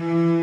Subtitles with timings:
[0.00, 0.39] Mm-hmm.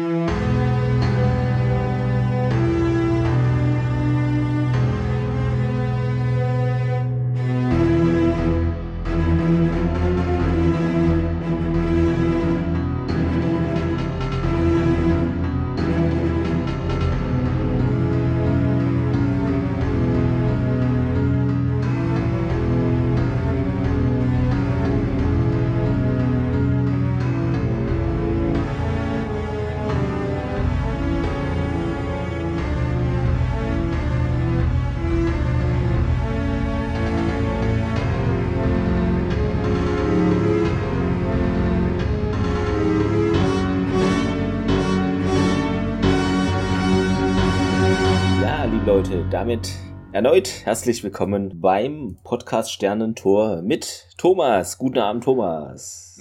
[49.38, 49.70] Damit
[50.14, 54.80] erneut herzlich willkommen beim Podcast Sternentor mit Thomas.
[54.80, 56.20] Guten Abend, Thomas.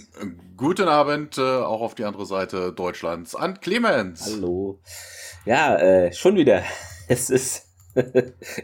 [0.58, 4.30] Guten Abend, äh, auch auf die andere Seite Deutschlands, an Clemens.
[4.30, 4.80] Hallo.
[5.46, 6.62] Ja, äh, schon wieder.
[7.08, 7.66] Es ist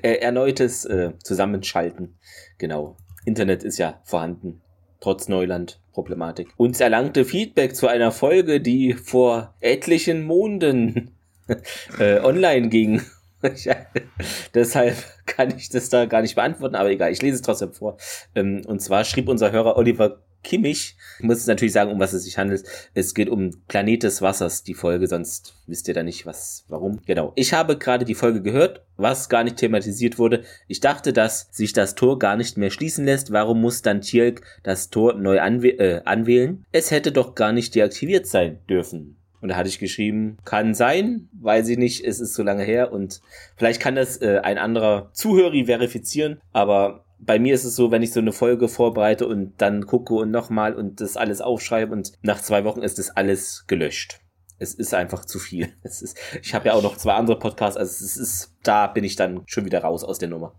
[0.03, 2.19] erneutes äh, Zusammenschalten.
[2.59, 2.99] Genau.
[3.25, 4.61] Internet ist ja vorhanden.
[5.01, 6.53] Trotz Neuland-Problematik.
[6.59, 11.17] Uns erlangte Feedback zu einer Folge, die vor etlichen Monden
[11.99, 13.01] äh, online ging
[14.55, 17.97] deshalb kann ich das da gar nicht beantworten, aber egal, ich lese es trotzdem vor.
[18.35, 22.25] Ähm, und zwar schrieb unser Hörer Oliver Kimmich, ich muss natürlich sagen, um was es
[22.25, 22.65] sich handelt.
[22.95, 27.01] Es geht um Planet des Wassers, die Folge, sonst wisst ihr da nicht, was, warum.
[27.07, 27.33] Genau.
[27.37, 30.43] Ich habe gerade die Folge gehört, was gar nicht thematisiert wurde.
[30.67, 33.33] Ich dachte, dass sich das Tor gar nicht mehr schließen lässt.
[33.33, 36.65] Warum muss dann Tjelk das Tor neu anwäh äh, anwählen?
[36.73, 39.22] Es hätte doch gar nicht deaktiviert sein dürfen.
[39.43, 42.93] Und da hatte ich geschrieben, kann sein, weiß ich nicht, es ist so lange her
[42.93, 43.21] und
[43.57, 48.03] vielleicht kann das äh, ein anderer Zuhörer verifizieren, aber bei mir ist es so, wenn
[48.03, 52.13] ich so eine Folge vorbereite und dann gucke und nochmal und das alles aufschreibe und
[52.23, 54.23] nach zwei Wochen ist das alles gelöscht
[54.63, 55.73] es ist einfach zu viel.
[55.83, 59.05] Es ist, ich habe ja auch noch zwei andere Podcasts, also es ist, da bin
[59.05, 60.55] ich dann schon wieder raus aus der Nummer.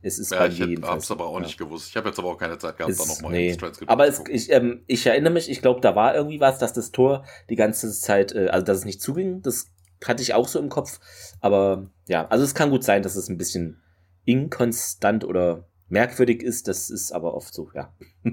[0.00, 1.40] Es ist ja, bei ich habe es aber auch ja.
[1.40, 1.90] nicht gewusst.
[1.90, 3.48] Ich habe jetzt aber auch keine Zeit gehabt, es, da nochmal nee.
[3.48, 6.58] ins Transkript Aber es, ich, ähm, ich erinnere mich, ich glaube, da war irgendwie was,
[6.58, 9.66] dass das Tor die ganze Zeit, äh, also dass es nicht zuging, das
[10.04, 11.00] hatte ich auch so im Kopf.
[11.40, 13.82] Aber ja, also es kann gut sein, dass es ein bisschen
[14.24, 17.92] inkonstant oder merkwürdig ist, das ist aber oft so, ja.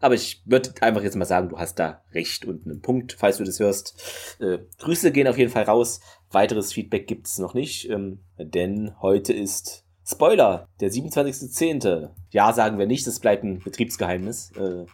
[0.00, 3.38] aber ich würde einfach jetzt mal sagen, du hast da recht und einen Punkt, falls
[3.38, 4.36] du das hörst.
[4.40, 6.00] Äh, Grüße gehen auf jeden Fall raus.
[6.30, 12.08] Weiteres Feedback gibt's noch nicht, ähm, denn heute ist Spoiler, der 27.10.
[12.30, 14.52] Ja, sagen wir nicht, das bleibt ein Betriebsgeheimnis.
[14.56, 14.86] Äh,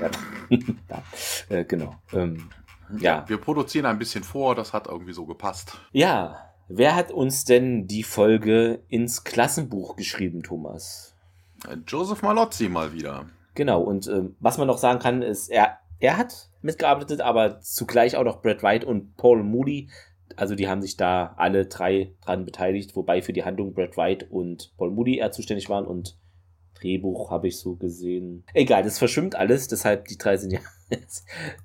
[0.00, 0.10] ja.
[0.88, 1.02] ja,
[1.50, 1.94] äh, genau.
[2.14, 2.48] Ähm,
[2.98, 3.24] ja.
[3.28, 5.76] Wir produzieren ein bisschen vor, das hat irgendwie so gepasst.
[5.92, 11.13] Ja, wer hat uns denn die Folge ins Klassenbuch geschrieben, Thomas?
[11.86, 13.26] Joseph Malozzi mal wieder.
[13.54, 18.16] Genau, und äh, was man noch sagen kann, ist, er, er hat mitgearbeitet, aber zugleich
[18.16, 19.90] auch noch Brad Wright und Paul Moody.
[20.36, 24.28] Also die haben sich da alle drei dran beteiligt, wobei für die Handlung Brad Wright
[24.30, 26.18] und Paul Moody eher zuständig waren und
[26.74, 28.44] Drehbuch habe ich so gesehen.
[28.52, 30.60] Egal, das verschwimmt alles, deshalb die drei sind ja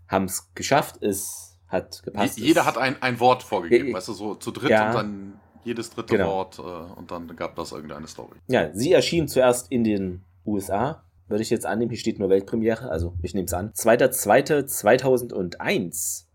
[0.08, 2.38] haben es geschafft, es hat gepasst.
[2.38, 4.90] Jeder hat ein, ein Wort vorgegeben, weißt du, so zu dritt ja.
[4.90, 6.30] und dann jedes dritte genau.
[6.30, 8.38] Wort äh, und dann gab das irgendeine Story.
[8.48, 11.90] Ja, sie erschien zuerst in den USA, würde ich jetzt annehmen.
[11.92, 13.72] Hier steht nur Weltpremiere, also ich nehme es an.
[13.72, 16.26] 2.2.2001.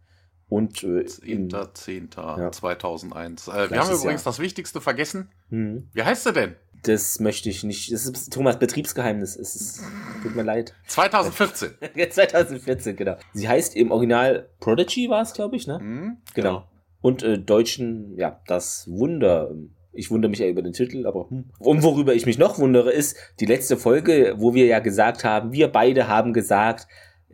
[0.48, 3.48] Und äh, 10.10.2001.
[3.48, 3.64] Ja.
[3.64, 4.20] Äh, wir haben übrigens Jahr.
[4.24, 5.30] das Wichtigste vergessen.
[5.48, 5.88] Hm.
[5.92, 6.54] Wie heißt sie denn?
[6.82, 7.90] Das möchte ich nicht.
[7.92, 9.36] Das ist Thomas Betriebsgeheimnis.
[9.36, 9.82] Es ist,
[10.22, 10.74] tut mir leid.
[10.86, 11.70] 2014.
[12.10, 13.16] 2014, genau.
[13.32, 15.78] Sie heißt im Original Prodigy war es, glaube ich, ne?
[15.78, 16.58] Mhm, genau.
[16.58, 16.68] genau
[17.04, 19.54] und äh, Deutschen, ja, das Wunder.
[19.92, 21.50] Ich wundere mich ja über den Titel, aber hm.
[21.58, 25.52] Und worüber ich mich noch wundere, ist die letzte Folge, wo wir ja gesagt haben,
[25.52, 26.88] wir beide haben gesagt,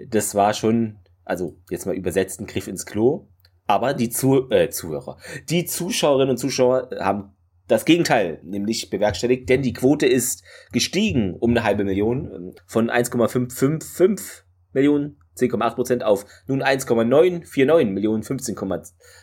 [0.08, 3.28] das war schon, also jetzt mal übersetzt, ein Griff ins Klo.
[3.69, 7.37] Aber die Zu äh, Zuhörer, die Zuschauerinnen und Zuschauer haben
[7.69, 10.42] das Gegenteil nämlich bewerkstelligt, denn die Quote ist
[10.72, 14.42] gestiegen um eine halbe Million von 1,555
[14.72, 18.56] Millionen 10,8% auf nun 1,949 Millionen, 15,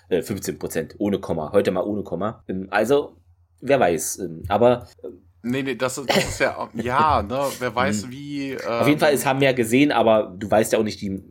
[0.09, 1.51] äh, 15 Prozent, ohne Komma.
[1.51, 2.43] Heute mal ohne Komma.
[2.47, 3.17] Ähm, also,
[3.61, 4.19] wer weiß.
[4.19, 8.11] Ähm, aber ähm, Nee, nee, das, das ist ja, ja, ne, wer weiß hm.
[8.11, 8.51] wie.
[8.51, 11.21] Ähm, Auf jeden Fall, es haben mehr gesehen, aber du weißt ja auch nicht die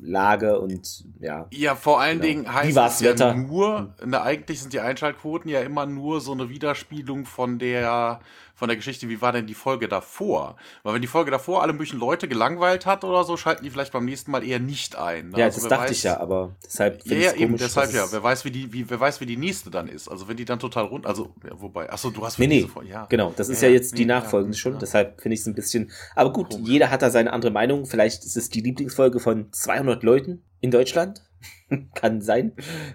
[0.00, 1.46] Lage und ja.
[1.52, 2.42] Ja, vor allen genau.
[2.42, 3.34] Dingen heißt es ja Wetter?
[3.34, 8.20] nur, ne, eigentlich sind die Einschaltquoten ja immer nur so eine Widerspiegelung von der,
[8.58, 10.56] von der Geschichte, wie war denn die Folge davor?
[10.82, 13.92] Weil wenn die Folge davor alle möglichen Leute gelangweilt hat oder so, schalten die vielleicht
[13.92, 15.30] beim nächsten Mal eher nicht ein.
[15.30, 15.38] Ne?
[15.38, 18.04] Ja, also das dachte weiß, ich ja, aber deshalb Ja, ja eben, deshalb ja.
[18.10, 20.08] Wer weiß, wie die, wie, wer weiß, wie die nächste dann ist.
[20.08, 22.90] Also wenn die dann total rund, also, ja, wobei, achso, du hast nee, nee, Folge,
[22.90, 23.06] ja.
[23.06, 25.92] Genau, das ist ja, ja jetzt die nachfolgende schon, deshalb finde ich es ein bisschen,
[26.16, 26.68] aber gut, Komisch.
[26.68, 27.86] jeder hat da seine andere Meinung.
[27.86, 31.22] Vielleicht ist es die Lieblingsfolge von 200 Leuten in Deutschland.
[31.94, 32.54] Kann sein.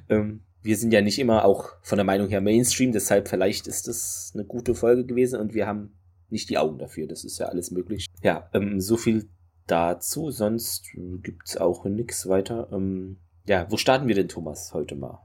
[0.10, 3.88] Ähm, wir sind ja nicht immer auch von der Meinung her Mainstream, deshalb vielleicht ist
[3.88, 5.94] das eine gute Folge gewesen und wir haben
[6.30, 7.06] nicht die Augen dafür.
[7.08, 8.08] Das ist ja alles möglich.
[8.24, 9.30] Ja, ähm, so viel
[9.68, 10.32] dazu.
[10.32, 10.90] Sonst
[11.22, 12.70] gibt's auch nichts weiter.
[12.72, 15.20] Ähm, ja, wo starten wir denn, Thomas, heute mal?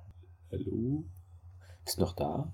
[0.50, 1.04] Hallo?
[1.86, 2.52] Ist noch da?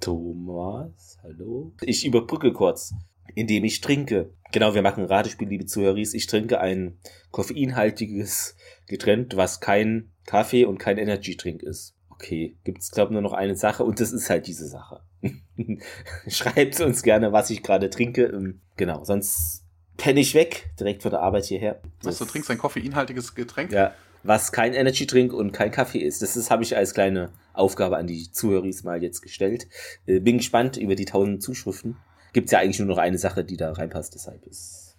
[0.00, 1.72] Thomas, hallo?
[1.82, 2.94] Ich überbrücke kurz,
[3.34, 4.34] indem ich trinke.
[4.52, 5.96] Genau, wir machen Ratespiel, liebe Zuhörer.
[5.96, 6.98] Ich trinke ein
[7.30, 11.93] koffeinhaltiges Getränk, was kein Kaffee und kein Energy-Drink ist.
[12.14, 15.00] Okay, gibt's glaube nur noch eine Sache und das ist halt diese Sache.
[16.28, 18.24] Schreibt uns gerne, was ich gerade trinke.
[18.24, 19.64] Ähm, genau, sonst
[19.96, 21.80] penne ich weg, direkt von der Arbeit hierher.
[22.02, 23.72] Was, du trinkst ein koffeinhaltiges Getränk?
[23.72, 26.22] Ja, was kein Energy Drink und kein Kaffee ist.
[26.22, 29.68] Das ist, habe ich als kleine Aufgabe an die Zuhörer mal jetzt gestellt.
[30.06, 31.96] Äh, bin gespannt über die tausend Zuschriften.
[32.32, 34.96] Gibt's ja eigentlich nur noch eine Sache, die da reinpasst, deshalb ist,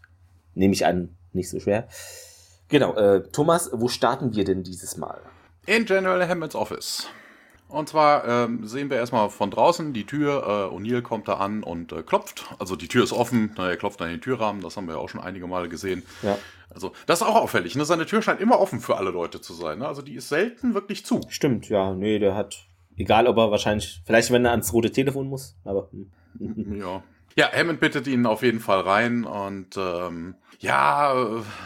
[0.54, 1.88] nehme ich an, nicht so schwer.
[2.70, 5.20] Genau, äh, Thomas, wo starten wir denn dieses Mal?
[5.68, 7.08] In General Hammonds Office.
[7.68, 10.70] Und zwar ähm, sehen wir erstmal von draußen die Tür.
[10.72, 12.46] Äh, O'Neill kommt da an und äh, klopft.
[12.60, 13.52] Also die Tür ist offen.
[13.58, 14.62] Na, er klopft an den Türrahmen.
[14.62, 16.04] Das haben wir ja auch schon einige Male gesehen.
[16.22, 16.38] Ja.
[16.70, 17.76] Also das ist auch auffällig.
[17.76, 17.84] Ne?
[17.86, 19.80] Seine Tür scheint immer offen für alle Leute zu sein.
[19.80, 19.88] Ne?
[19.88, 21.22] Also die ist selten wirklich zu.
[21.30, 21.96] Stimmt, ja.
[21.96, 22.68] Nee, der hat.
[22.96, 24.04] Egal, ob er wahrscheinlich.
[24.06, 25.58] Vielleicht, wenn er ans rote Telefon muss.
[25.64, 25.90] Aber.
[26.38, 26.80] Hm.
[26.80, 27.04] ja.
[27.38, 31.14] Ja, Hammond bittet ihn auf jeden Fall rein und ähm, ja,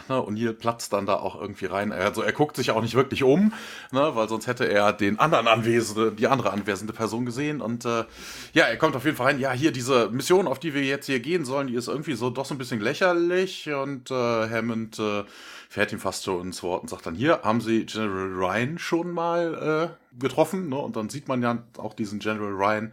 [0.08, 1.92] ne, und hier platzt dann da auch irgendwie rein.
[1.92, 3.52] Also er guckt sich auch nicht wirklich um,
[3.92, 7.60] ne, weil sonst hätte er den anderen anwesende, die andere anwesende Person gesehen.
[7.60, 8.04] Und äh,
[8.52, 9.38] ja, er kommt auf jeden Fall rein.
[9.38, 12.30] Ja, hier diese Mission, auf die wir jetzt hier gehen sollen, die ist irgendwie so
[12.30, 13.70] doch so ein bisschen lächerlich.
[13.72, 15.22] Und äh, Hammond äh,
[15.68, 19.12] fährt ihm fast so ins Wort und sagt dann, hier haben Sie General Ryan schon
[19.12, 20.68] mal äh, getroffen.
[20.68, 20.76] Ne?
[20.76, 22.92] Und dann sieht man ja auch diesen General Ryan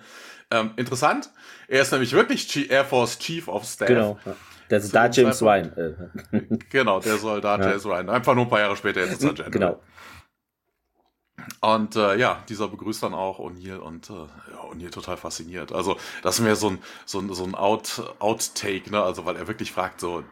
[0.52, 1.30] ähm, interessant.
[1.68, 3.88] Er ist nämlich wirklich Air Force Chief of Staff.
[3.88, 4.20] Genau.
[4.70, 5.72] Der Soldat James Ryan.
[5.78, 6.42] Äh.
[6.70, 7.70] genau, der Soldat ja.
[7.70, 8.10] James Ryan.
[8.10, 9.52] Einfach nur ein paar Jahre später jetzt ist er General.
[9.52, 9.82] Genau.
[11.62, 15.72] Und äh, ja, dieser begrüßt dann auch O'Neill und äh, ja, O'Neill total fasziniert.
[15.72, 19.02] Also das ist mehr so ein, so ein, so ein Out, Outtake, ne?
[19.02, 20.24] Also weil er wirklich fragt so,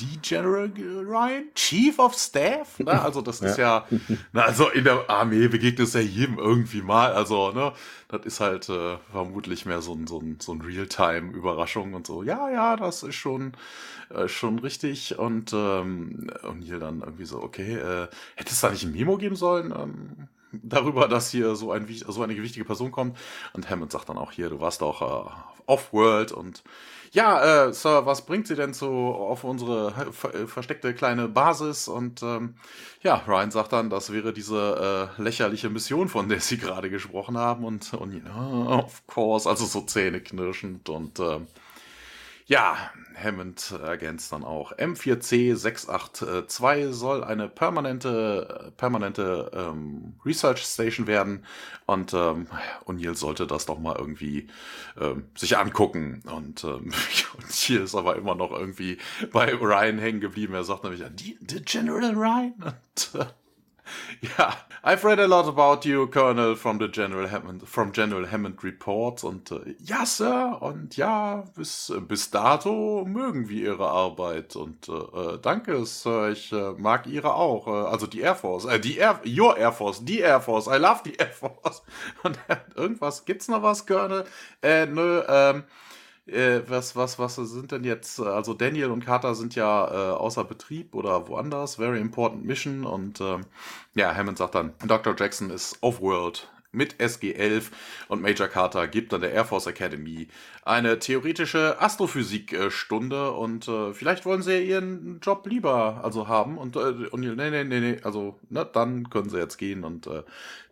[0.00, 2.78] die General Ryan, Chief of Staff?
[2.78, 3.00] Ne?
[3.00, 3.86] Also das ist ja,
[4.32, 7.12] na, also in der Armee begegnet es ja jedem irgendwie mal.
[7.12, 7.72] Also, ne,
[8.08, 12.22] das ist halt äh, vermutlich mehr so ein, so ein, so ein Realtime-Überraschung und so.
[12.22, 13.52] Ja, ja, das ist schon,
[14.10, 15.18] äh, schon richtig.
[15.18, 19.36] Und ähm, O'Neill dann irgendwie so, okay, äh, hätte es da nicht ein Memo geben
[19.36, 19.72] sollen?
[19.72, 20.28] Ähm,
[20.62, 23.16] darüber, dass hier so, ein, so eine wichtige Person kommt.
[23.52, 25.30] Und Hammond sagt dann auch hier, du warst auch äh,
[25.66, 26.62] off-world und
[27.12, 31.88] ja, äh, Sir, was bringt sie denn so auf unsere ver versteckte kleine Basis?
[31.88, 32.54] Und ähm,
[33.02, 37.36] ja, Ryan sagt dann, das wäre diese äh, lächerliche Mission, von der sie gerade gesprochen
[37.36, 37.64] haben.
[37.64, 41.40] Und, und oh, of course, also so zähneknirschend und äh,
[42.46, 42.76] ja,
[43.22, 44.72] Hammond ergänzt dann auch.
[44.76, 51.44] M4C 682 soll eine permanente, permanente ähm, Research Station werden
[51.86, 52.46] und ähm,
[52.86, 54.48] O'Neill sollte das doch mal irgendwie
[55.00, 56.22] ähm, sich angucken.
[56.24, 56.92] Und, ähm,
[57.50, 58.98] hier ist aber immer noch irgendwie
[59.32, 60.54] bei Ryan hängen geblieben.
[60.54, 62.54] Er sagt nämlich, die, the General Ryan.
[62.90, 63.26] Und, äh,
[64.38, 68.62] ja, I've read a lot about you, Colonel, from the General Hammond, from General Hammond
[68.64, 74.88] Reports und äh, ja, Sir, und ja, bis, bis dato mögen wir Ihre Arbeit und
[74.88, 78.80] äh, äh danke, Sir, ich äh, mag Ihre auch, äh, also die Air Force, äh,
[78.80, 81.82] die Air, your Air Force, die Air Force, I love the Air Force
[82.22, 82.38] und
[82.74, 84.24] irgendwas, gibt's noch was, Colonel?
[84.62, 85.64] Äh, nö, ähm,
[86.30, 88.18] äh, was, was, was sind denn jetzt?
[88.18, 91.76] Äh, also Daniel und Carter sind ja äh, außer Betrieb oder woanders.
[91.76, 92.84] Very important mission.
[92.84, 93.42] Und ähm,
[93.94, 95.14] ja, Hammond sagt dann, Dr.
[95.18, 97.64] Jackson ist off-world mit SG-11
[98.08, 100.28] und Major Carter gibt an der Air Force Academy
[100.64, 107.08] eine theoretische Astrophysikstunde und äh, vielleicht wollen sie ihren Job lieber also haben und, äh,
[107.10, 110.22] und nee, nee, nee, nee, also na, dann können sie jetzt gehen und äh,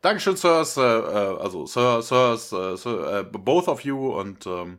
[0.01, 4.79] Dankeschön, Sirs, äh, äh also Sir, Sirs, äh, Sir, äh, both of you und ähm,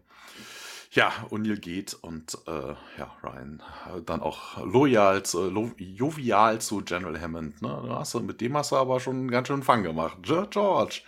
[0.91, 3.61] ja, O'Neill geht und äh, ja, Ryan
[4.05, 7.61] dann auch loyal, zu, lo jovial zu General Hammond.
[7.61, 8.03] Ne?
[8.11, 10.17] Du, mit dem hast du aber schon ganz schön Fang gemacht.
[10.23, 11.01] George.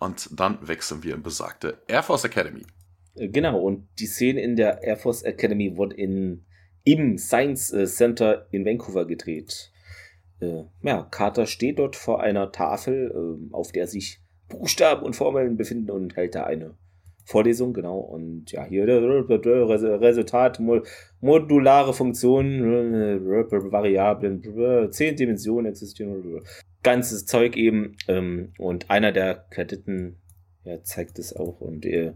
[0.00, 2.64] Und dann wechseln wir in besagte Air Force Academy.
[3.14, 6.44] Äh, genau, und die Szene in der Air Force Academy wurde in,
[6.82, 9.72] im Science äh, Center in Vancouver gedreht.
[10.40, 15.56] Äh, ja, Carter steht dort vor einer Tafel, äh, auf der sich Buchstaben und Formeln
[15.56, 16.76] befinden und hält da eine
[17.24, 17.98] Vorlesung, genau.
[17.98, 20.60] Und ja, hier Resultat,
[21.20, 24.42] modulare Funktionen, Variablen,
[24.92, 26.42] zehn Dimensionen existieren,
[26.82, 27.96] ganzes Zeug eben.
[28.08, 30.16] Ähm, und einer der Kadetten
[30.64, 32.14] ja, zeigt es auch und äh,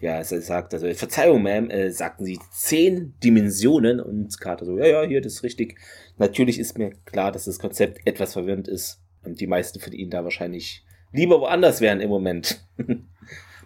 [0.00, 4.86] ja, er sagt, also Verzeihung, Ma'am, äh, sagten sie zehn Dimensionen und Carter so, ja,
[4.86, 5.78] ja, hier, das ist richtig.
[6.16, 9.02] Natürlich ist mir klar, dass das Konzept etwas verwirrend ist.
[9.22, 12.66] Und die meisten von ihnen da wahrscheinlich lieber woanders wären im Moment.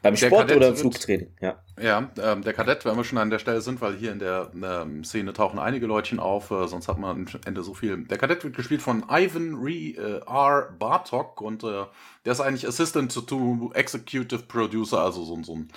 [0.05, 1.59] Beim Sport oder im Flugtraining, ja.
[1.81, 4.51] Ja, ähm, der Kadett, wenn wir schon an der Stelle sind, weil hier in der
[4.55, 8.05] ähm, Szene tauchen einige Leutchen auf, äh, sonst hat man am Ende so viel.
[8.05, 10.75] Der Kadett wird gespielt von Ivan Re, äh, R.
[10.79, 11.87] Bartok und äh,
[12.27, 15.69] der ist eigentlich Assistant to, Executive Producer, also so, so ein,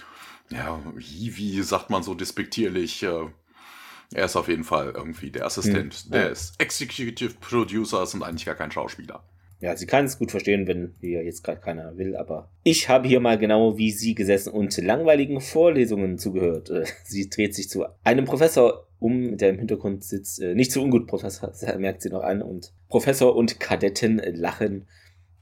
[0.50, 3.28] ja, wie, sagt man so despektierlich, äh,
[4.14, 5.94] er ist auf jeden Fall irgendwie der Assistent.
[5.94, 6.20] Hm, ja.
[6.20, 9.24] Der ist Executive Producer, ist und eigentlich gar kein Schauspieler.
[9.60, 13.08] Ja, sie kann es gut verstehen, wenn hier jetzt gerade keiner will, aber ich habe
[13.08, 16.70] hier mal genau wie sie gesessen und langweiligen Vorlesungen zugehört.
[16.70, 20.42] Äh, sie dreht sich zu einem Professor um, der im Hintergrund sitzt.
[20.42, 22.42] Äh, nicht zu ungut, Professor, merkt sie noch an.
[22.42, 24.88] Und Professor und Kadetten lachen.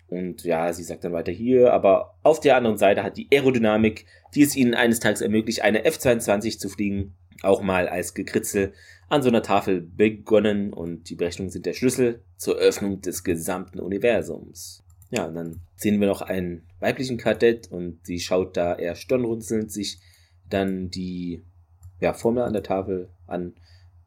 [0.08, 4.06] Und ja, sie sagt dann weiter hier, aber auf der anderen Seite hat die Aerodynamik,
[4.36, 7.16] die es ihnen eines Tages ermöglicht, eine F-22 zu fliegen,
[7.46, 8.74] auch mal als Gekritzel
[9.08, 13.80] an so einer Tafel begonnen und die Berechnungen sind der Schlüssel zur Öffnung des gesamten
[13.80, 14.84] Universums.
[15.12, 19.72] Ja, und dann sehen wir noch einen weiblichen Kadett und sie schaut da eher stirnrunzelnd
[19.72, 20.00] sich
[20.50, 21.44] dann die
[22.00, 23.54] ja, Formel an der Tafel an.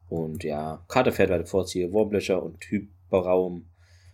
[0.09, 3.65] Und ja, Carter fährt weiter fort hier, Wurmlöcher und Hyperraum.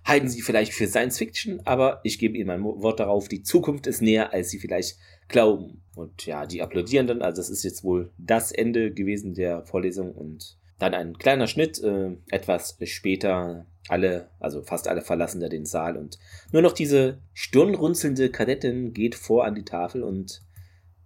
[0.05, 3.88] Halten Sie vielleicht für Science Fiction, aber ich gebe Ihnen mein Wort darauf, die Zukunft
[3.88, 4.97] ist näher, als Sie vielleicht
[5.27, 5.81] glauben.
[5.95, 10.12] Und ja, die applaudieren dann, also das ist jetzt wohl das Ende gewesen der Vorlesung
[10.13, 15.65] und dann ein kleiner Schnitt, äh, etwas später, alle, also fast alle verlassen da den
[15.65, 16.19] Saal und
[16.51, 20.41] nur noch diese stirnrunzelnde Kadettin geht vor an die Tafel und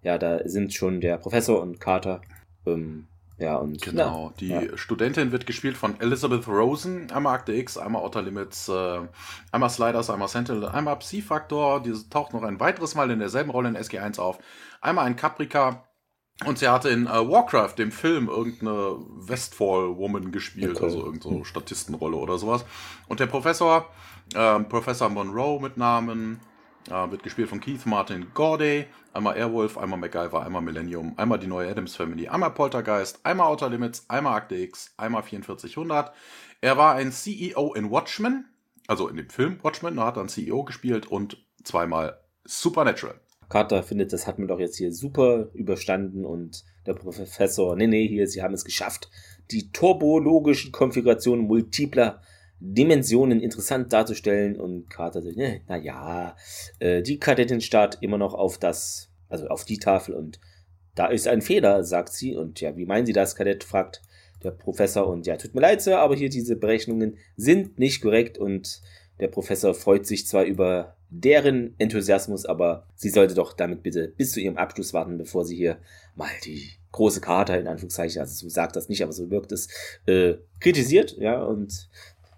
[0.01, 2.21] ja, da sind schon der Professor und Carter.
[2.65, 3.08] Ähm,
[3.39, 3.81] ja, und.
[3.81, 4.77] Genau, na, die ja.
[4.77, 8.99] Studentin wird gespielt von Elizabeth Rosen, einmal Akte X, einmal Outer Limits, äh,
[9.51, 11.81] einmal Sliders, einmal Sentinel, einmal Psi-Faktor.
[11.81, 14.39] Die taucht noch ein weiteres Mal in derselben Rolle in SG1 auf.
[14.81, 15.89] Einmal ein Caprica,
[16.45, 20.85] und sie hatte in äh, Warcraft, dem Film, irgendeine Westfall-Woman gespielt, okay.
[20.85, 22.63] also irgendeine so Statistenrolle oder sowas.
[23.07, 23.89] Und der Professor,
[24.33, 26.39] äh, Professor Monroe mit Namen,
[26.89, 28.87] äh, wird gespielt von Keith Martin Gorday.
[29.13, 33.69] Einmal Airwolf, einmal MacGyver, einmal Millennium, einmal die neue Adams Family, einmal Poltergeist, einmal Outer
[33.69, 36.13] Limits, einmal Akte X, einmal 4400.
[36.61, 38.45] Er war ein CEO in Watchmen,
[38.87, 43.19] also in dem Film Watchmen, hat einen CEO gespielt und zweimal Supernatural.
[43.49, 48.07] Carter findet, das hat man doch jetzt hier super überstanden und der Professor, nee, nee,
[48.07, 49.09] hier, sie haben es geschafft,
[49.51, 52.21] die turbologischen Konfigurationen multipler
[52.59, 56.35] Dimensionen interessant darzustellen und Carter sagt, ne, naja,
[56.79, 60.39] äh, die Kadettin starrt immer noch auf das, also auf die Tafel und
[60.99, 62.35] da ist ein Fehler, sagt sie.
[62.35, 64.01] Und ja, wie meinen Sie das, Kadett, fragt
[64.43, 65.07] der Professor.
[65.07, 68.37] Und ja, tut mir leid, Sir, aber hier diese Berechnungen sind nicht korrekt.
[68.37, 68.81] Und
[69.21, 74.33] der Professor freut sich zwar über deren Enthusiasmus, aber sie sollte doch damit bitte bis
[74.33, 75.77] zu ihrem Abschluss warten, bevor sie hier
[76.15, 79.69] mal die große Karte, in Anführungszeichen, also so sagt das nicht, aber so wirkt es,
[80.05, 81.89] äh, kritisiert, ja, und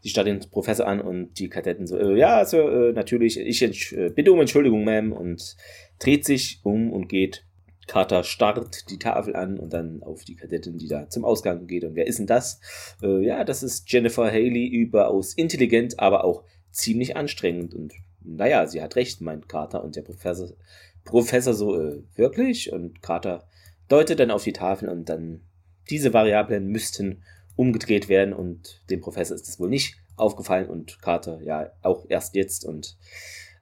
[0.01, 3.61] sie starrt den Professor an und die Kadetten so, äh, ja, also, äh, natürlich, ich
[3.93, 5.55] äh, bitte um Entschuldigung, Ma'am, und
[5.99, 7.45] dreht sich um und geht.
[7.87, 11.83] Carter starrt die Tafel an und dann auf die Kadettin, die da zum Ausgang geht.
[11.83, 12.59] Und wer ist denn das?
[13.01, 17.73] Äh, ja, das ist Jennifer Haley, überaus intelligent, aber auch ziemlich anstrengend.
[17.73, 17.93] Und
[18.23, 19.83] naja, sie hat recht, meint Carter.
[19.83, 20.49] Und der Professor,
[21.03, 22.71] Professor so, äh, wirklich?
[22.71, 23.47] Und Carter
[23.89, 25.41] deutet dann auf die Tafel und dann
[25.89, 27.23] diese Variablen müssten
[27.55, 32.35] umgedreht werden und dem Professor ist es wohl nicht aufgefallen und Carter ja auch erst
[32.35, 32.97] jetzt und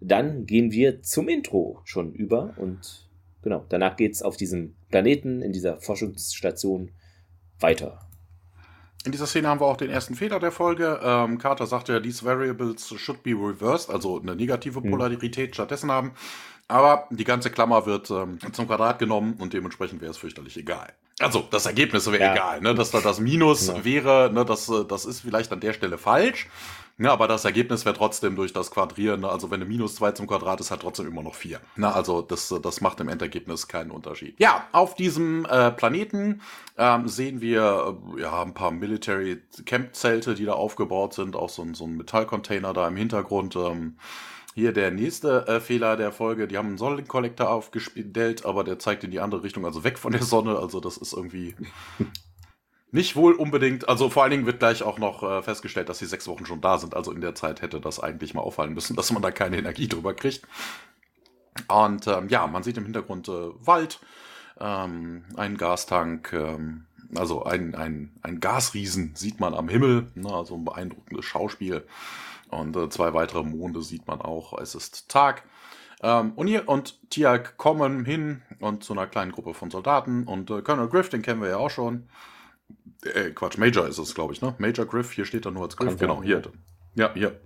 [0.02, 3.10] dann gehen wir zum Intro schon über und
[3.42, 6.92] genau, danach geht es auf diesem Planeten in dieser Forschungsstation
[7.60, 8.00] weiter.
[9.06, 11.00] In dieser Szene haben wir auch den ersten Fehler der Folge.
[11.02, 14.92] Ähm, Carter sagte ja, these variables should be reversed, also eine negative hm.
[14.92, 15.54] Polarität mhm.
[15.54, 16.12] stattdessen haben.
[16.70, 20.94] Aber die ganze Klammer wird ähm, zum Quadrat genommen und dementsprechend wäre es fürchterlich egal.
[21.20, 22.34] Also das Ergebnis wäre ja.
[22.34, 22.76] egal, ne?
[22.76, 23.84] dass da das Minus ja.
[23.84, 24.46] wäre, ne?
[24.46, 26.48] das, äh, das ist vielleicht an der Stelle falsch.
[27.00, 29.30] Ja, aber das Ergebnis wäre trotzdem durch das Quadrieren, ne?
[29.30, 31.60] also wenn eine minus 2 zum Quadrat ist, hat trotzdem immer noch 4.
[31.76, 34.36] Na, also das, das macht im Endergebnis keinen Unterschied.
[34.38, 36.42] Ja, auf diesem äh, Planeten
[36.78, 41.50] ähm, sehen wir äh, ja ein paar Military Camp Zelte, die da aufgebaut sind, auch
[41.50, 43.56] so, so ein Metallcontainer da im Hintergrund.
[43.56, 43.96] Ähm,
[44.60, 49.04] hier der nächste äh, Fehler der Folge, die haben einen Sonnenkollektor aufgestellt, aber der zeigt
[49.04, 50.58] in die andere Richtung, also weg von der Sonne.
[50.58, 51.56] Also das ist irgendwie
[52.92, 56.06] nicht wohl unbedingt, also vor allen Dingen wird gleich auch noch äh, festgestellt, dass sie
[56.06, 56.96] sechs Wochen schon da sind.
[56.96, 59.88] Also in der Zeit hätte das eigentlich mal auffallen müssen, dass man da keine Energie
[59.88, 60.48] drüber kriegt.
[61.68, 64.00] Und ähm, ja, man sieht im Hintergrund äh, Wald,
[64.60, 66.86] ähm, einen Gastank, ähm,
[67.16, 71.86] also ein, ein, ein Gasriesen sieht man am Himmel, ne, also ein beeindruckendes Schauspiel.
[72.50, 74.60] Und äh, zwei weitere Monde sieht man auch.
[74.60, 75.44] Es ist Tag.
[76.02, 80.24] Ähm, und hier und Tiag kommen hin und zu einer kleinen Gruppe von Soldaten.
[80.24, 82.08] Und äh, Colonel Griff, den kennen wir ja auch schon.
[83.04, 84.56] Äh, Quatsch, Major ist es, glaube ich, ne?
[84.58, 85.90] Major Griff, hier steht er nur als Griff.
[85.90, 86.42] Kann genau, hier.
[86.96, 87.40] Ja, hier.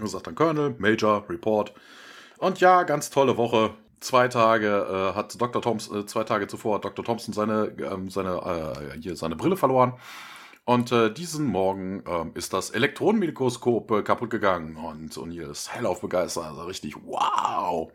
[0.00, 1.72] Und sagt dann Colonel, Major, Report.
[2.38, 3.74] Und ja, ganz tolle Woche.
[4.00, 5.62] Zwei Tage äh, hat Dr.
[5.62, 7.04] Thompson, äh, zwei Tage zuvor hat Dr.
[7.04, 8.34] Thompson seine, ähm, seine,
[8.94, 9.94] äh, hier seine Brille verloren.
[10.66, 16.00] Und äh, diesen Morgen ähm, ist das Elektronenmikroskop äh, kaputt gegangen und O'Neill ist hellauf
[16.00, 16.44] begeistert.
[16.46, 17.92] Also richtig, wow!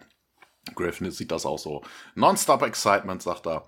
[0.76, 1.82] Griffin sieht das auch so.
[2.14, 3.68] Nonstop Excitement, sagt er.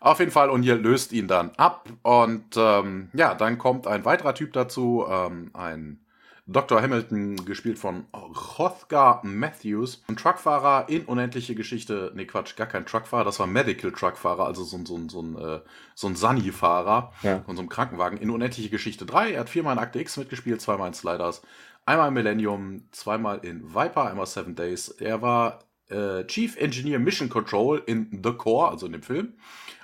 [0.00, 4.34] Auf jeden Fall, O'Neill löst ihn dann ab und ähm, ja, dann kommt ein weiterer
[4.34, 6.03] Typ dazu, ähm, ein
[6.46, 6.82] Dr.
[6.82, 13.24] Hamilton, gespielt von Hrothgar Matthews, ein Truckfahrer in Unendliche Geschichte, nee Quatsch, gar kein Truckfahrer,
[13.24, 15.60] das war Medical Truckfahrer, also so, so, so ein, äh,
[15.94, 17.40] so ein Sunny-Fahrer ja.
[17.40, 19.32] von so einem Krankenwagen in Unendliche Geschichte 3.
[19.32, 21.40] Er hat viermal in Akte X mitgespielt, zweimal in Sliders,
[21.86, 24.88] einmal in Millennium, zweimal in Viper, einmal Seven Days.
[24.88, 29.32] Er war äh, Chief Engineer Mission Control in The Core, also in dem Film.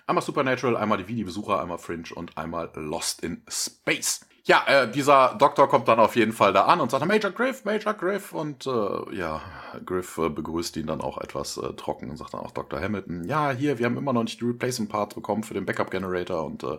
[0.06, 4.26] Einmal Supernatural, einmal die Vidi-Besucher, einmal Fringe und einmal Lost in Space.
[4.50, 7.64] Ja, äh, dieser Doktor kommt dann auf jeden Fall da an und sagt Major Griff,
[7.64, 8.32] Major Griff.
[8.32, 9.42] Und äh, ja,
[9.86, 12.80] Griff äh, begrüßt ihn dann auch etwas äh, trocken und sagt dann auch Dr.
[12.80, 15.92] Hamilton, ja, hier, wir haben immer noch nicht die Replacement Parts bekommen für den Backup
[15.92, 16.44] Generator.
[16.44, 16.78] Und äh,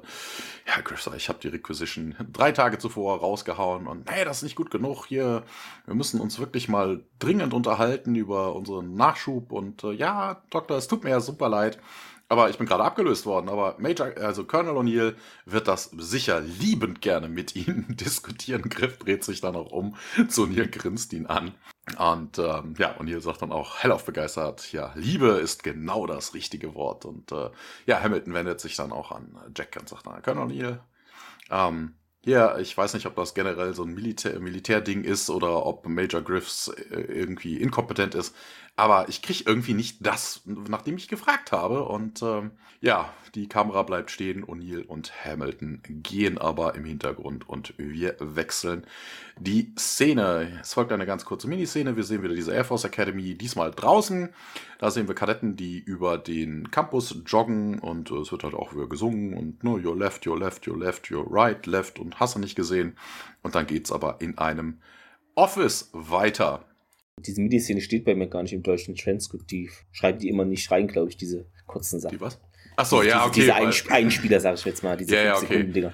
[0.68, 3.88] ja, Griff sagt, ich habe die Requisition drei Tage zuvor rausgehauen.
[3.88, 5.44] Und hey, das ist nicht gut genug hier,
[5.86, 9.54] wir müssen uns wirklich mal dringend unterhalten über unseren Nachschub.
[9.54, 11.80] Und äh, ja, Doktor, es tut mir ja super leid,
[12.32, 13.50] aber ich bin gerade abgelöst worden.
[13.50, 18.70] Aber Major, also Colonel O'Neill wird das sicher liebend gerne mit Ihnen diskutieren.
[18.70, 19.98] Griff dreht sich dann auch um
[20.30, 21.54] zu O'Neill, grinst ihn an.
[22.00, 26.74] Und ähm, ja, O'Neill sagt dann auch hellauf begeistert, ja, Liebe ist genau das richtige
[26.74, 27.04] Wort.
[27.04, 27.50] Und äh,
[27.86, 30.80] ja, Hamilton wendet sich dann auch an Jack und sagt, dann, Colonel O'Neill,
[31.50, 35.86] ähm, ja, ich weiß nicht, ob das generell so ein Militär Militärding ist oder ob
[35.88, 38.36] Major Griffs äh, irgendwie inkompetent ist.
[38.82, 41.84] Aber ich kriege irgendwie nicht das, nachdem ich gefragt habe.
[41.84, 44.44] Und ähm, ja, die Kamera bleibt stehen.
[44.44, 48.88] O'Neill und Hamilton gehen aber im Hintergrund und wir wechseln
[49.38, 50.58] die Szene.
[50.62, 51.96] Es folgt eine ganz kurze Miniszene.
[51.96, 54.30] Wir sehen wieder diese Air Force Academy, diesmal draußen.
[54.80, 58.74] Da sehen wir Kadetten, die über den Campus joggen und äh, es wird halt auch
[58.74, 62.34] wieder gesungen und nur your left, your left, your left, your right, left und hast
[62.34, 62.98] du nicht gesehen.
[63.44, 64.80] Und dann geht's aber in einem
[65.36, 66.65] Office weiter.
[67.19, 69.52] Diese MIDI-Szene steht bei mir gar nicht im deutschen Transkript.
[69.52, 72.17] Die schreiben die immer nicht rein, glaube ich, diese kurzen Sachen.
[72.17, 72.39] Die was?
[72.76, 73.41] Achso, ja, okay.
[73.41, 75.63] Diese Einsp Einspieler, sag ich jetzt mal, diese ja, ja, okay.
[75.63, 75.93] Dinger.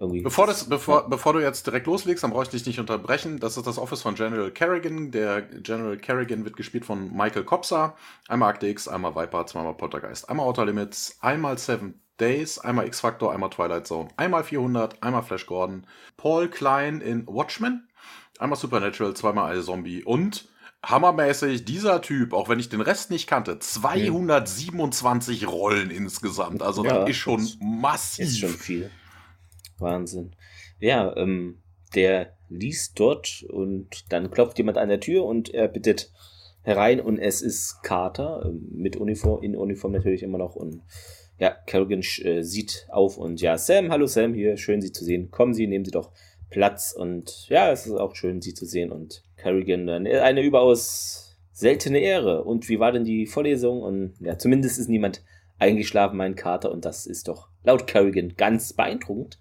[0.00, 0.22] Irgendwie.
[0.22, 1.08] Bevor, das, bevor, ja.
[1.08, 3.40] bevor du jetzt direkt loslegst, dann brauche ich dich nicht unterbrechen.
[3.40, 5.10] Das ist das Office von General Kerrigan.
[5.10, 7.96] Der General Kerrigan wird gespielt von Michael Kopsa.
[8.28, 13.32] Einmal Akte X, einmal Viper, zweimal Poltergeist, einmal Outer Limits, einmal Seven Days, einmal X-Factor,
[13.32, 17.88] einmal Twilight Zone, einmal 400, einmal Flash Gordon, Paul Klein in Watchmen,
[18.38, 20.48] einmal Supernatural, zweimal Zombie und
[20.84, 25.48] hammermäßig, dieser Typ, auch wenn ich den Rest nicht kannte, 227 hm.
[25.48, 26.62] Rollen insgesamt.
[26.62, 28.26] Also ja, das ist schon das massiv.
[28.26, 28.90] Ist schon viel.
[29.78, 30.34] Wahnsinn.
[30.78, 31.62] Ja, ähm,
[31.94, 36.12] der liest dort und dann klopft jemand an der Tür und er bittet
[36.62, 40.82] herein und es ist Carter ähm, mit Uniform, in Uniform natürlich immer noch und
[41.38, 45.30] ja, Kerrigan äh, sieht auf und ja, Sam, hallo Sam, hier, schön Sie zu sehen.
[45.30, 46.10] Kommen Sie, nehmen Sie doch
[46.50, 51.38] Platz und ja, es ist auch schön, Sie zu sehen und Kerrigan dann eine überaus
[51.52, 52.44] seltene Ehre.
[52.44, 53.82] Und wie war denn die Vorlesung?
[53.82, 55.24] Und ja, zumindest ist niemand
[55.58, 59.38] eingeschlafen, mein Kater, und das ist doch laut Kerrigan ganz beeindruckend.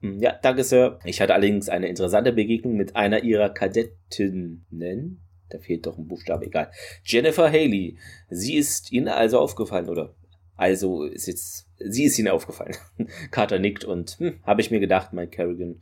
[0.00, 0.98] Hm, ja, danke, Sir.
[1.04, 5.20] Ich hatte allerdings eine interessante Begegnung mit einer ihrer Kadettinnen.
[5.50, 6.70] Da fehlt doch ein Buchstabe, egal.
[7.04, 7.98] Jennifer Haley.
[8.30, 10.14] Sie ist Ihnen also aufgefallen, oder?
[10.56, 12.76] Also ist jetzt, sie ist Ihnen aufgefallen.
[13.30, 15.80] Carter nickt und hm, habe ich mir gedacht, mein Kerrigan.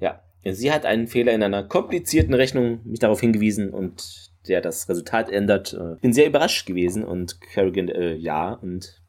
[0.00, 0.22] Ja,
[0.54, 5.30] Sie hat einen Fehler in einer komplizierten Rechnung mich darauf hingewiesen und der das Resultat
[5.30, 5.74] ändert.
[5.74, 9.00] Äh, bin sehr überrascht gewesen und Kerrigan, äh, ja, und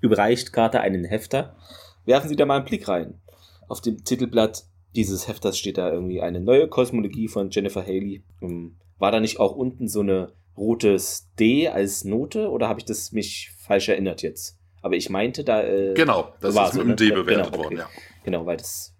[0.00, 1.56] überreicht Carter einen Hefter.
[2.04, 3.20] Werfen Sie da mal einen Blick rein.
[3.68, 8.22] Auf dem Titelblatt dieses Hefters steht da irgendwie eine neue Kosmologie von Jennifer Haley.
[8.40, 12.86] Ähm, war da nicht auch unten so eine rotes D als Note oder habe ich
[12.86, 14.58] das mich falsch erinnert jetzt?
[14.80, 15.62] Aber ich meinte da.
[15.62, 16.96] Äh, genau, das ist mit einem ne?
[16.96, 17.58] D bewertet genau, okay.
[17.58, 17.88] worden, ja.
[18.24, 18.95] Genau, weil das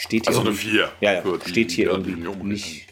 [0.00, 0.92] Steht hier also eine 4.
[1.00, 1.22] Ja, ja.
[1.22, 2.86] Die, steht hier irgendwie nicht.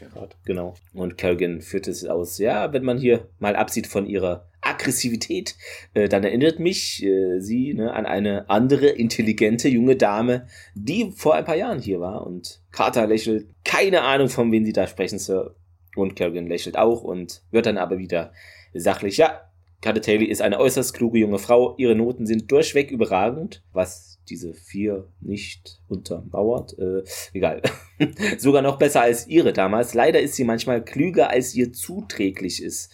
[0.45, 0.75] Genau.
[0.93, 2.39] Und Kerrigan führt es aus.
[2.39, 5.55] Ja, wenn man hier mal absieht von ihrer Aggressivität,
[5.95, 11.37] äh, dann erinnert mich äh, sie ne, an eine andere intelligente junge Dame, die vor
[11.37, 12.27] ein paar Jahren hier war.
[12.27, 13.47] Und Carter lächelt.
[13.65, 15.55] Keine Ahnung, von wem sie da sprechen, Sir.
[15.95, 18.33] Und Kerrigan lächelt auch und wird dann aber wieder
[18.75, 19.17] sachlich.
[19.19, 19.43] Ja,
[19.81, 21.77] Carter Taylor ist eine äußerst kluge junge Frau.
[21.79, 26.79] Ihre Noten sind durchweg überragend, was diese vier nicht untermauert.
[26.79, 27.63] Äh, egal.
[28.39, 29.95] Sogar noch besser als ihre damals.
[29.95, 32.93] Leider ist sie manchmal klüger, als ihr zuträglich ist.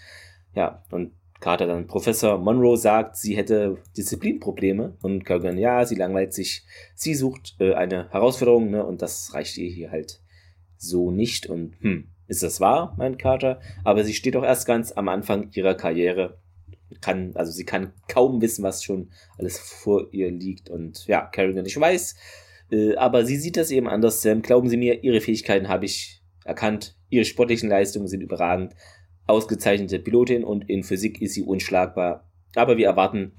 [0.55, 4.97] Ja, und Carter dann, Professor Monroe sagt, sie hätte Disziplinprobleme.
[5.03, 6.65] Und Kerrigan, ja, sie langweilt sich.
[6.95, 10.23] Sie sucht äh, eine Herausforderung, ne, und das reicht ihr hier halt
[10.77, 11.47] so nicht.
[11.47, 15.51] Und hm, ist das wahr, mein Carter, aber sie steht doch erst ganz am Anfang
[15.53, 16.39] ihrer Karriere.
[17.01, 20.71] Kann, also sie kann kaum wissen, was schon alles vor ihr liegt.
[20.71, 22.17] Und ja, Kerrigan, ich weiß,
[22.71, 24.23] äh, aber sie sieht das eben anders.
[24.23, 26.97] Sam, glauben Sie mir, ihre Fähigkeiten habe ich erkannt.
[27.09, 28.75] Ihre sportlichen Leistungen sind überragend.
[29.27, 32.29] Ausgezeichnete Pilotin und in Physik ist sie unschlagbar.
[32.55, 33.33] Aber wir erwarten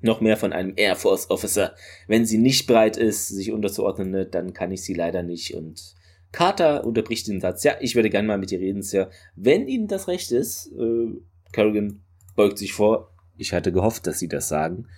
[0.00, 1.74] noch mehr von einem Air Force Officer.
[2.06, 5.54] Wenn sie nicht bereit ist, sich unterzuordnen, ne, dann kann ich sie leider nicht.
[5.54, 5.94] Und
[6.32, 7.64] Carter unterbricht den Satz.
[7.64, 9.10] Ja, ich würde gerne mal mit ihr reden, Sir.
[9.36, 11.20] Wenn Ihnen das recht ist, äh,
[11.52, 12.02] Kerrigan
[12.40, 13.12] beugt sich vor.
[13.36, 14.88] Ich hatte gehofft, dass Sie das sagen.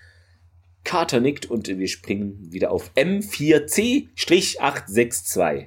[0.84, 5.66] Carter nickt und wir springen wieder auf M4C-862.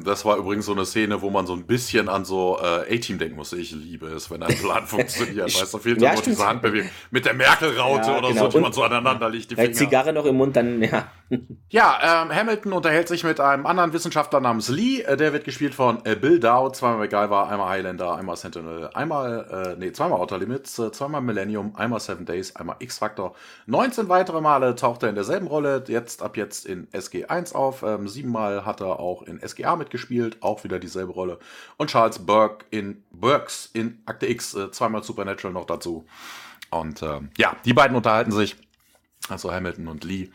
[0.00, 3.18] Das war übrigens so eine Szene, wo man so ein bisschen an so äh, A-Team
[3.18, 3.58] denken musste.
[3.58, 5.54] Ich liebe es, wenn ein Plan funktioniert.
[5.54, 8.44] weißt du, fehlt ja, nur diese Handbewegung mit der Merkel-Raute ja, oder genau.
[8.44, 9.50] so, die und man so aneinander liegt.
[9.50, 9.72] Die Finger.
[9.72, 11.08] Zigarre noch im Mund, dann, ja.
[11.70, 15.00] Ja, ähm, Hamilton unterhält sich mit einem anderen Wissenschaftler namens Lee.
[15.00, 19.74] Äh, der wird gespielt von äh, Bill Dowd, zweimal MacGyver, einmal Highlander, einmal Sentinel, einmal,
[19.76, 23.34] äh, nee, zweimal Outer Limits, äh, zweimal Millennium, einmal Seven Days, einmal X-Factor.
[23.66, 27.82] 19 weitere Male taucht er in derselben Rolle, jetzt ab jetzt in SG1 auf.
[27.82, 31.38] Ähm, siebenmal hat er auch in SGA mitgespielt, auch wieder dieselbe Rolle.
[31.76, 36.06] Und Charles Burke in Burks in Akte X, äh, zweimal Supernatural noch dazu.
[36.70, 38.56] Und äh, ja, die beiden unterhalten sich,
[39.28, 40.30] also Hamilton und Lee,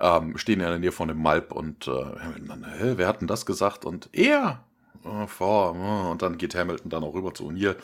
[0.00, 3.28] ähm, stehen in der Nähe von dem Malp und äh, Hamilton hä, wer hat denn
[3.28, 3.84] das gesagt?
[3.84, 4.64] Und er,
[5.04, 7.76] äh, vor, äh, und dann geht Hamilton dann auch rüber zu O'Neill,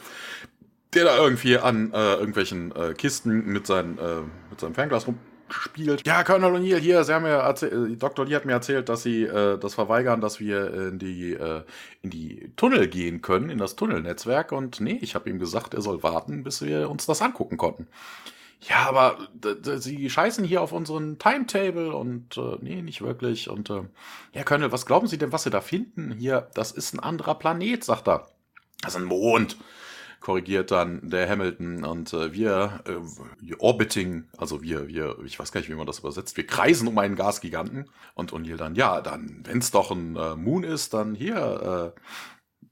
[0.94, 5.18] der da irgendwie an äh, irgendwelchen äh, Kisten mit, seinen, äh, mit seinem Fernglas rum
[5.50, 6.06] spielt.
[6.06, 8.26] Ja, Colonel O'Neill, hier, Sie haben mir erzählt, äh, Dr.
[8.26, 11.62] Lee hat mir erzählt, dass Sie äh, das verweigern, dass wir in die, äh,
[12.02, 14.52] in die Tunnel gehen können, in das Tunnelnetzwerk.
[14.52, 17.88] Und nee, ich habe ihm gesagt, er soll warten, bis wir uns das angucken konnten.
[18.60, 19.18] Ja, aber
[19.78, 23.48] sie scheißen hier auf unseren Timetable und äh, nee, nicht wirklich.
[23.48, 23.82] Und äh,
[24.32, 26.12] ja, Colonel, was glauben Sie denn, was Sie da finden?
[26.18, 28.26] Hier, das ist ein anderer Planet, sagt er.
[28.82, 29.56] Das ist ein Mond
[30.20, 32.96] korrigiert dann der Hamilton und äh, wir, äh,
[33.40, 36.88] wir orbiting, also wir, wir, ich weiß gar nicht, wie man das übersetzt, wir kreisen
[36.88, 40.94] um einen Gasgiganten und O'Neill dann, ja, dann, wenn es doch ein äh, Moon ist,
[40.94, 42.00] dann hier, äh,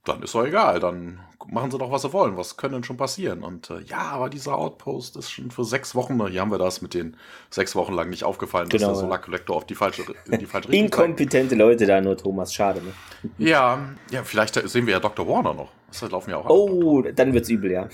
[0.03, 2.97] dann ist doch egal, dann machen sie doch, was sie wollen, was können denn schon
[2.97, 3.43] passieren?
[3.43, 6.81] Und äh, ja, aber dieser Outpost ist schon für sechs Wochen, hier haben wir das
[6.81, 7.17] mit den
[7.49, 10.45] sechs Wochen lang nicht aufgefallen, genau, dass der Solar Collector auf die falsche, in die
[10.45, 11.55] falsche Richtung Inkompetente.
[11.55, 12.91] Leute da nur, Thomas, schade, ne?
[13.37, 13.79] Ja,
[14.11, 15.27] ja, vielleicht sehen wir ja Dr.
[15.27, 15.71] Warner noch.
[15.87, 16.49] Das laufen ja auch.
[16.49, 17.15] Oh, an.
[17.15, 17.87] dann wird's übel, ja.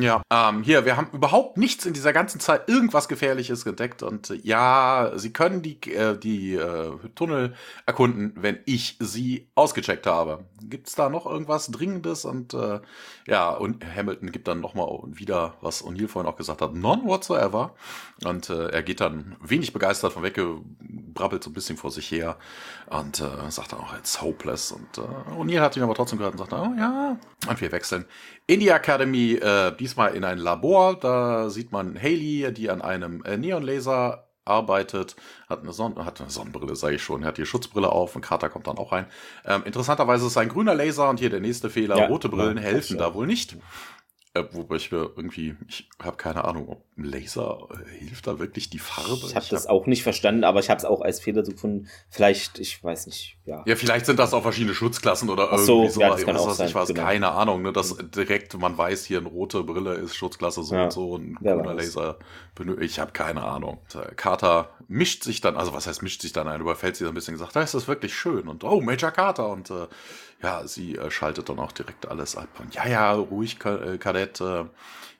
[0.00, 4.02] ja, ähm, hier, wir haben überhaupt nichts in dieser ganzen Zeit irgendwas Gefährliches entdeckt.
[4.02, 10.06] Und äh, ja, sie können die, äh, die äh, Tunnel erkunden, wenn ich sie ausgecheckt
[10.06, 10.44] habe.
[10.62, 12.24] Gibt's da noch irgendwas Dringendes?
[12.24, 12.80] Und äh,
[13.26, 17.74] ja, und Hamilton gibt dann nochmal wieder, was O'Neill vorhin auch gesagt hat, none whatsoever.
[18.24, 20.40] Und äh, er geht dann wenig begeistert von weg,
[21.14, 22.36] brabbelt so ein bisschen vor sich her
[22.88, 24.72] und äh, sagt dann auch, it's hopeless.
[24.72, 27.18] Und äh, O'Neill hat ihn aber trotzdem gehört und sagt, oh ja,
[27.48, 28.06] und wir wechseln
[28.46, 30.98] in die Academy, äh, diesmal in ein Labor.
[30.98, 35.16] Da sieht man Haley, die an einem äh, Neonlaser arbeitet,
[35.48, 38.48] hat eine, Son hat eine Sonnenbrille, sage ich schon, hat die Schutzbrille auf und Carter
[38.48, 39.06] kommt dann auch rein.
[39.44, 42.56] Ähm, interessanterweise ist es ein grüner Laser und hier der nächste Fehler, ja, rote Brillen
[42.56, 43.56] ja, helfen da wohl nicht.
[44.52, 48.70] Wobei ich mir irgendwie, ich habe keine Ahnung, ob ein Laser äh, hilft da wirklich
[48.70, 49.26] die Farbe.
[49.26, 51.88] Ich habe das hab, auch nicht verstanden, aber ich habe es auch als Fehler gefunden.
[52.08, 53.62] Vielleicht, ich weiß nicht, ja.
[53.66, 56.50] Ja, vielleicht sind das auch verschiedene Schutzklassen oder Ach irgendwie so, ja, das kann auch
[56.52, 57.02] sein, was, genau.
[57.02, 60.84] keine Ahnung, ne, dass direkt man weiß, hier eine rote Brille ist Schutzklasse so ja,
[60.84, 62.18] und so, ein grüner Laser.
[62.80, 63.78] Ich habe keine Ahnung.
[64.16, 67.14] Carter mischt sich dann, also was heißt mischt sich dann ein, überfällt sie dann ein
[67.14, 69.86] bisschen gesagt, da ist das wirklich schön und oh, Major Carter und äh,
[70.42, 72.48] ja, sie äh, schaltet dann auch direkt alles ab.
[72.60, 74.64] Und ja, ja, ruhig, Kadett, äh,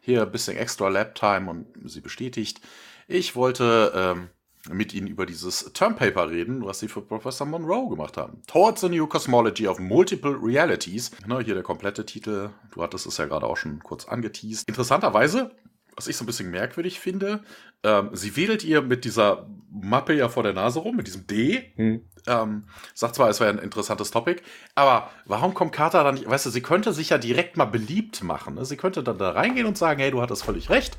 [0.00, 2.60] hier ein bisschen extra Lab-Time und sie bestätigt.
[3.08, 4.28] Ich wollte ähm,
[4.70, 8.42] mit Ihnen über dieses Termpaper reden, was Sie für Professor Monroe gemacht haben.
[8.46, 11.10] Towards the New Cosmology of Multiple Realities.
[11.26, 12.50] Ne, hier der komplette Titel.
[12.72, 14.68] Du hattest es ja gerade auch schon kurz angeteased.
[14.68, 15.52] Interessanterweise
[15.96, 17.40] was ich so ein bisschen merkwürdig finde,
[17.82, 21.72] ähm, sie wedelt ihr mit dieser Mappe ja vor der Nase rum, mit diesem D.
[21.76, 22.02] Hm.
[22.26, 24.42] Ähm, sagt zwar, es wäre ein interessantes Topic,
[24.74, 26.28] aber warum kommt Carter dann nicht?
[26.28, 28.54] Weißt du, sie könnte sich ja direkt mal beliebt machen.
[28.54, 28.64] Ne?
[28.64, 30.98] Sie könnte dann da reingehen und sagen, hey, du hattest völlig recht.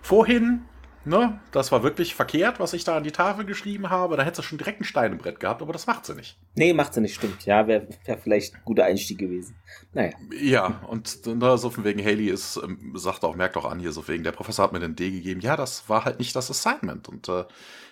[0.00, 0.64] Vorhin
[1.04, 4.16] ne, das war wirklich verkehrt, was ich da an die Tafel geschrieben habe.
[4.16, 6.38] Da hätte sie schon direkt ein Stein im Brett gehabt, aber das macht sie nicht.
[6.54, 7.44] Nee, macht sie nicht, stimmt.
[7.46, 9.56] Ja, wäre wär vielleicht ein guter Einstieg gewesen.
[9.92, 10.12] Naja.
[10.40, 13.92] Ja, und ne, so von wegen Haley ist, ähm, sagt auch, merkt auch an hier,
[13.92, 15.40] so wegen, der Professor hat mir den D gegeben.
[15.40, 17.08] Ja, das war halt nicht das Assignment.
[17.08, 17.44] Und äh,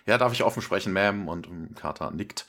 [0.06, 1.26] ja, darf ich offen sprechen, Ma'am?
[1.26, 2.46] Und um, Carter nickt.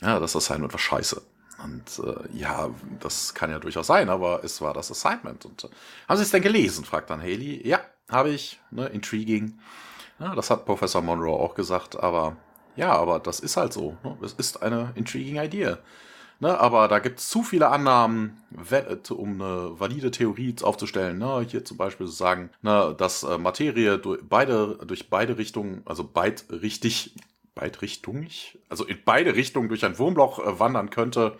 [0.00, 1.22] Ja, das Assignment war scheiße.
[1.62, 5.44] Und äh, ja, das kann ja durchaus sein, aber es war das Assignment.
[5.44, 5.68] Und äh,
[6.08, 6.84] haben Sie es denn gelesen?
[6.84, 7.66] fragt dann Haley.
[7.66, 8.60] Ja, habe ich.
[8.70, 9.58] Ne, intriguing.
[10.18, 12.36] Ja, das hat Professor Monroe auch gesagt, aber
[12.76, 13.96] ja, aber das ist halt so.
[14.02, 14.16] Ne?
[14.22, 15.76] Es ist eine intriguing Idee.
[16.40, 18.40] Ne, aber da gibt es zu viele Annahmen,
[19.10, 21.18] um eine valide Theorie aufzustellen.
[21.18, 21.44] Ne?
[21.48, 26.04] Hier zum Beispiel zu sagen, ne, dass äh, Materie durch beide, durch beide Richtungen, also
[26.04, 27.16] beidrichtig,
[27.56, 28.28] beidrichtung,
[28.68, 31.36] also in beide Richtungen durch ein Wurmloch äh, wandern könnte.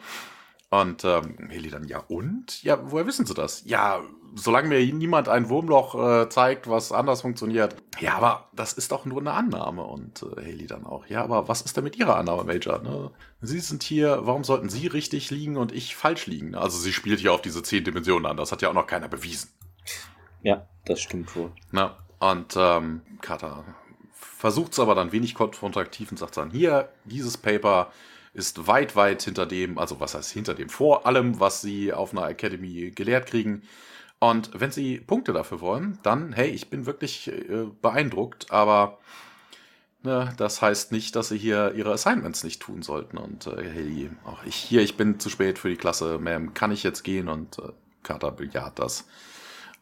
[0.71, 2.63] Und ähm, Heli dann, ja und?
[2.65, 3.63] Ja, woher wissen Sie das?
[3.67, 4.03] Ja,
[4.39, 7.77] solange mir niemand ein Wurmloch äh, zeigt, was anders funktioniert.
[8.01, 9.85] Ja, aber das ist doch nur eine Annahme.
[9.85, 11.07] Und äh, Haley dann auch.
[11.07, 12.79] Ja, aber was ist denn mit Ihrer Annahme, Major?
[12.81, 13.11] Ne?
[13.41, 16.55] Sie sind hier, warum sollten Sie richtig liegen und ich falsch liegen?
[16.55, 18.37] Also sie spielt hier auf diese zehn Dimensionen an.
[18.37, 19.51] Das hat ja auch noch keiner bewiesen.
[20.43, 21.53] Ja, das stimmt wohl.
[21.73, 23.65] Na, und ähm, Carter
[24.13, 27.91] versucht es aber dann wenig konfrontativ und sagt dann, hier, dieses Paper
[28.35, 32.13] ist weit, weit hinter dem, also was heißt hinter dem, vor allem, was sie auf
[32.13, 33.63] einer Academy gelehrt kriegen.
[34.21, 38.99] Und wenn sie Punkte dafür wollen, dann, hey, ich bin wirklich äh, beeindruckt, aber
[40.03, 43.17] ne, das heißt nicht, dass sie hier ihre Assignments nicht tun sollten.
[43.17, 46.73] Und äh, hey, auch ich hier, ich bin zu spät für die Klasse, Ma'am, kann
[46.73, 47.29] ich jetzt gehen?
[47.29, 49.07] Und äh, Carter bejaht das.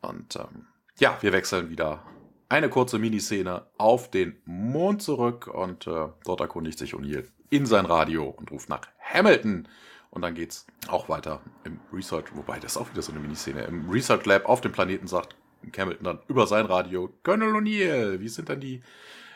[0.02, 0.66] Und ähm,
[0.98, 2.02] ja, wir wechseln wieder
[2.48, 7.86] eine kurze Miniszene auf den Mond zurück und äh, dort erkundigt sich O'Neill in sein
[7.86, 9.68] Radio und ruft nach Hamilton.
[10.10, 13.64] Und dann geht's auch weiter im Research, wobei das ist auch wieder so eine Miniszene.
[13.64, 15.36] Im Research Lab auf dem Planeten sagt
[15.76, 18.82] Hamilton dann über sein Radio, Colonel O'Neill, wie sind denn die,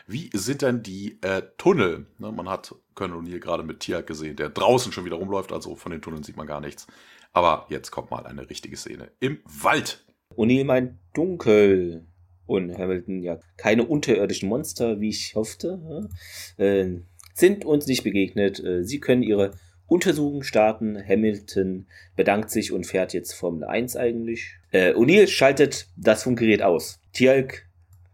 [0.07, 2.07] wie sind denn die äh, Tunnel?
[2.17, 5.75] Ne, man hat Colonel O'Neill gerade mit Tiak gesehen, der draußen schon wieder rumläuft, also
[5.75, 6.87] von den Tunneln sieht man gar nichts.
[7.33, 10.05] Aber jetzt kommt mal eine richtige Szene im Wald.
[10.35, 12.07] O'Neill meint dunkel.
[12.45, 16.09] Und Hamilton, ja, keine unterirdischen Monster, wie ich hoffte.
[16.57, 16.99] Äh,
[17.33, 18.59] sind uns nicht begegnet.
[18.59, 19.51] Äh, sie können ihre
[19.91, 20.97] Untersuchung starten.
[21.05, 24.55] Hamilton bedankt sich und fährt jetzt Formel 1 eigentlich.
[24.71, 27.01] Äh, O'Neill schaltet das Funkgerät aus.
[27.11, 27.65] Tialk,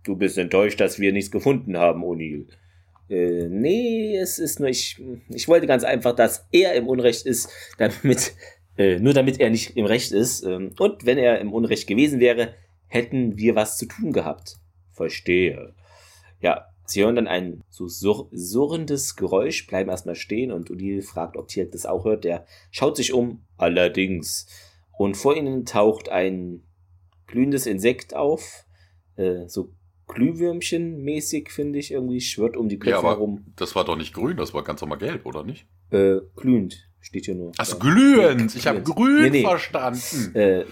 [0.04, 2.46] du bist enttäuscht, dass wir nichts gefunden haben, O'Neill.
[3.12, 7.50] Äh, nee, es ist nur, ich, ich wollte ganz einfach, dass er im Unrecht ist,
[7.78, 8.34] damit,
[8.80, 10.44] äh, nur damit er nicht im Recht ist.
[10.44, 12.56] Ähm, und wenn er im Unrecht gewesen wäre,
[12.88, 14.58] hätten wir was zu tun gehabt.
[14.94, 15.74] Verstehe.
[16.42, 21.36] Ja, Sie hören dann ein so sur surrendes Geräusch, bleiben erstmal stehen und Odile fragt,
[21.36, 22.24] ob Tirk das auch hört.
[22.24, 24.48] Der schaut sich um, allerdings.
[24.98, 26.64] Und vor ihnen taucht ein
[27.28, 28.66] glühendes Insekt auf,
[29.18, 29.74] äh, so
[30.08, 33.46] Glühwürmchen-mäßig, finde ich, irgendwie schwirrt um die Köpfe ja, aber herum.
[33.58, 35.68] Das war doch nicht grün, das war ganz normal gelb, oder nicht?
[35.92, 37.52] Äh, glühend steht hier nur.
[37.58, 37.80] Achso, ja.
[37.80, 38.56] glühend!
[38.56, 39.42] Ich habe grün nee, nee.
[39.42, 40.36] verstanden.
[40.36, 40.66] Äh,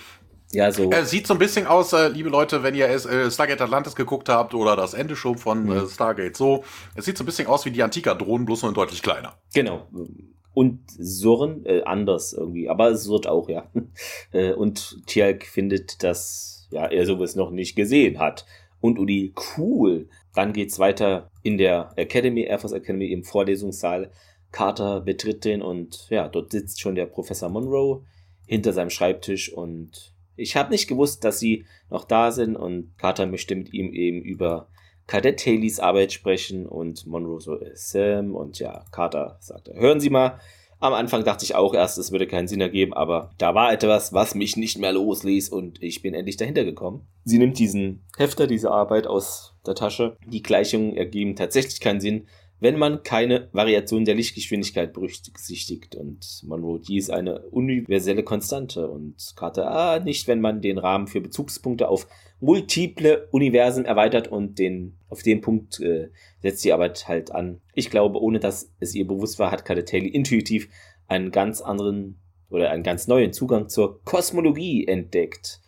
[0.56, 0.90] ja, so.
[0.90, 4.30] Er sieht so ein bisschen aus, äh, liebe Leute, wenn ihr äh, Stargate Atlantis geguckt
[4.30, 5.90] habt oder das Ende schon von äh, mhm.
[5.90, 6.64] Stargate so.
[6.96, 9.38] Es sieht so ein bisschen aus wie die Antika-Drohnen, bloß nur deutlich kleiner.
[9.54, 9.88] Genau.
[10.54, 13.70] Und Surren äh, anders irgendwie, aber es wird auch, ja.
[14.32, 18.46] Äh, und Tjalk findet, dass ja, er sowas noch nicht gesehen hat.
[18.80, 20.10] Und Udi, cool.
[20.34, 24.12] Dann geht's weiter in der Academy, Air Force Academy im Vorlesungssaal.
[24.52, 28.04] Carter betritt den und ja, dort sitzt schon der Professor Monroe
[28.46, 33.26] hinter seinem Schreibtisch und ich habe nicht gewusst, dass sie noch da sind und Carter
[33.26, 34.68] möchte mit ihm eben über
[35.08, 40.10] Kadett Haleys Arbeit sprechen und Monroe so, äh, Sam und ja, Carter sagt, hören Sie
[40.10, 40.40] mal.
[40.80, 44.14] Am Anfang dachte ich auch erst, es würde keinen Sinn ergeben, aber da war etwas,
[44.14, 47.08] was mich nicht mehr losließ und ich bin endlich dahinter gekommen.
[47.24, 50.18] Sie nimmt diesen Hefter, diese Arbeit aus der Tasche.
[50.28, 52.28] Die Gleichungen ergeben tatsächlich keinen Sinn,
[52.60, 55.96] wenn man keine Variation der Lichtgeschwindigkeit berücksichtigt.
[55.96, 58.90] Und Monroe, die ist eine universelle Konstante.
[58.90, 62.08] Und Carter, ah, nicht, wenn man den Rahmen für Bezugspunkte auf
[62.40, 66.10] multiple Universen erweitert und den, auf den Punkt äh,
[66.42, 67.62] setzt die Arbeit halt an.
[67.74, 70.70] Ich glaube, ohne dass es ihr bewusst war, hat Carter Taylor intuitiv
[71.08, 75.60] einen ganz anderen oder einen ganz neuen Zugang zur Kosmologie entdeckt.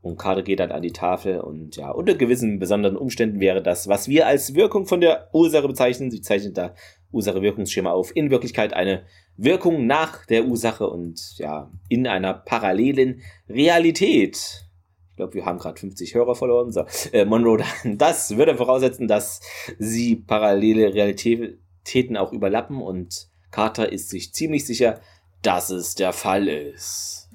[0.00, 3.88] Und Karte geht dann an die Tafel und ja, unter gewissen besonderen Umständen wäre das,
[3.88, 6.74] was wir als Wirkung von der Ursache bezeichnen, sie zeichnet da
[7.10, 9.04] Ursache-Wirkungsschema auf, in Wirklichkeit eine
[9.36, 14.66] Wirkung nach der Ursache und ja, in einer parallelen Realität.
[15.10, 16.70] Ich glaube, wir haben gerade 50 Hörer verloren.
[16.70, 19.40] So, äh, Monroe, das würde voraussetzen, dass
[19.78, 25.00] sie parallele Realitäten auch überlappen und Carter ist sich ziemlich sicher,
[25.42, 27.27] dass es der Fall ist.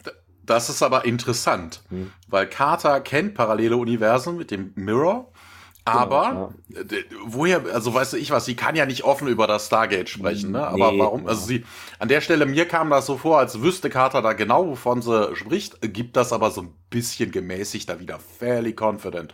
[0.46, 2.12] Das ist aber interessant, hm.
[2.28, 5.32] weil Carter kennt parallele Universen mit dem Mirror,
[5.86, 7.06] aber genau, ja.
[7.26, 10.52] woher, also weißt du ich was, sie kann ja nicht offen über das Stargate sprechen,
[10.52, 10.66] ne?
[10.66, 11.28] Aber nee, warum?
[11.28, 11.66] Also sie,
[12.00, 15.36] an der Stelle, mir kam das so vor, als wüsste Carter da genau, wovon sie
[15.36, 19.34] spricht, gibt das aber so ein bisschen gemäßigt da wieder fairly confident.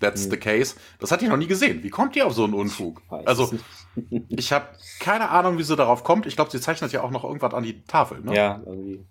[0.00, 0.30] That's hm.
[0.30, 0.76] the case.
[1.00, 1.82] Das hat die noch nie gesehen.
[1.82, 3.02] Wie kommt die auf so einen Unfug?
[3.24, 3.50] Also,
[4.28, 4.66] ich habe
[5.00, 6.26] keine Ahnung, wie sie darauf kommt.
[6.26, 8.34] Ich glaube, sie zeichnet ja auch noch irgendwas an die Tafel, ne?
[8.34, 9.04] Ja, irgendwie.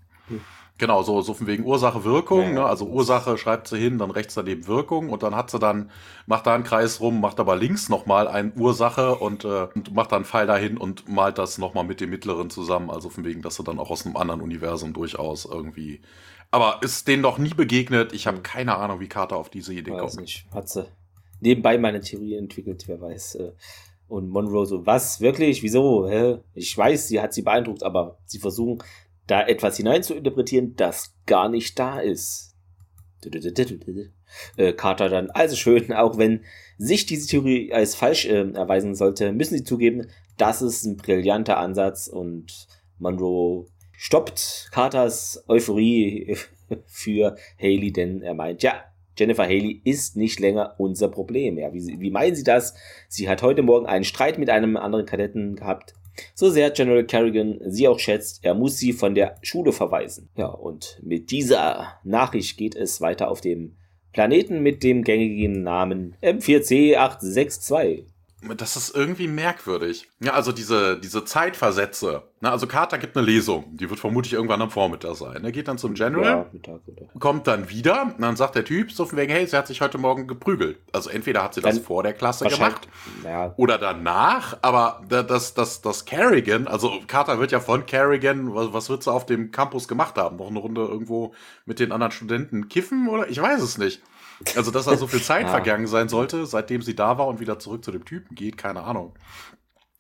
[0.80, 2.66] Genau, so, so von wegen Ursache, Wirkung, ja, ne?
[2.66, 5.90] also Ursache schreibt sie hin, dann rechts daneben Wirkung und dann hat sie dann,
[6.28, 10.12] macht da einen Kreis rum, macht aber links nochmal ein Ursache und, äh, und macht
[10.12, 13.42] dann einen Pfeil dahin und malt das nochmal mit dem mittleren zusammen, also von wegen,
[13.42, 16.02] dass sie dann auch aus einem anderen Universum durchaus irgendwie,
[16.52, 19.92] aber ist denen noch nie begegnet, ich habe keine Ahnung, wie Carter auf diese Idee
[19.92, 20.22] weiß kommt.
[20.22, 20.46] Nicht.
[20.52, 20.86] Hat sie
[21.40, 23.52] nebenbei meine Theorie entwickelt, wer weiß, äh,
[24.08, 26.38] und Monroe so, was, wirklich, wieso, hä?
[26.54, 28.82] Ich weiß, sie hat sie beeindruckt, aber sie versuchen
[29.28, 32.56] da etwas hinein zu interpretieren, das gar nicht da ist.
[34.56, 36.42] Äh, Carter dann, also schön, auch wenn
[36.78, 41.58] sich diese Theorie als falsch äh, erweisen sollte, müssen sie zugeben, das ist ein brillanter
[41.58, 42.68] Ansatz und
[43.00, 46.38] Monroe stoppt Carters Euphorie
[46.86, 48.84] für Haley, denn er meint, ja,
[49.18, 51.58] Jennifer Haley ist nicht länger unser Problem.
[51.58, 52.76] Ja, wie, wie meinen Sie das?
[53.08, 55.96] Sie hat heute Morgen einen Streit mit einem anderen Kadetten gehabt.
[56.34, 60.30] So sehr General Kerrigan sie auch schätzt, er muss sie von der Schule verweisen.
[60.38, 63.78] Ja, und mit dieser Nachricht geht es weiter auf dem
[64.14, 68.06] Planeten mit dem gängigen Namen M4C862
[68.42, 70.10] das ist irgendwie merkwürdig.
[70.20, 72.22] Ja, also diese, diese Zeitversätze.
[72.40, 75.44] Ne, also Carter gibt eine Lesung, die wird vermutlich irgendwann am Vormittag sein.
[75.44, 76.80] Er geht dann zum General, ja,
[77.20, 79.82] kommt dann wieder und dann sagt der Typ so von wegen, hey, sie hat sich
[79.82, 80.78] heute Morgen geprügelt.
[80.94, 82.88] Also entweder hat sie das dann vor der Klasse gemacht
[83.24, 83.56] ja.
[83.58, 88.90] oder danach, aber das, das, das Kerrigan, also Carter wird ja von Kerrigan, was, was
[88.90, 90.38] wird sie auf dem Campus gemacht haben?
[90.38, 91.34] Noch eine Runde irgendwo
[91.66, 93.28] mit den anderen Studenten kiffen oder?
[93.30, 94.04] Ich weiß es nicht.
[94.56, 95.50] Also, dass da so viel Zeit ja.
[95.50, 98.84] vergangen sein sollte, seitdem sie da war und wieder zurück zu dem Typen geht, keine
[98.84, 99.14] Ahnung.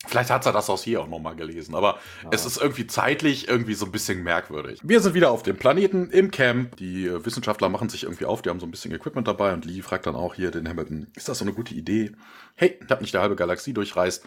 [0.05, 2.29] Vielleicht hat er das aus hier auch nochmal gelesen, aber ja.
[2.31, 4.79] es ist irgendwie zeitlich irgendwie so ein bisschen merkwürdig.
[4.83, 6.77] Wir sind wieder auf dem Planeten im Camp.
[6.77, 9.65] Die äh, Wissenschaftler machen sich irgendwie auf, die haben so ein bisschen Equipment dabei und
[9.65, 12.11] Lee fragt dann auch hier den Hamilton, ist das so eine gute Idee?
[12.55, 14.23] Hey, ich habe nicht die halbe Galaxie durchreist,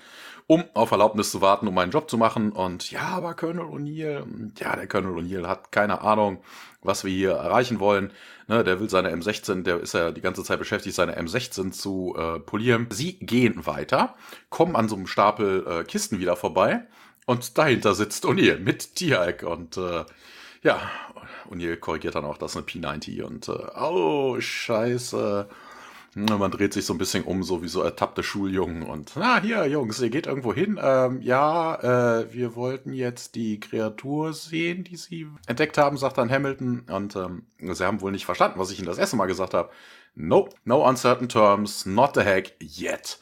[0.48, 2.50] um auf Erlaubnis zu warten, um meinen Job zu machen.
[2.50, 4.24] Und ja, aber Colonel O'Neill,
[4.58, 6.42] ja, der Colonel O'Neill hat keine Ahnung,
[6.82, 8.12] was wir hier erreichen wollen.
[8.48, 12.14] Ne, der will seine M16, der ist ja die ganze Zeit beschäftigt, seine M16 zu
[12.18, 12.88] äh, polieren.
[12.90, 14.14] Sie gehen weiter,
[14.48, 16.86] kommen an so einem Stapel äh, Kisten wieder vorbei
[17.26, 20.04] und dahinter sitzt O'Neill mit Tiag und äh,
[20.62, 20.80] ja,
[21.50, 25.48] O'Neill korrigiert dann auch, das ist eine P90 und äh, oh, scheiße.
[26.14, 29.66] Man dreht sich so ein bisschen um, so wie so ertappte Schuljungen und, na, hier,
[29.66, 30.78] Jungs, ihr geht irgendwo hin.
[30.82, 36.30] Ähm, ja, äh, wir wollten jetzt die Kreatur sehen, die sie entdeckt haben, sagt dann
[36.30, 36.86] Hamilton.
[36.90, 39.70] Und ähm, sie haben wohl nicht verstanden, was ich ihnen das erste Mal gesagt habe.
[40.16, 43.20] Nope, no uncertain terms, not the heck yet.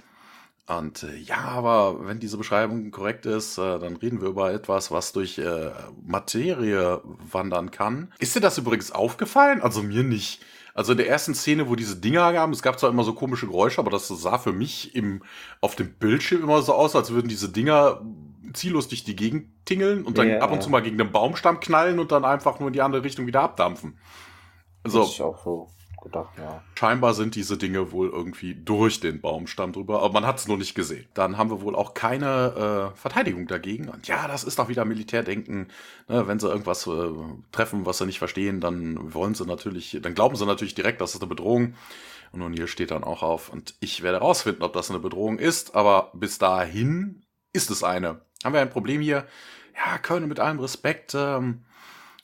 [0.66, 4.90] Und äh, ja, aber wenn diese Beschreibung korrekt ist, äh, dann reden wir über etwas,
[4.90, 5.70] was durch äh,
[6.06, 8.12] Materie wandern kann.
[8.18, 9.62] Ist dir das übrigens aufgefallen?
[9.62, 10.42] Also mir nicht.
[10.78, 13.48] Also in der ersten Szene, wo diese Dinger gaben, es gab zwar immer so komische
[13.48, 15.24] Geräusche, aber das sah für mich im,
[15.60, 18.00] auf dem Bildschirm immer so aus, als würden diese Dinger
[18.52, 21.58] ziellos durch die Gegend tingeln und dann ja, ab und zu mal gegen den Baumstamm
[21.58, 23.98] knallen und dann einfach nur in die andere Richtung wieder abdampfen.
[24.84, 25.00] So.
[25.00, 25.68] Das ist auch so
[26.08, 26.62] gedacht, ja.
[26.74, 30.58] Scheinbar sind diese Dinge wohl irgendwie durch den Baumstamm drüber, aber man hat es nur
[30.58, 31.06] nicht gesehen.
[31.14, 33.88] Dann haben wir wohl auch keine äh, Verteidigung dagegen.
[33.88, 35.68] Und ja, das ist doch wieder Militärdenken.
[36.08, 37.10] Ne, wenn sie irgendwas äh,
[37.52, 41.14] treffen, was sie nicht verstehen, dann wollen sie natürlich, dann glauben sie natürlich direkt, das
[41.14, 41.74] ist eine Bedrohung.
[42.32, 43.48] Und nun hier steht dann auch auf.
[43.50, 48.20] Und ich werde rausfinden, ob das eine Bedrohung ist, aber bis dahin ist es eine.
[48.44, 49.26] Haben wir ein Problem hier?
[49.74, 51.14] Ja, Köln mit allem Respekt.
[51.14, 51.64] Ähm,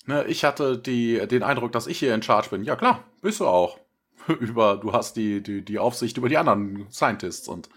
[0.07, 2.65] Ne, ich hatte die, den Eindruck, dass ich hier in Charge bin.
[2.65, 3.79] Ja klar, bist du auch.
[4.41, 7.69] über, du hast die, die, die Aufsicht über die anderen Scientists und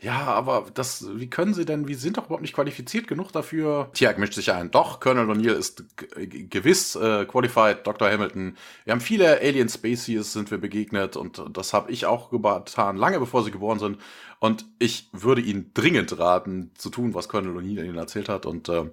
[0.00, 3.90] ja, aber das, wie können sie denn, wie sind doch überhaupt nicht qualifiziert genug dafür?
[3.94, 4.70] Tiag mischt sich ein.
[4.70, 5.84] Doch, Colonel O'Neill ist
[6.50, 8.10] gewiss äh, qualified, Dr.
[8.10, 8.56] Hamilton.
[8.84, 13.18] Wir haben viele Alien Species, sind wir begegnet und das habe ich auch getan, lange
[13.18, 13.98] bevor sie geboren sind.
[14.44, 18.44] Und ich würde Ihnen dringend raten, zu tun, was Colonel O'Neill Ihnen erzählt hat.
[18.44, 18.90] Und äh,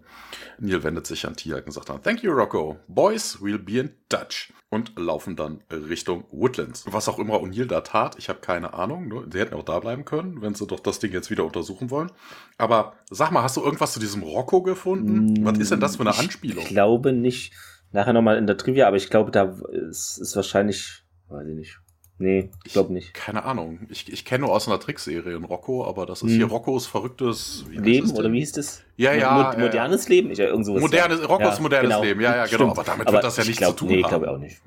[0.59, 2.77] Neil wendet sich an Tiag und sagt dann, Thank you, Rocco.
[2.87, 4.53] Boys, we'll be in touch.
[4.69, 6.85] Und laufen dann Richtung Woodlands.
[6.89, 9.25] Was auch immer O'Neill da tat, ich habe keine Ahnung.
[9.29, 12.13] Sie hätten auch da bleiben können, wenn sie doch das Ding jetzt wieder untersuchen wollen.
[12.57, 15.33] Aber sag mal, hast du irgendwas zu diesem Rocco gefunden?
[15.33, 16.63] Mm, was ist denn das für eine Anspielung?
[16.63, 17.51] Ich glaube nicht.
[17.91, 21.80] Nachher nochmal in der Trivia, aber ich glaube, da ist, ist wahrscheinlich, weiß ich nicht,
[22.21, 23.15] Nee, ich glaube nicht.
[23.15, 23.79] Keine Ahnung.
[23.89, 26.37] Ich, ich kenne nur aus einer Trickserie in Rocco, aber das ist hm.
[26.37, 28.83] hier Roccos verrücktes Leben oder wie hieß das?
[28.95, 29.53] Ja, ja.
[29.55, 30.29] Mo modernes Leben?
[30.29, 31.25] Ich, ja, irgend modernes, ja.
[31.25, 32.03] Roccos ja, modernes genau.
[32.03, 32.57] Leben, ja, ja, genau.
[32.57, 32.71] Stimmt.
[32.73, 34.03] Aber damit aber wird das ja nichts glaub, zu tun nee, haben.
[34.03, 34.61] Nee, glaube ich auch nicht.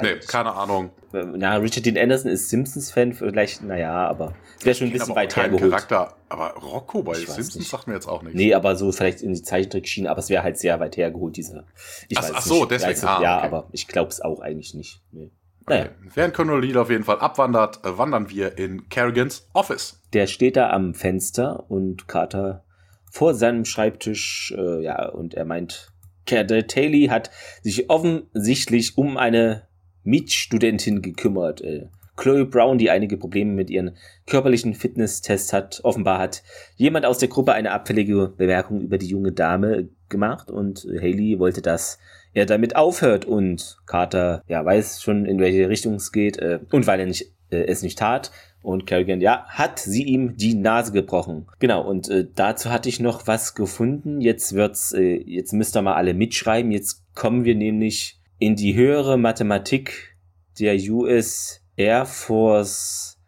[0.00, 0.90] nee, keine Ahnung.
[1.10, 5.72] Na, Richard Dean Anderson ist Simpsons-Fan, vielleicht, naja, aber wäre schon ein bisschen weit hergeholt.
[5.72, 7.68] Charakter, aber Rocco bei Simpsons nicht.
[7.68, 8.36] sagt mir jetzt auch nichts.
[8.36, 11.64] Nee, aber so vielleicht in die Zeichentrickschiene, aber es wäre halt sehr weit hergeholt, diese.
[12.08, 12.70] Ich ach, weiß ach so, nicht.
[12.70, 12.90] deswegen.
[12.90, 13.46] Also, ah, ja, okay.
[13.46, 15.02] aber ich glaube es auch eigentlich nicht.
[15.10, 15.32] Nee.
[15.68, 15.90] Naja.
[16.14, 20.00] Während Colonel Lead auf jeden Fall abwandert, äh, wandern wir in Kerrigans Office.
[20.12, 22.64] Der steht da am Fenster und Carter
[23.10, 25.92] vor seinem Schreibtisch, äh, ja, und er meint,
[26.26, 27.30] Cadet Haley hat
[27.62, 29.68] sich offensichtlich um eine
[30.04, 31.60] Mitstudentin gekümmert.
[31.60, 33.96] Äh, Chloe Brown, die einige Probleme mit ihren
[34.26, 36.42] körperlichen Fitnesstests hat, offenbar hat
[36.76, 41.62] jemand aus der Gruppe eine abfällige Bemerkung über die junge Dame gemacht und Haley wollte,
[41.62, 41.98] dass
[42.34, 46.86] er damit aufhört und Carter ja weiß schon in welche Richtung es geht äh, und
[46.86, 48.30] weil er nicht äh, es nicht tat.
[48.62, 51.48] Und Kerrigan ja hat sie ihm die Nase gebrochen.
[51.58, 54.20] Genau und äh, dazu hatte ich noch was gefunden.
[54.20, 56.70] Jetzt wird's äh, jetzt müsst ihr mal alle mitschreiben.
[56.70, 60.16] Jetzt kommen wir nämlich in die höhere Mathematik
[60.58, 63.18] der US Air Force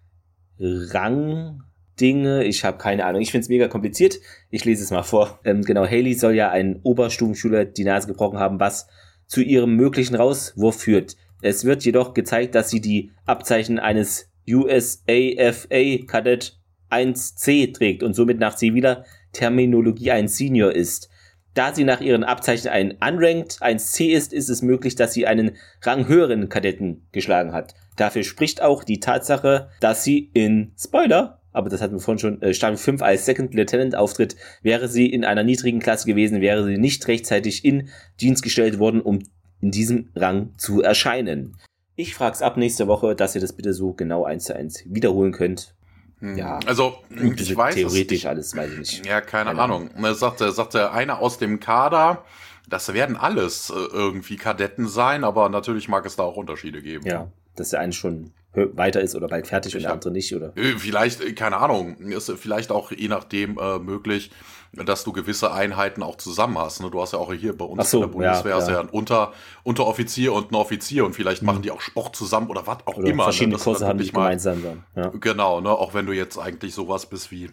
[0.58, 1.62] Rang
[2.00, 2.44] Dinge.
[2.44, 3.22] Ich habe keine Ahnung.
[3.22, 4.16] Ich finde es mega kompliziert.
[4.50, 5.40] Ich lese es mal vor.
[5.44, 8.88] Ähm, genau, Haley soll ja einen Oberstufenschüler die Nase gebrochen haben, was
[9.26, 11.16] zu ihrem möglichen Rauswurf führt.
[11.42, 16.58] Es wird jedoch gezeigt, dass sie die Abzeichen eines USAFA Kadett
[16.90, 21.08] 1C trägt und somit nach ziviler Terminologie ein Senior ist.
[21.54, 25.52] Da sie nach ihren Abzeichen ein Unranked 1C ist, ist es möglich, dass sie einen
[25.82, 27.74] ranghöheren Kadetten geschlagen hat.
[27.96, 32.42] Dafür spricht auch die Tatsache, dass sie in Spoiler aber das hatten wir vorhin schon,
[32.42, 36.64] äh, Staffel 5 als Second Lieutenant auftritt, wäre sie in einer niedrigen Klasse gewesen, wäre
[36.64, 37.88] sie nicht rechtzeitig in
[38.20, 39.20] Dienst gestellt worden, um
[39.60, 41.56] in diesem Rang zu erscheinen.
[41.94, 45.30] Ich frag's ab nächste Woche, dass ihr das bitte so genau eins zu eins wiederholen
[45.30, 45.74] könnt.
[46.18, 46.36] Hm.
[46.36, 49.06] Ja, also ich weiß theoretisch es, alles, weiß ich nicht.
[49.06, 49.90] Ja, keine, keine Ahnung.
[49.94, 50.14] Ahnung.
[50.14, 52.24] Sagte, sagte einer aus dem Kader,
[52.68, 57.06] das werden alles äh, irgendwie Kadetten sein, aber natürlich mag es da auch Unterschiede geben.
[57.06, 60.52] Ja, dass der eine schon weiter ist oder bald fertig und der andere nicht, oder?
[60.78, 64.30] Vielleicht, äh, keine Ahnung, ist vielleicht auch je nachdem äh, möglich,
[64.72, 66.82] dass du gewisse Einheiten auch zusammen hast.
[66.82, 66.90] Ne?
[66.90, 68.72] Du hast ja auch hier bei uns so, in der Bundeswehr ja, ja.
[68.72, 69.32] ja ein Unter,
[69.62, 71.46] Unteroffizier und ein Offizier und vielleicht mhm.
[71.46, 73.24] machen die auch Sport zusammen oder was auch oder immer.
[73.24, 73.24] Ne?
[73.24, 73.62] Verschiedene ne?
[73.62, 74.84] Kurse haben die gemeinsam dann.
[74.96, 75.12] Ja.
[75.20, 75.70] Genau, ne?
[75.70, 77.50] auch wenn du jetzt eigentlich sowas bist wie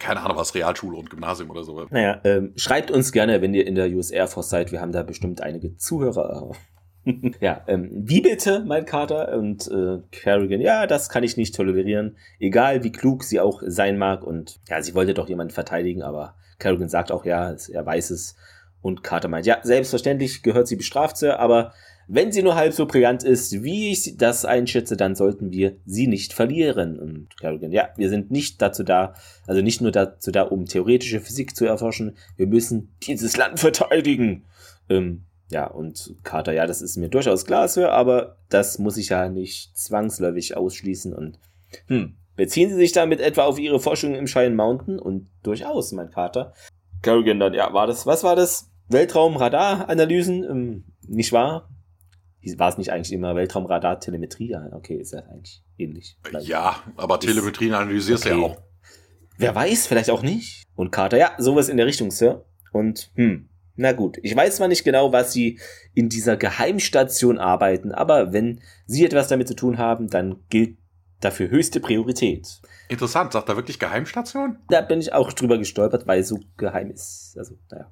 [0.00, 1.86] keine Ahnung, was Realschule und Gymnasium oder so.
[1.90, 4.72] Naja, ähm, schreibt uns gerne, wenn ihr in der US Air Force seid.
[4.72, 6.50] Wir haben da bestimmt einige Zuhörer.
[7.40, 9.36] ja, ähm, wie bitte, mein Kater?
[9.36, 12.16] Und äh, Kerrigan, ja, das kann ich nicht tolerieren.
[12.38, 14.24] Egal wie klug sie auch sein mag.
[14.24, 18.36] Und ja, sie wollte doch jemanden verteidigen, aber Kerrigan sagt auch, ja, er weiß es.
[18.80, 21.72] Und Carter meint, ja, selbstverständlich gehört sie bestraft, Sir, aber
[22.06, 26.06] wenn sie nur halb so brillant ist, wie ich das einschätze, dann sollten wir sie
[26.06, 26.98] nicht verlieren.
[26.98, 29.14] Und Kerrigan, ja, wir sind nicht dazu da,
[29.46, 34.44] also nicht nur dazu da, um theoretische Physik zu erforschen, wir müssen dieses Land verteidigen.
[34.90, 39.10] Ähm, ja, und Carter, ja, das ist mir durchaus klar, Sir, aber das muss ich
[39.10, 41.38] ja nicht zwangsläufig ausschließen und
[41.86, 44.98] hm, beziehen Sie sich damit etwa auf Ihre Forschung im Cheyenne Mountain?
[44.98, 46.54] Und durchaus, mein Kater.
[47.02, 48.70] Kerrigan dann, ja, war das, was war das?
[48.88, 50.44] Weltraumradar-Analysen?
[50.44, 51.70] Ähm, nicht wahr?
[52.56, 54.50] War es nicht eigentlich immer Weltraumradar-Telemetrie?
[54.50, 56.18] Ja, okay, ist ja eigentlich ähnlich.
[56.22, 58.38] Vielleicht ja, aber Telemetrie analysierst okay.
[58.38, 58.58] ja auch.
[59.38, 60.64] Wer weiß, vielleicht auch nicht.
[60.74, 62.44] Und Carter, ja, sowas in der Richtung, Sir.
[62.72, 65.58] Und, hm, na gut, ich weiß zwar nicht genau, was sie
[65.94, 70.76] in dieser Geheimstation arbeiten, aber wenn sie etwas damit zu tun haben, dann gilt
[71.20, 72.60] dafür höchste Priorität.
[72.88, 74.58] Interessant, sagt er wirklich Geheimstation?
[74.68, 77.34] Da bin ich auch drüber gestolpert, weil es so geheim ist.
[77.38, 77.90] Also, naja.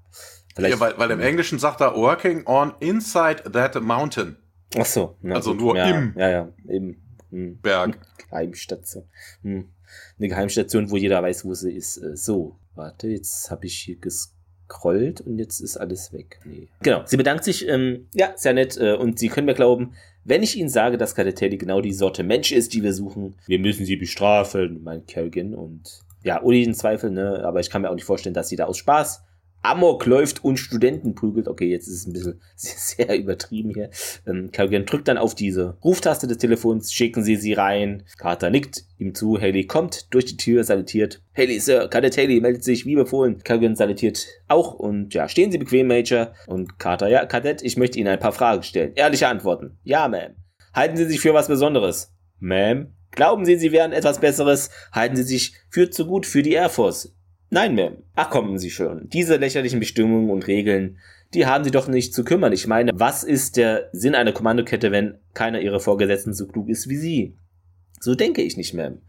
[0.58, 4.36] Ja, weil, weil im Englischen sagt er working on inside that mountain.
[4.78, 5.16] Ach so.
[5.24, 5.60] Also gut.
[5.60, 6.96] nur ja, im ja, ja, im
[7.30, 7.58] hm.
[7.60, 7.98] Berg.
[8.28, 9.04] Geheimstation.
[9.42, 9.72] Hm.
[10.18, 11.96] Eine Geheimstation, wo jeder weiß, wo sie ist.
[11.98, 14.34] Äh, so, warte, jetzt habe ich hier ges
[14.72, 16.38] gescrollt und jetzt ist alles weg.
[16.44, 16.68] Nee.
[16.82, 19.94] Genau, sie bedankt sich, ähm, ja, sehr nett äh, und Sie können mir glauben,
[20.24, 23.58] wenn ich Ihnen sage, dass Kadeteli genau die Sorte Mensch ist, die wir suchen, wir
[23.58, 27.90] müssen sie bestrafen, meint Kerrigan und ja, ohne jeden Zweifel, ne, aber ich kann mir
[27.90, 29.24] auch nicht vorstellen, dass sie da aus Spaß
[29.62, 31.48] Amok läuft und Studenten prügelt.
[31.48, 33.90] Okay, jetzt ist es ein bisschen sehr übertrieben hier.
[34.26, 38.02] Ähm, Kerrigan drückt dann auf diese Ruftaste des Telefons, schicken Sie sie rein.
[38.18, 41.22] Carter nickt ihm zu, Haley kommt durch die Tür, salutiert.
[41.36, 43.42] Haley, Sir, Cadet Haley meldet sich wie befohlen.
[43.42, 46.32] Kerrigan salutiert auch und ja, stehen Sie bequem, Major.
[46.46, 48.92] Und Carter, ja, Kadett, ich möchte Ihnen ein paar Fragen stellen.
[48.94, 49.78] Ehrliche Antworten.
[49.84, 50.34] Ja, Ma'am.
[50.74, 52.12] Halten Sie sich für was Besonderes?
[52.40, 52.88] Ma'am.
[53.12, 54.70] Glauben Sie, Sie wären etwas Besseres?
[54.90, 57.14] Halten Sie sich für zu gut für die Air Force?
[57.54, 57.98] Nein, Ma'am.
[58.14, 59.10] Ach, kommen Sie schon.
[59.10, 60.96] Diese lächerlichen Bestimmungen und Regeln,
[61.34, 62.54] die haben Sie doch nicht zu kümmern.
[62.54, 66.88] Ich meine, was ist der Sinn einer Kommandokette, wenn keiner Ihrer Vorgesetzten so klug ist
[66.88, 67.36] wie Sie?
[68.00, 69.00] So denke ich nicht, Ma'am.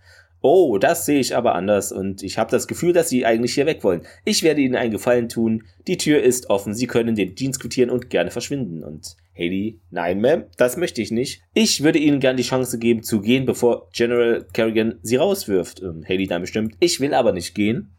[0.42, 3.66] Oh, das sehe ich aber anders und ich habe das Gefühl, dass Sie eigentlich hier
[3.66, 4.02] weg wollen.
[4.26, 5.64] Ich werde Ihnen einen Gefallen tun.
[5.88, 6.74] Die Tür ist offen.
[6.74, 8.84] Sie können den Dienst quittieren und gerne verschwinden.
[8.84, 11.44] Und Haley, nein, Ma'am, das möchte ich nicht.
[11.54, 15.82] Ich würde Ihnen gerne die Chance geben zu gehen, bevor General Kerrigan Sie rauswirft.
[15.82, 16.76] Ähm, Haley dann bestimmt.
[16.82, 17.93] Ich will aber nicht gehen.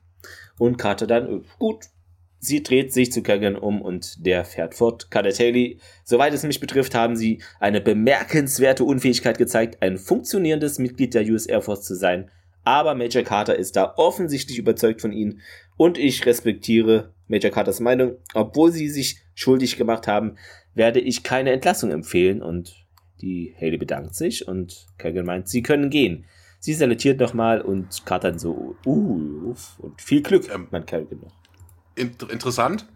[0.58, 1.86] Und Carter dann, gut,
[2.44, 5.10] Sie dreht sich zu Kagan um und der fährt fort.
[5.10, 11.14] Cadet Haley, soweit es mich betrifft, haben sie eine bemerkenswerte Unfähigkeit gezeigt, ein funktionierendes Mitglied
[11.14, 12.30] der US Air Force zu sein.
[12.62, 15.40] Aber Major Carter ist da offensichtlich überzeugt von ihnen
[15.78, 18.16] und ich respektiere Major Carters Meinung.
[18.34, 20.36] Obwohl sie sich schuldig gemacht haben,
[20.74, 22.74] werde ich keine Entlassung empfehlen und
[23.22, 26.26] die Haley bedankt sich und Kerrigan meint, sie können gehen.
[26.64, 31.32] Sie salutiert nochmal und Carter so, uh, und viel Glück, ähm, mein Kerrigan noch.
[31.94, 32.86] Interessant.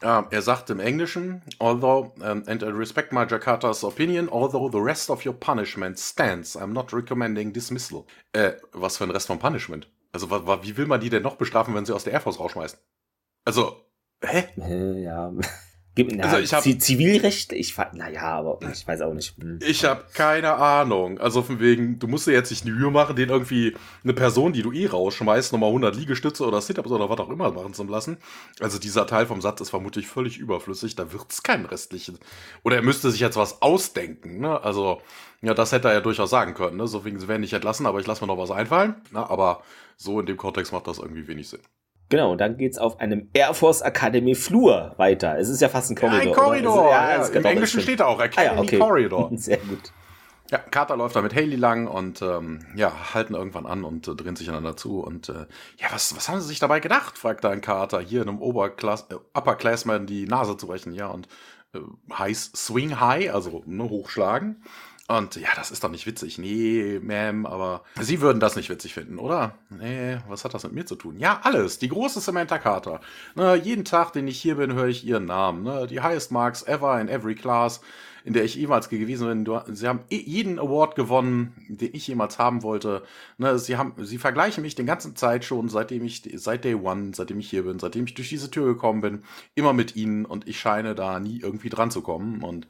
[0.00, 4.78] Uh, er sagt im Englischen, although, um, and I respect my Jakarta's opinion, although the
[4.78, 8.04] rest of your punishment stands, I'm not recommending dismissal.
[8.32, 9.90] Äh, was für ein Rest vom Punishment?
[10.12, 12.78] Also, wie will man die denn noch bestrafen, wenn sie aus der Air Force rausschmeißen?
[13.44, 13.80] Also,
[14.22, 14.44] hä?
[15.02, 15.32] Ja.
[15.96, 19.34] Na, also ich hab, Zivilrecht, ich naja, aber ich weiß auch nicht.
[19.38, 19.58] Hm.
[19.66, 21.18] Ich habe keine Ahnung.
[21.18, 23.74] Also von wegen, du musst dir jetzt nicht die Mühe machen, den irgendwie
[24.04, 27.50] eine Person, die du eh rausschmeißt, nochmal 100 Liegestütze oder Sit-Ups oder was auch immer
[27.50, 28.18] machen zu lassen.
[28.60, 32.18] Also dieser Teil vom Satz ist vermutlich völlig überflüssig, da wird's keinen restlichen.
[32.62, 34.62] Oder er müsste sich jetzt was ausdenken, ne?
[34.62, 35.00] Also,
[35.40, 36.86] ja, das hätte er ja durchaus sagen können, ne?
[36.86, 38.96] So wegen, sie werden nicht entlassen, aber ich lasse mir noch was einfallen.
[39.12, 39.28] Ne?
[39.28, 39.62] Aber
[39.96, 41.60] so in dem Kontext macht das irgendwie wenig Sinn.
[42.08, 45.38] Genau, und dann geht's auf einem Air Force Academy Flur weiter.
[45.38, 46.22] Es ist ja fast ein Korridor.
[46.22, 46.90] Ja, ein Korridor.
[46.90, 48.78] Ja, ja, Im Englischen steht da auch Academy ah, ja, okay.
[48.78, 49.30] Corridor.
[49.34, 49.92] Sehr gut.
[50.50, 54.14] Ja, Carter läuft da mit Haley lang und ähm, ja, halten irgendwann an und äh,
[54.14, 55.00] drehen sich einander zu.
[55.00, 55.46] Und äh,
[55.78, 57.18] ja, was, was haben sie sich dabei gedacht?
[57.18, 61.08] fragt da ein Carter, hier in einem Oberklass, äh, Upperclassman die Nase zu brechen, ja,
[61.08, 61.26] und
[61.74, 61.80] äh,
[62.16, 64.62] heiß Swing High, also ne, hochschlagen.
[65.08, 66.36] Und ja, das ist doch nicht witzig.
[66.38, 69.54] Nee, Ma'am, aber Sie würden das nicht witzig finden, oder?
[69.70, 71.16] Nee, was hat das mit mir zu tun?
[71.18, 71.78] Ja, alles.
[71.78, 73.00] Die große Samantha Carter.
[73.36, 75.62] Ne, jeden Tag, den ich hier bin, höre ich ihren Namen.
[75.62, 77.80] Ne, die highest marks ever in every class,
[78.24, 79.60] in der ich jemals gewesen bin.
[79.76, 83.04] Sie haben jeden Award gewonnen, den ich jemals haben wollte.
[83.38, 87.12] Ne, sie haben, sie vergleichen mich den ganzen Zeit schon, seitdem ich, seit Day One,
[87.14, 89.22] seitdem ich hier bin, seitdem ich durch diese Tür gekommen bin,
[89.54, 92.66] immer mit ihnen und ich scheine da nie irgendwie dran zu kommen und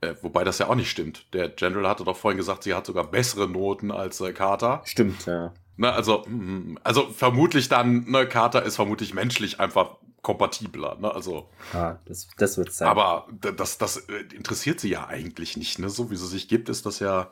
[0.00, 1.32] äh, wobei das ja auch nicht stimmt.
[1.32, 4.82] Der General hatte doch vorhin gesagt, sie hat sogar bessere Noten als äh, Carter.
[4.84, 5.52] Stimmt, ja.
[5.76, 11.14] Ne, also, mm, also vermutlich dann, ne, Carter ist vermutlich menschlich einfach kompatibler, ne?
[11.14, 11.48] Also.
[11.72, 12.88] Ja, das, das wird sein.
[12.88, 15.88] Aber das, das äh, interessiert sie ja eigentlich nicht, ne?
[15.88, 17.30] So wie sie sich gibt, ist das ja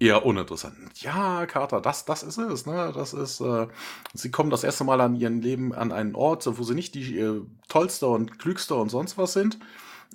[0.00, 1.00] eher uninteressant.
[1.00, 2.92] Ja, Carter, das, das ist es, ne?
[2.94, 3.68] Das ist, äh,
[4.14, 7.18] sie kommen das erste Mal an ihrem Leben an einen Ort, wo sie nicht die
[7.18, 9.58] äh, tollste und klügste und sonst was sind,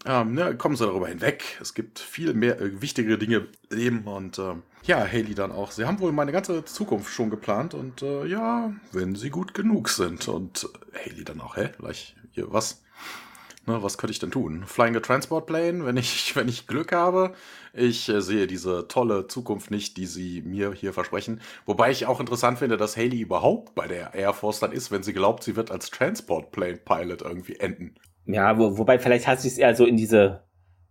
[0.05, 1.57] ähm, ne, kommen sie darüber hinweg.
[1.61, 5.71] Es gibt viel mehr äh, wichtigere Dinge im Leben und äh, ja, Haley dann auch.
[5.71, 9.89] Sie haben wohl meine ganze Zukunft schon geplant und äh, ja, wenn sie gut genug
[9.89, 10.27] sind.
[10.27, 11.69] Und Haley dann auch, hä?
[11.77, 12.83] Gleich hier, was?
[13.65, 14.65] Ne, was könnte ich denn tun?
[14.65, 17.33] Flying a Transport Plane, wenn ich, wenn ich Glück habe.
[17.71, 21.39] Ich äh, sehe diese tolle Zukunft nicht, die sie mir hier versprechen.
[21.65, 25.03] Wobei ich auch interessant finde, dass Haley überhaupt bei der Air Force dann ist, wenn
[25.03, 27.95] sie glaubt, sie wird als Transport Plane Pilot irgendwie enden.
[28.25, 30.41] Ja, wo, wobei vielleicht hat sich eher so in diese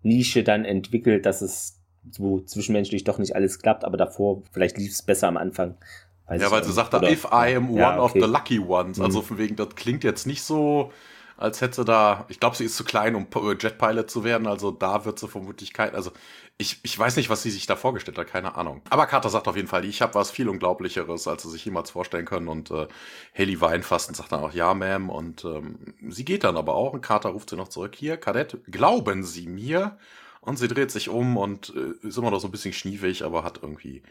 [0.03, 1.79] Nische dann entwickelt, dass es
[2.11, 5.77] so zwischenmenschlich doch nicht alles klappt, aber davor vielleicht lief es besser am Anfang.
[6.29, 8.19] ja, weil sie sagt da, if I am one ja, okay.
[8.19, 9.01] of the lucky ones.
[9.01, 9.25] Also mhm.
[9.25, 10.93] von wegen, das klingt jetzt nicht so,
[11.37, 13.27] als hätte da, ich glaube, sie ist zu klein, um
[13.59, 16.11] Jetpilot zu werden, also da wird sie vermutlich kein, also
[16.63, 18.81] ich, ich weiß nicht, was sie sich da vorgestellt hat, keine Ahnung.
[18.89, 21.91] Aber Carter sagt auf jeden Fall, ich habe was viel Unglaublicheres, als sie sich jemals
[21.91, 22.49] vorstellen können.
[22.49, 22.87] Und äh,
[23.37, 25.09] Haley weint fast und sagt dann auch, ja, Ma'am.
[25.09, 27.95] Und ähm, sie geht dann aber auch und Carter ruft sie noch zurück.
[27.97, 29.99] Hier, Kadett, glauben Sie mir?
[30.41, 33.45] Und sie dreht sich um und äh, ist immer noch so ein bisschen schniefig, aber
[33.45, 34.03] hat irgendwie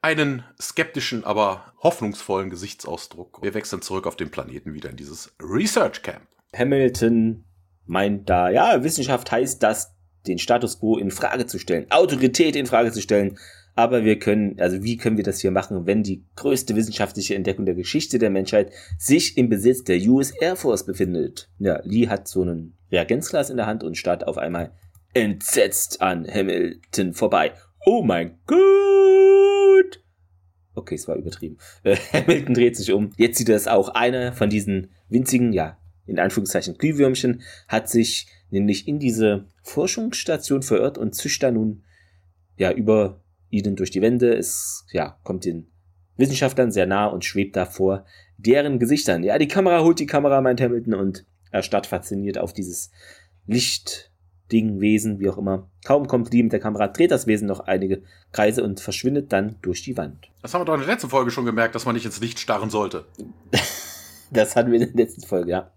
[0.00, 3.42] einen skeptischen, aber hoffnungsvollen Gesichtsausdruck.
[3.42, 6.26] Wir wechseln zurück auf den Planeten wieder in dieses Research Camp.
[6.54, 7.44] Hamilton
[7.86, 9.91] meint da, ja, Wissenschaft heißt, dass
[10.26, 13.38] den Status quo in Frage zu stellen, Autorität in Frage zu stellen.
[13.74, 17.64] Aber wir können, also wie können wir das hier machen, wenn die größte wissenschaftliche Entdeckung
[17.64, 21.48] der Geschichte der Menschheit sich im Besitz der US Air Force befindet?
[21.58, 24.72] Ja, Lee hat so einen Reagenzglas in der Hand und starrt auf einmal
[25.14, 27.52] entsetzt an Hamilton vorbei.
[27.86, 30.02] Oh mein Gott!
[30.74, 31.58] Okay, es war übertrieben.
[31.82, 33.12] Äh, Hamilton dreht sich um.
[33.16, 33.90] Jetzt sieht er es auch.
[33.90, 40.98] Einer von diesen winzigen, ja, in Anführungszeichen Glühwürmchen hat sich nämlich in diese Forschungsstation verirrt
[40.98, 41.82] und zischt da nun
[42.56, 44.34] ja über ihnen durch die Wände.
[44.34, 45.68] Es ja, kommt den
[46.16, 48.04] Wissenschaftlern sehr nah und schwebt da vor
[48.36, 49.22] deren Gesichtern.
[49.22, 52.90] Ja, die Kamera holt die Kamera, meint Hamilton, und er starrt fasziniert auf dieses
[53.46, 55.70] Lichtding, Wesen, wie auch immer.
[55.84, 59.56] Kaum kommt Lee mit der Kamera, dreht das Wesen noch einige Kreise und verschwindet dann
[59.62, 60.30] durch die Wand.
[60.42, 62.38] Das haben wir doch in der letzten Folge schon gemerkt, dass man nicht ins Licht
[62.38, 63.04] starren sollte.
[64.30, 65.72] das hatten wir in der letzten Folge, ja.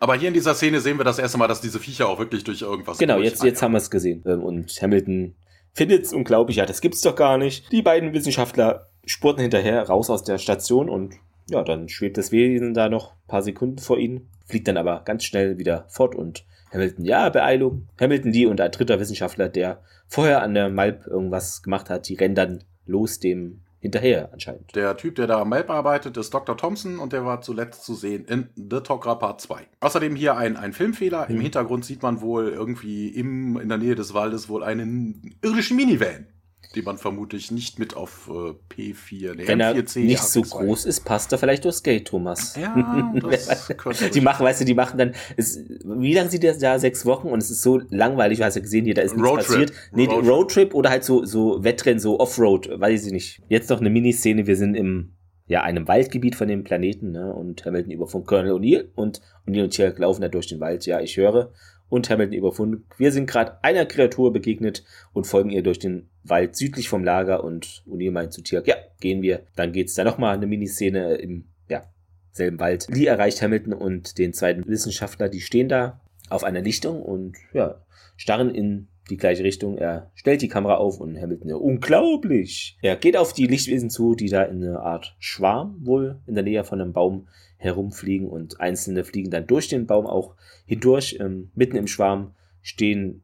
[0.00, 2.42] Aber hier in dieser Szene sehen wir das erste Mal, dass diese Viecher auch wirklich
[2.42, 2.98] durch irgendwas.
[2.98, 4.24] Genau, jetzt, jetzt haben wir es gesehen.
[4.26, 5.34] Ähm, und Hamilton
[5.74, 7.70] findet es unglaublich, ja, das gibt's doch gar nicht.
[7.70, 11.14] Die beiden Wissenschaftler spurten hinterher raus aus der Station und
[11.50, 15.02] ja, dann schwebt das Wesen da noch ein paar Sekunden vor ihnen, fliegt dann aber
[15.04, 17.88] ganz schnell wieder fort und Hamilton, ja, Beeilung.
[18.00, 22.14] Hamilton, die und ein dritter Wissenschaftler, der vorher an der Malp irgendwas gemacht hat, die
[22.14, 24.74] rennen dann los dem hinterher anscheinend.
[24.76, 26.56] Der Typ, der da am Map arbeitet, ist Dr.
[26.56, 29.66] Thompson und der war zuletzt zu sehen in The Talker Part 2.
[29.80, 31.28] Außerdem hier ein, ein Filmfehler.
[31.28, 31.42] Im hm.
[31.42, 36.26] Hintergrund sieht man wohl irgendwie im, in der Nähe des Waldes wohl einen irdischen Minivan
[36.74, 40.84] die man vermutlich nicht mit auf äh, P4, nee, Wenn er M4C nicht so groß
[40.84, 42.56] ist, passt er vielleicht durchs Gate, Thomas.
[42.56, 46.56] Ja, das könnte Die machen, weißt du, die machen dann, es, wie lange sieht der
[46.56, 46.78] da?
[46.78, 49.28] Sechs Wochen und es ist so langweilig, du hast ja gesehen, hier, da ist nichts
[49.28, 49.46] Roadtrip.
[49.46, 49.72] passiert.
[49.92, 50.30] Nee, Roadtrip.
[50.30, 53.42] Roadtrip oder halt so, so Wettrennen, so Offroad, weiß ich nicht.
[53.48, 55.14] Jetzt noch eine Miniszene, wir sind im,
[55.46, 59.64] ja, einem Waldgebiet von dem Planeten, ne, und Hamilton über von Colonel O'Neill und O'Neill
[59.64, 61.52] und Cherk laufen da durch den Wald, ja, ich höre
[61.90, 62.86] und Hamilton überfunden.
[62.96, 67.44] Wir sind gerade einer Kreatur begegnet und folgen ihr durch den Wald südlich vom Lager
[67.44, 69.42] und O'Neill meint zu Tirk, ja, gehen wir.
[69.56, 71.84] Dann geht's da nochmal eine Miniszene im, ja,
[72.32, 72.86] selben Wald.
[72.88, 77.82] Lee erreicht Hamilton und den zweiten Wissenschaftler, die stehen da auf einer Lichtung und, ja,
[78.16, 79.76] starren in die gleiche Richtung.
[79.76, 82.78] Er stellt die Kamera auf und Hamilton, ja, unglaublich.
[82.82, 86.44] Er geht auf die Lichtwesen zu, die da in einer Art Schwarm wohl in der
[86.44, 87.26] Nähe von einem Baum
[87.60, 90.34] herumfliegen und einzelne fliegen dann durch den Baum auch
[90.66, 91.18] hindurch.
[91.20, 93.22] Ähm, mitten im Schwarm stehen,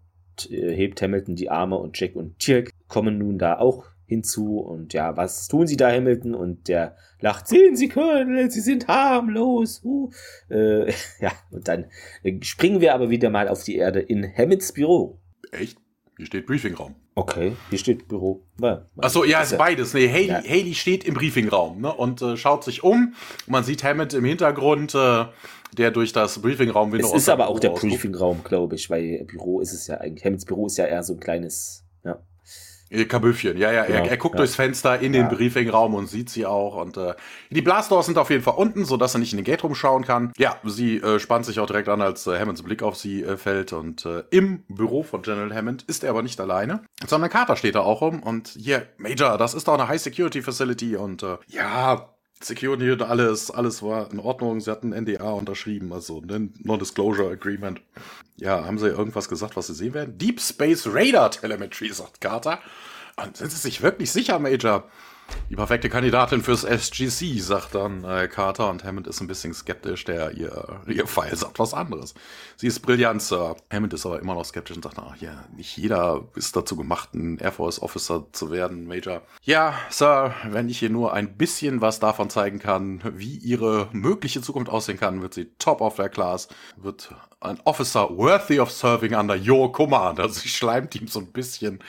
[0.51, 4.93] äh, hebt Hamilton die Arme und Jack und Tirk kommen nun da auch hinzu und
[4.93, 6.35] ja, was tun sie da, Hamilton?
[6.35, 9.83] Und der lacht, sehen Sie, Colonel, Sie sind harmlos.
[9.83, 10.11] Uh.
[10.49, 11.87] Äh, ja, und dann
[12.23, 15.19] äh, springen wir aber wieder mal auf die Erde in Hammonds Büro.
[15.51, 15.79] Echt?
[16.17, 16.95] Hier steht Briefingraum.
[17.19, 18.43] Okay, hier steht Büro.
[18.61, 19.95] Ja, Achso, ja, ist beides.
[19.95, 20.43] Nee, Haley, ja.
[20.43, 23.15] Haley steht im Briefingraum ne, und äh, schaut sich um.
[23.47, 25.25] Man sieht Hammond im Hintergrund, äh,
[25.79, 29.73] der durch das Briefingraum-Window Es ist aber auch der Briefingraum, glaube ich, weil Büro ist
[29.73, 30.27] es ja eigentlich.
[30.27, 31.86] Hammonds Büro ist ja eher so ein kleines
[32.91, 33.85] Kabüffchen, ja, ja.
[33.85, 34.39] Genau, er, er, guckt ja.
[34.39, 35.29] durchs Fenster in den ja.
[35.29, 36.77] Briefingraum und sieht sie auch.
[36.77, 37.15] Und äh,
[37.51, 40.33] die Blastdoors sind auf jeden Fall unten, sodass er nicht in den Gate rumschauen kann.
[40.37, 43.37] Ja, sie äh, spannt sich auch direkt an, als äh, Hammonds Blick auf sie äh,
[43.37, 43.73] fällt.
[43.73, 47.75] Und äh, im Büro von General Hammond ist er aber nicht alleine, sondern Carter steht
[47.75, 48.23] da auch rum.
[48.23, 50.97] Und hier, Major, das ist doch eine High Security Facility.
[50.97, 52.09] Und äh, ja,
[52.41, 54.61] Security und alles, alles war in Ordnung.
[54.61, 57.81] Sie hatten NDA unterschrieben, also ein Non-Disclosure Agreement.
[58.37, 60.19] Ja, haben sie irgendwas gesagt, was sie sehen werden?
[60.19, 62.61] Deep Space Radar Telemetry, sagt Carter.
[63.17, 64.85] Und sind Sie sich wirklich sicher, Major?
[65.49, 70.05] Die perfekte Kandidatin fürs SGC, sagt dann äh, Carter und Hammond ist ein bisschen skeptisch.
[70.05, 72.15] Der ihr, ihr Pfeil sagt was anderes.
[72.57, 73.57] Sie ist brillant, Sir.
[73.73, 77.15] Hammond ist aber immer noch skeptisch und sagt, ach ja, nicht jeder ist dazu gemacht,
[77.15, 79.23] ein Air Force Officer zu werden, Major.
[79.43, 84.43] Ja, Sir, wenn ich ihr nur ein bisschen was davon zeigen kann, wie ihre mögliche
[84.43, 89.15] Zukunft aussehen kann, wird sie top of their class, wird ein Officer worthy of serving
[89.15, 90.21] under your command.
[90.21, 91.81] Also sie schleimt ihm so ein bisschen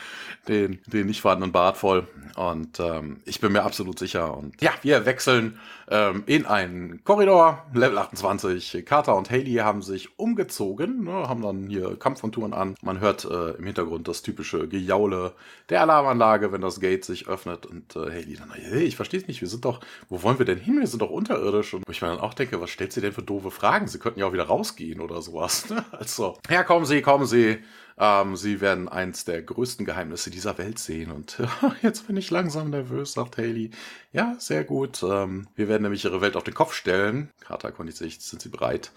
[0.47, 2.07] den, den nicht vorhandenen Bart voll.
[2.35, 4.37] Und ähm, ich bin mir absolut sicher.
[4.37, 8.83] Und ja, wir wechseln ähm, in einen Korridor, Level 28.
[8.85, 12.75] Carter und Haley haben sich umgezogen, ne, haben dann hier Kampfmonturen an.
[12.81, 15.33] Man hört äh, im Hintergrund das typische Gejaule
[15.69, 17.65] der Alarmanlage, wenn das Gate sich öffnet.
[17.65, 19.79] Und äh, Haley dann, hey, ich verstehe es nicht, wir sind doch,
[20.09, 20.79] wo wollen wir denn hin?
[20.79, 21.73] Wir sind doch unterirdisch.
[21.73, 23.87] Und ich mir dann auch denke, was stellt sie denn für doofe Fragen?
[23.87, 25.65] Sie könnten ja auch wieder rausgehen oder sowas.
[25.77, 25.83] Ne?
[25.91, 27.57] Also, ja, kommen Sie, kommen Sie.
[27.99, 31.11] Ähm, sie werden eins der größten Geheimnisse dieser Welt sehen.
[31.11, 31.41] Und
[31.81, 33.71] jetzt bin ich langsam nervös, sagt Haley.
[34.13, 35.03] Ja, sehr gut.
[35.03, 37.31] Ähm, wir werden nämlich ihre Welt auf den Kopf stellen.
[37.39, 38.91] Carter erkundigt sich, sind sie bereit?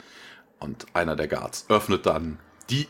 [0.59, 2.39] Und einer der Guards öffnet dann
[2.69, 2.87] die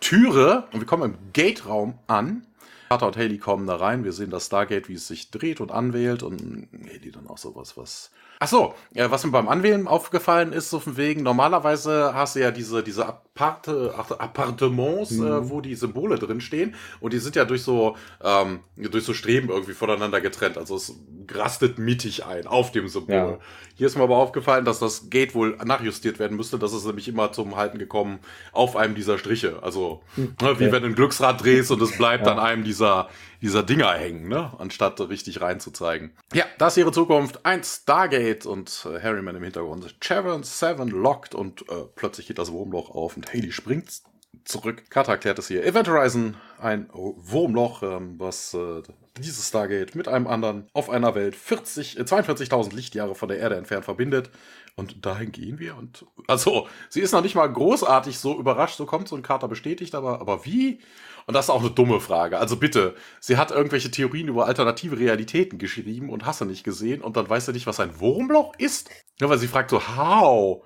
[0.00, 2.46] Türe und wir kommen im Gate-Raum an.
[2.88, 4.04] Carter und Haley kommen da rein.
[4.04, 6.22] Wir sehen das Stargate, wie es sich dreht und anwählt.
[6.22, 10.70] Und Haley dann auch sowas, was Ach so, ja, was mir beim Anwählen aufgefallen ist,
[10.70, 15.26] so von wegen, normalerweise hast du ja diese, diese Aparte, Appartements, äh, mhm.
[15.26, 19.14] äh, wo die Symbole drin stehen und die sind ja durch so, ähm, durch so
[19.14, 20.58] Streben irgendwie voneinander getrennt.
[20.58, 20.94] Also es
[21.30, 23.14] rastet mittig ein auf dem Symbol.
[23.14, 23.38] Ja.
[23.74, 26.58] Hier ist mir aber aufgefallen, dass das Gate wohl nachjustiert werden müsste.
[26.58, 28.18] Das ist nämlich immer zum Halten gekommen
[28.52, 29.62] auf einem dieser Striche.
[29.62, 30.34] Also, hm.
[30.42, 32.32] ne, wie wenn du ein Glücksrad drehst und es bleibt ja.
[32.32, 33.08] an einem dieser,
[33.40, 34.52] dieser Dinger hängen, ne?
[34.58, 36.12] anstatt richtig reinzuzeigen.
[36.32, 37.46] Ja, das ist ihre Zukunft.
[37.46, 39.94] Ein Stargate und äh, Harryman im Hintergrund.
[40.00, 44.02] Chavon 7 locked und äh, plötzlich geht das Wurmloch auf und Haley springt
[44.44, 44.84] zurück.
[44.90, 45.64] Carter erklärt es hier.
[45.64, 48.82] Event Horizon, ein Wurmloch, ähm, was äh,
[49.18, 53.56] dieses Stargate mit einem anderen auf einer Welt 40, äh, 42.000 Lichtjahre von der Erde
[53.56, 54.30] entfernt verbindet.
[54.74, 55.76] Und dahin gehen wir.
[55.76, 59.48] Und also, sie ist noch nicht mal großartig so überrascht, so kommt so ein Carter
[59.48, 60.80] bestätigt, aber, aber wie?
[61.26, 62.38] Und das ist auch eine dumme Frage.
[62.38, 67.02] Also bitte, sie hat irgendwelche Theorien über alternative Realitäten geschrieben und hast du nicht gesehen
[67.02, 68.88] und dann weiß sie nicht, was ein Wurmloch ist?
[69.20, 70.64] Ja, weil sie fragt so, how?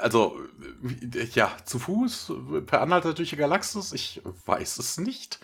[0.00, 0.38] Also,
[1.32, 2.32] ja, zu Fuß,
[2.66, 3.92] per Anhalter durch die Galaxis?
[3.92, 5.40] Ich weiß es nicht.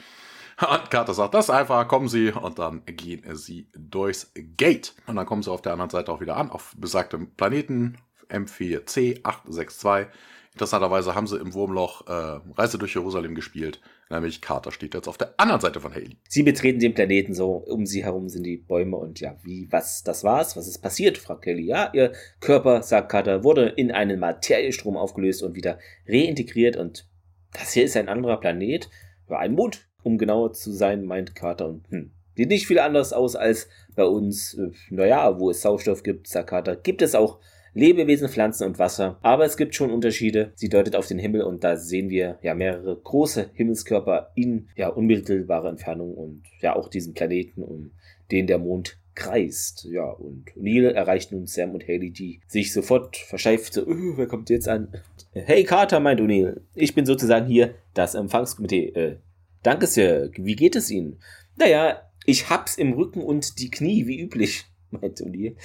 [0.61, 4.95] Und Carter sagt das einfach, kommen Sie und dann gehen Sie durchs Gate.
[5.07, 7.99] Und dann kommen Sie auf der anderen Seite auch wieder an, auf besagtem Planeten
[8.29, 10.09] M4C862.
[10.53, 13.81] Interessanterweise haben sie im Wurmloch äh, Reise durch Jerusalem gespielt.
[14.11, 16.17] Nämlich Carter steht jetzt auf der anderen Seite von Haley.
[16.29, 20.03] Sie betreten den Planeten so, um sie herum sind die Bäume und ja, wie, was,
[20.03, 20.57] das war's?
[20.57, 21.17] Was ist passiert?
[21.17, 21.65] fragt Kelly.
[21.65, 27.09] Ja, ihr Körper, sagt Carter, wurde in einen Materiestrom aufgelöst und wieder reintegriert und
[27.53, 28.89] das hier ist ein anderer Planet,
[29.29, 33.13] ja, ein Mond, um genauer zu sein, meint Carter und hm, sieht nicht viel anders
[33.13, 34.55] aus als bei uns.
[34.55, 37.39] Äh, naja, wo es Sauerstoff gibt, sagt Carter, gibt es auch
[37.75, 39.19] Lebewesen, Pflanzen und Wasser.
[39.23, 40.53] Aber es gibt schon Unterschiede.
[40.55, 44.89] Sie deutet auf den Himmel und da sehen wir ja mehrere große Himmelskörper in ja
[44.89, 47.93] unmittelbarer Entfernung und ja auch diesen Planeten, um
[48.31, 49.87] den der Mond kreist.
[49.91, 54.27] Ja, und Neil erreicht nun Sam und Haley, die sich sofort verscheift, so, uh, wer
[54.27, 54.89] kommt jetzt an?
[55.33, 58.89] Hey Carter, meint O'Neill, ich bin sozusagen hier das Empfangskomitee.
[58.89, 59.17] Äh,
[59.63, 60.31] danke, Sir.
[60.37, 61.19] Wie geht es Ihnen?
[61.57, 65.57] Naja, ich hab's im Rücken und die Knie, wie üblich, meint O'Neill.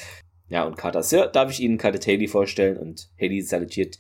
[0.49, 2.77] Ja, und Carter, Sir, darf ich Ihnen Cadet Haley vorstellen?
[2.77, 3.99] Und Haley salutiert.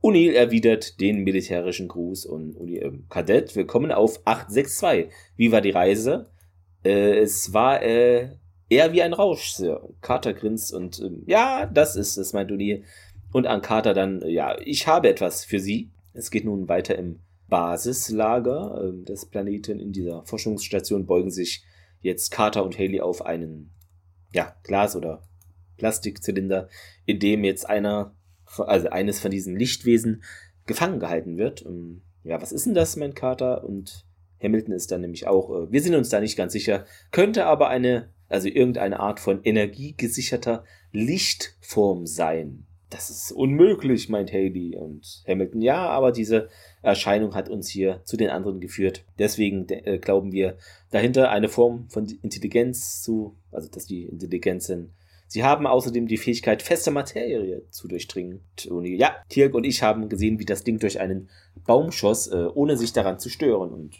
[0.00, 5.12] O'Neill erwidert den militärischen Gruß und O'Neill, äh, Kadett, willkommen auf 862.
[5.36, 6.30] Wie war die Reise?
[6.84, 8.28] Äh, es war äh,
[8.68, 9.88] eher wie ein Rausch, Sir.
[10.00, 12.84] Carter grinst und äh, ja, das ist es, meint O'Neill.
[13.32, 15.90] Und an Carter dann, äh, ja, ich habe etwas für Sie.
[16.12, 17.18] Es geht nun weiter im
[17.48, 19.80] Basislager äh, des Planeten.
[19.80, 21.64] In dieser Forschungsstation beugen sich
[22.02, 23.72] jetzt Carter und Haley auf einen
[24.32, 25.24] ja, Glas- oder
[25.78, 26.68] Plastikzylinder,
[27.06, 28.14] in dem jetzt einer,
[28.58, 30.22] also eines von diesen Lichtwesen
[30.66, 31.62] gefangen gehalten wird.
[31.62, 33.64] Und, ja, was ist denn das, mein Kater?
[33.64, 34.04] Und
[34.42, 37.68] Hamilton ist dann nämlich auch, äh, wir sind uns da nicht ganz sicher, könnte aber
[37.68, 42.66] eine, also irgendeine Art von energiegesicherter Lichtform sein.
[42.90, 45.60] Das ist unmöglich, meint Haley und Hamilton.
[45.60, 46.48] Ja, aber diese
[46.80, 49.04] Erscheinung hat uns hier zu den anderen geführt.
[49.18, 50.56] Deswegen äh, glauben wir
[50.90, 54.94] dahinter eine Form von Intelligenz zu, also dass die Intelligenzen
[55.28, 58.40] Sie haben außerdem die Fähigkeit, feste Materie zu durchdringen.
[58.82, 61.28] Ja, Tirk und ich haben gesehen, wie das Ding durch einen
[61.66, 63.70] Baum schoss, äh, ohne sich daran zu stören.
[63.70, 63.96] Und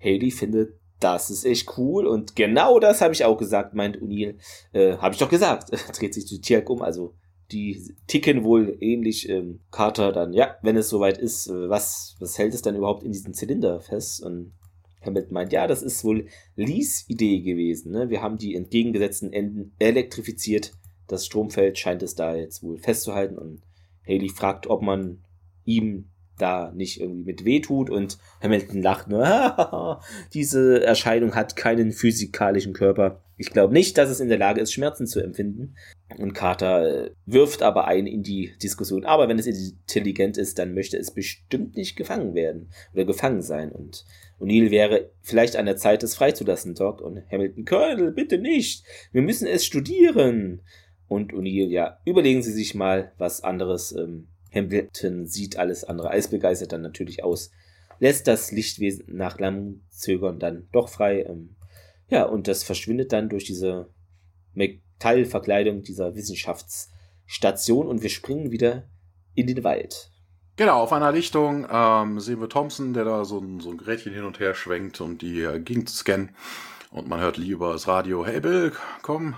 [0.00, 2.06] Haley findet, das ist echt cool.
[2.06, 4.36] Und genau das habe ich auch gesagt, meint O'Neill.
[4.72, 5.70] Äh, habe ich doch gesagt.
[5.98, 6.82] Dreht sich zu Tirk um.
[6.82, 7.14] Also
[7.52, 9.30] die ticken wohl ähnlich.
[9.30, 13.02] Ähm, Carter dann, ja, wenn es soweit ist, äh, was, was hält es dann überhaupt
[13.02, 14.22] in diesem Zylinder fest?
[14.22, 14.52] Und
[15.06, 17.92] Hammett meint, ja, das ist wohl Lees Idee gewesen.
[17.92, 18.10] Ne?
[18.10, 20.72] Wir haben die entgegengesetzten Enden elektrifiziert.
[21.06, 23.38] Das Stromfeld scheint es da jetzt wohl festzuhalten.
[23.38, 23.62] Und
[24.06, 25.22] Haley fragt, ob man
[25.64, 30.00] ihm da nicht irgendwie mit weh tut und Hamilton lacht nur,
[30.34, 33.22] diese Erscheinung hat keinen physikalischen Körper.
[33.38, 35.74] Ich glaube nicht, dass es in der Lage ist, Schmerzen zu empfinden.
[36.18, 39.04] Und Carter äh, wirft aber ein in die Diskussion.
[39.04, 43.72] Aber wenn es intelligent ist, dann möchte es bestimmt nicht gefangen werden oder gefangen sein.
[43.72, 44.06] Und
[44.40, 47.02] O'Neill wäre vielleicht an der Zeit, es freizulassen, Doc.
[47.02, 48.84] Und Hamilton, Colonel, bitte nicht.
[49.12, 50.62] Wir müssen es studieren.
[51.08, 53.92] Und O'Neill, ja, überlegen Sie sich mal was anderes.
[53.92, 57.50] Ähm, Hamilton sieht alles andere als begeistert dann natürlich aus.
[57.98, 61.22] Lässt das Lichtwesen nach langem Zögern dann doch frei.
[61.22, 61.56] Ähm,
[62.08, 63.90] ja, und das verschwindet dann durch diese
[64.54, 68.88] Metallverkleidung dieser Wissenschaftsstation und wir springen wieder
[69.34, 70.10] in den Wald.
[70.56, 74.14] Genau, auf einer Lichtung ähm, sehen wir Thompson, der da so ein, so ein Gerätchen
[74.14, 76.30] hin und her schwenkt, um die äh, Gegend zu scannen.
[76.90, 79.34] Und man hört Lee über das Radio, hey Bill, komm,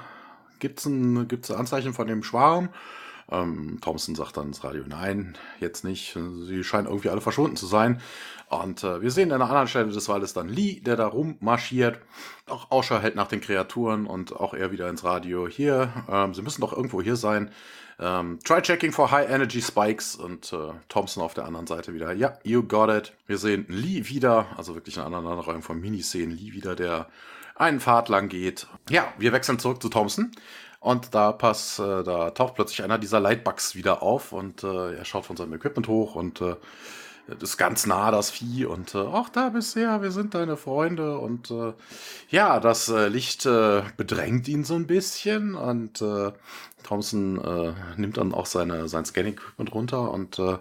[0.60, 2.68] gibt's ein, gibt's ein Anzeichen von dem Schwarm?
[3.30, 6.16] Ähm, Thompson sagt dann ins Radio, nein, jetzt nicht.
[6.46, 8.00] Sie scheinen irgendwie alle verschwunden zu sein.
[8.48, 12.00] Und äh, wir sehen an einer anderen Stelle des Waldes dann Lee, der da rummarschiert.
[12.46, 15.46] Auch Ausschau hält nach den Kreaturen und auch er wieder ins Radio.
[15.46, 17.50] Hier, ähm, sie müssen doch irgendwo hier sein.
[18.00, 22.12] Ähm, try checking for high energy spikes und äh, Thompson auf der anderen Seite wieder.
[22.12, 23.12] Ja, you got it.
[23.26, 26.36] Wir sehen Lee wieder, also wirklich eine Aneinanderreihung von Miniszenen.
[26.36, 27.08] Lee wieder, der
[27.56, 28.68] einen Pfad lang geht.
[28.88, 30.30] Ja, wir wechseln zurück zu Thompson.
[30.80, 35.04] Und da pass, äh, da taucht plötzlich einer dieser Lightbugs wieder auf und äh, er
[35.04, 36.54] schaut von seinem Equipment hoch und äh,
[37.40, 38.64] ist ganz nah, das Vieh.
[38.64, 41.18] Und äh, ach, da ja, wir sind deine Freunde.
[41.18, 41.72] Und äh,
[42.30, 45.54] ja, das äh, Licht äh, bedrängt ihn so ein bisschen.
[45.54, 46.32] Und äh,
[46.84, 50.56] Thompson äh, nimmt dann auch seine, sein Scanning-Equipment runter und äh,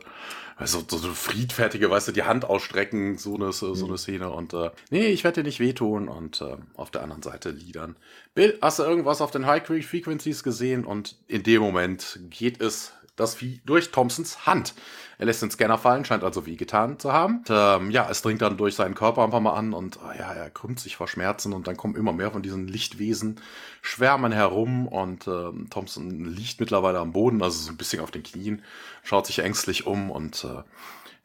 [0.58, 3.98] also so, so friedfertige, weißt du, die Hand ausstrecken, so eine, so eine mhm.
[3.98, 4.30] Szene.
[4.32, 6.10] Und äh, nee, ich werde dir nicht wehtun.
[6.10, 7.96] Und äh, auf der anderen Seite Liedern.
[8.34, 10.84] Bill, hast du irgendwas auf den High Frequencies gesehen?
[10.84, 14.74] Und in dem Moment geht es das Vieh durch Thompsons Hand.
[15.18, 17.40] Er lässt den Scanner fallen, scheint also wehgetan zu haben.
[17.40, 20.12] Und, ähm, ja, es dringt dann durch seinen Körper ein paar Mal an und oh,
[20.18, 23.42] ja, er krümmt sich vor Schmerzen und dann kommen immer mehr von diesen Lichtwesen,
[23.82, 28.24] schwärmen herum und ähm, Thompson liegt mittlerweile am Boden, also so ein bisschen auf den
[28.24, 28.62] Knien,
[29.04, 30.64] schaut sich ängstlich um und äh,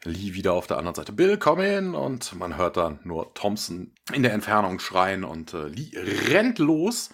[0.05, 1.13] Lee wieder auf der anderen Seite.
[1.13, 1.95] Bill, komm hin!
[1.95, 5.91] Und man hört dann nur Thompson in der Entfernung schreien und äh, Lee
[6.29, 7.09] rennt los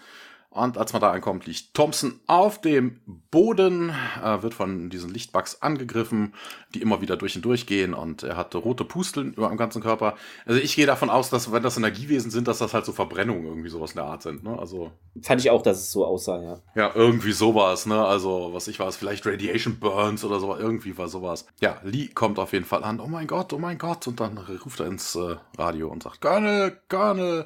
[0.51, 3.91] Und als man da ankommt, liegt Thompson auf dem Boden,
[4.23, 6.33] äh, wird von diesen Lichtbugs angegriffen,
[6.73, 9.81] die immer wieder durch und durch gehen und er hat rote Pusteln über dem ganzen
[9.81, 10.15] Körper.
[10.47, 13.45] Also ich gehe davon aus, dass wenn das Energiewesen sind, dass das halt so Verbrennungen
[13.45, 14.43] irgendwie sowas in der Art sind.
[14.43, 14.57] Ne?
[14.57, 14.91] Also
[15.21, 16.59] Fand ich auch, dass es so aussah, ja.
[16.75, 18.05] Ja, irgendwie sowas, ne?
[18.05, 21.45] Also, was ich weiß, vielleicht Radiation Burns oder so, irgendwie war sowas.
[21.61, 24.37] Ja, Lee kommt auf jeden Fall an, oh mein Gott, oh mein Gott, und dann
[24.37, 27.45] ruft er ins äh, Radio und sagt, Colonel, Colonel,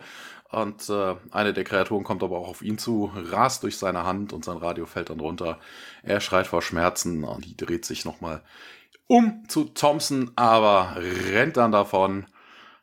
[0.54, 4.34] und äh, eine der Kreaturen kommt aber auch auf ihn zu, rast durch seine Hand
[4.34, 5.60] und sein Radio fällt dann runter.
[6.04, 8.44] Er schreit vor Schmerzen und die dreht sich nochmal
[9.08, 10.96] um zu Thompson, aber
[11.32, 12.26] rennt dann davon.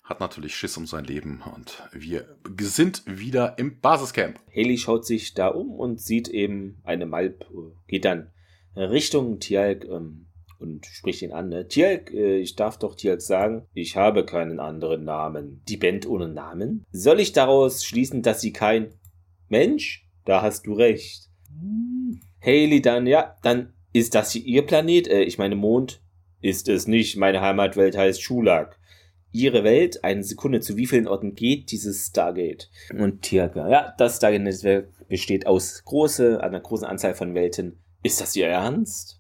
[0.05, 2.27] Hat natürlich Schiss um sein Leben und wir
[2.59, 4.41] sind wieder im Basiscamp.
[4.55, 7.47] Haley schaut sich da um und sieht eben eine Malp,
[7.87, 8.33] geht dann
[8.75, 10.27] Richtung Tialk, ähm,
[10.61, 11.49] und spricht ihn an.
[11.49, 11.69] Ne?
[11.69, 15.63] Tjalk, äh, ich darf doch Tjalk sagen, ich habe keinen anderen Namen.
[15.69, 16.85] Die Band ohne Namen?
[16.93, 18.95] Soll ich daraus schließen, dass sie kein
[19.49, 20.07] Mensch?
[20.25, 21.29] Da hast du recht.
[21.49, 22.21] Hm.
[22.43, 25.09] Haley dann, ja, dann ist das hier ihr Planet?
[25.09, 26.01] Äh, ich meine Mond?
[26.41, 27.17] Ist es nicht.
[27.17, 28.79] Meine Heimatwelt heißt Schulak.
[29.33, 32.69] Ihre Welt, eine Sekunde, zu wie vielen Orten geht dieses Stargate?
[32.99, 37.79] Und Tjalk, ja, das Stargate-Netzwerk besteht aus große, einer großen Anzahl von Welten.
[38.03, 39.20] Ist das Ihr Ernst?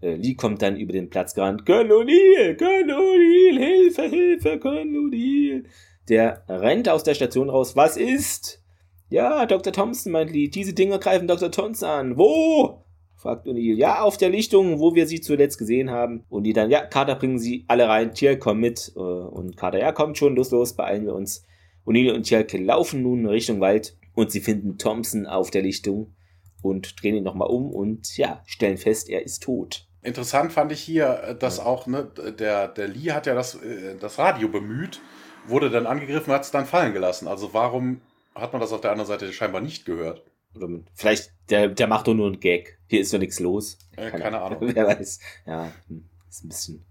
[0.00, 1.66] Äh, Lee kommt dann über den Platz gerannt.
[1.66, 5.64] Colonel, Colonel, Hilfe, Hilfe, Colonel.
[6.08, 7.76] Der rennt aus der Station raus.
[7.76, 8.62] Was ist?
[9.10, 9.72] Ja, Dr.
[9.72, 10.48] Thompson, meint Lee.
[10.48, 11.50] Diese Dinger greifen Dr.
[11.50, 12.18] Thompson an.
[12.18, 12.84] Wo?
[13.16, 13.76] fragt O'Neill.
[13.76, 16.24] Ja, auf der Lichtung, wo wir sie zuletzt gesehen haben.
[16.28, 18.14] Und die dann, ja, Carter, bringen sie alle rein.
[18.14, 18.92] Tier, komm mit.
[18.96, 21.44] Äh, und Carter, ja, kommt schon, los, los, beeilen wir uns.
[21.84, 26.14] O'Neill und Tjelke laufen nun Richtung Wald und sie finden Thompson auf der Lichtung
[26.62, 29.87] und drehen ihn nochmal um und ja, stellen fest, er ist tot.
[30.02, 33.96] Interessant fand ich hier, äh, dass auch, ne, der, der Lee hat ja das, äh,
[33.98, 35.00] das Radio bemüht,
[35.46, 37.28] wurde dann angegriffen, hat es dann fallen gelassen.
[37.28, 38.00] Also warum
[38.34, 40.22] hat man das auf der anderen Seite scheinbar nicht gehört?
[40.54, 42.78] Oder vielleicht, der, der macht doch nur einen Gag.
[42.86, 43.78] Hier ist doch nichts los.
[43.96, 44.58] Äh, keine, keine Ahnung.
[44.74, 45.20] Wer weiß.
[45.46, 46.86] Ja, hm, ist ein bisschen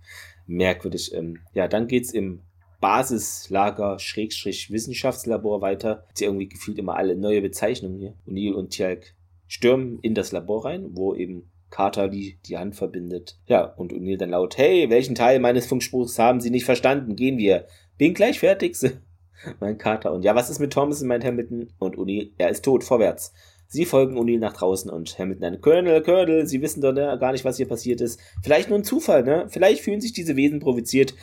[0.46, 1.14] merkwürdig.
[1.14, 2.44] Ähm, ja, dann geht's im
[2.80, 6.06] Basislager Schrägstrich Wissenschaftslabor weiter.
[6.20, 8.14] Ja irgendwie gefühlt immer alle neue Bezeichnungen hier.
[8.28, 9.16] O'Neill und Tjalk
[9.48, 13.38] stürmen in das Labor rein, wo eben Carter die, die Hand verbindet.
[13.46, 17.16] Ja, und O'Neill dann laut, hey, welchen Teil meines Funkspruchs haben Sie nicht verstanden?
[17.16, 17.68] Gehen wir.
[18.00, 18.76] Bin gleich fertig,
[19.60, 20.12] mein Carter.
[20.12, 21.72] Und ja, was ist mit Thompson, meint Hamilton?
[21.78, 23.32] Und O'Neill, er ist tot, vorwärts.
[23.68, 27.32] Sie folgen O'Neill nach draußen und Hamilton dann, Colonel, Colonel, Sie wissen doch ne, gar
[27.32, 28.20] nicht, was hier passiert ist.
[28.42, 29.46] Vielleicht nur ein Zufall, ne?
[29.48, 31.14] Vielleicht fühlen sich diese Wesen provoziert.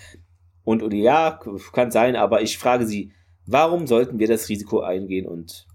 [0.62, 1.40] Und O'Neill, ja,
[1.72, 3.10] kann sein, aber ich frage Sie,
[3.44, 5.26] warum sollten wir das Risiko eingehen?
[5.26, 5.66] Und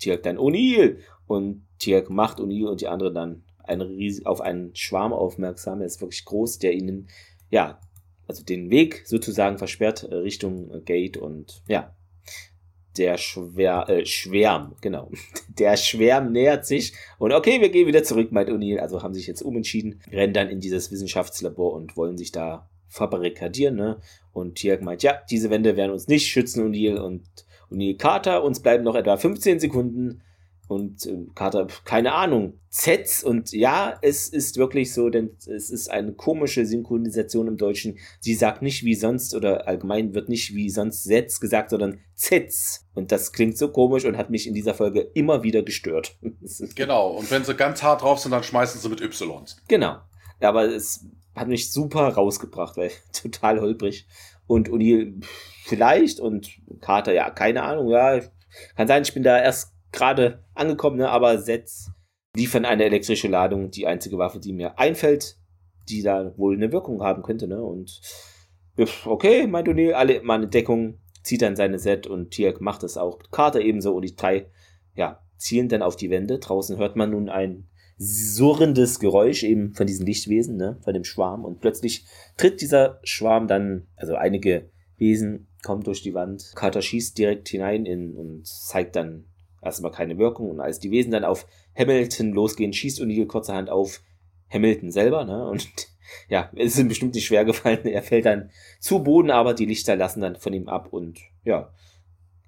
[0.00, 0.96] Tirk dann, O'Neill!
[1.28, 3.82] Und Tirk macht O'Neill und die anderen dann ein
[4.24, 5.80] auf einen Schwarm aufmerksam.
[5.80, 7.08] Er ist wirklich groß, der ihnen,
[7.50, 7.78] ja,
[8.26, 11.94] also den Weg sozusagen versperrt äh, Richtung äh, Gate und ja,
[12.96, 15.10] der Schwär, äh, Schwärm, genau.
[15.58, 18.78] Der Schwärm nähert sich und okay, wir gehen wieder zurück, meint O'Neill.
[18.78, 23.74] Also haben sich jetzt umentschieden, rennen dann in dieses Wissenschaftslabor und wollen sich da verbarrikadieren,
[23.74, 24.00] ne?
[24.32, 27.24] Und Tiag meint, ja, diese Wände werden uns nicht schützen, O'Neill und
[27.70, 30.22] O'Neill Carter, uns bleiben noch etwa 15 Sekunden
[30.68, 35.90] und äh, Carter, keine Ahnung, Zs und ja, es ist wirklich so, denn es ist
[35.90, 37.98] eine komische Synchronisation im Deutschen.
[38.20, 42.86] Sie sagt nicht wie sonst oder allgemein wird nicht wie sonst Sets gesagt, sondern Zs.
[42.94, 46.16] Und das klingt so komisch und hat mich in dieser Folge immer wieder gestört.
[46.74, 49.24] genau, und wenn sie ganz hart drauf sind, dann schmeißen sie mit Ys.
[49.68, 49.98] Genau.
[50.40, 54.06] Aber es hat mich super rausgebracht, weil total holprig.
[54.46, 55.20] Und Uni
[55.64, 56.50] vielleicht und
[56.80, 58.20] Carter, ja, keine Ahnung, ja,
[58.76, 61.08] kann sein, ich bin da erst gerade angekommen, ne?
[61.08, 61.90] aber Sets
[62.36, 65.38] liefern eine elektrische Ladung, die einzige Waffe, die mir einfällt,
[65.88, 67.46] die da wohl eine Wirkung haben könnte.
[67.46, 67.62] Ne?
[67.62, 68.00] Und
[69.06, 73.18] okay, meint O'Neill, alle meine Deckung, zieht dann seine Set und Tiak macht es auch.
[73.30, 74.50] Carter ebenso und die drei,
[74.94, 76.38] ja, zielen dann auf die Wände.
[76.38, 81.44] Draußen hört man nun ein surrendes Geräusch eben von diesen Lichtwesen, ne, von dem Schwarm.
[81.44, 82.04] Und plötzlich
[82.36, 86.52] tritt dieser Schwarm dann, also einige Wesen kommen durch die Wand.
[86.56, 89.26] Carter schießt direkt hinein in, und zeigt dann
[89.64, 90.50] erstmal keine Wirkung.
[90.50, 91.46] Und als die Wesen dann auf
[91.76, 94.02] Hamilton losgehen, schießt O'Neill kurzerhand auf
[94.50, 95.24] Hamilton selber.
[95.24, 95.48] Ne?
[95.48, 95.68] Und
[96.28, 97.86] ja, es ist ihm bestimmt nicht schwer gefallen.
[97.86, 98.50] Er fällt dann
[98.80, 101.72] zu Boden, aber die Lichter lassen dann von ihm ab und ja,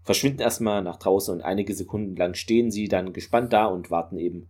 [0.07, 4.17] verschwinden erstmal nach draußen und einige Sekunden lang stehen sie dann gespannt da und warten
[4.19, 4.49] eben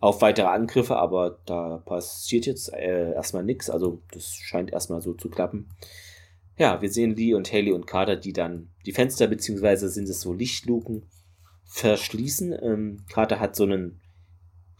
[0.00, 5.14] auf weitere Angriffe, aber da passiert jetzt äh, erstmal nichts, also das scheint erstmal so
[5.14, 5.68] zu klappen.
[6.56, 10.20] Ja, wir sehen Lee und Haley und Carter, die dann die Fenster, beziehungsweise sind es
[10.20, 11.06] so Lichtluken,
[11.64, 12.54] verschließen.
[12.62, 14.00] Ähm, Carter hat so einen,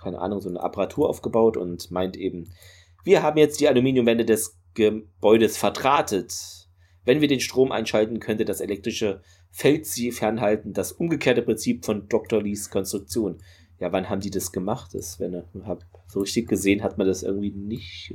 [0.01, 2.53] keine Ahnung, so eine Apparatur aufgebaut und meint eben,
[3.05, 6.68] wir haben jetzt die Aluminiumwände des Gebäudes verdrahtet.
[7.05, 10.72] Wenn wir den Strom einschalten, könnte das elektrische Feld sie fernhalten.
[10.72, 12.43] Das umgekehrte Prinzip von Dr.
[12.43, 13.39] Lees Konstruktion.
[13.78, 14.95] Ja, wann haben die das gemacht?
[14.95, 15.45] Das, wenn ich
[16.07, 18.14] so richtig gesehen, hat man das irgendwie nicht.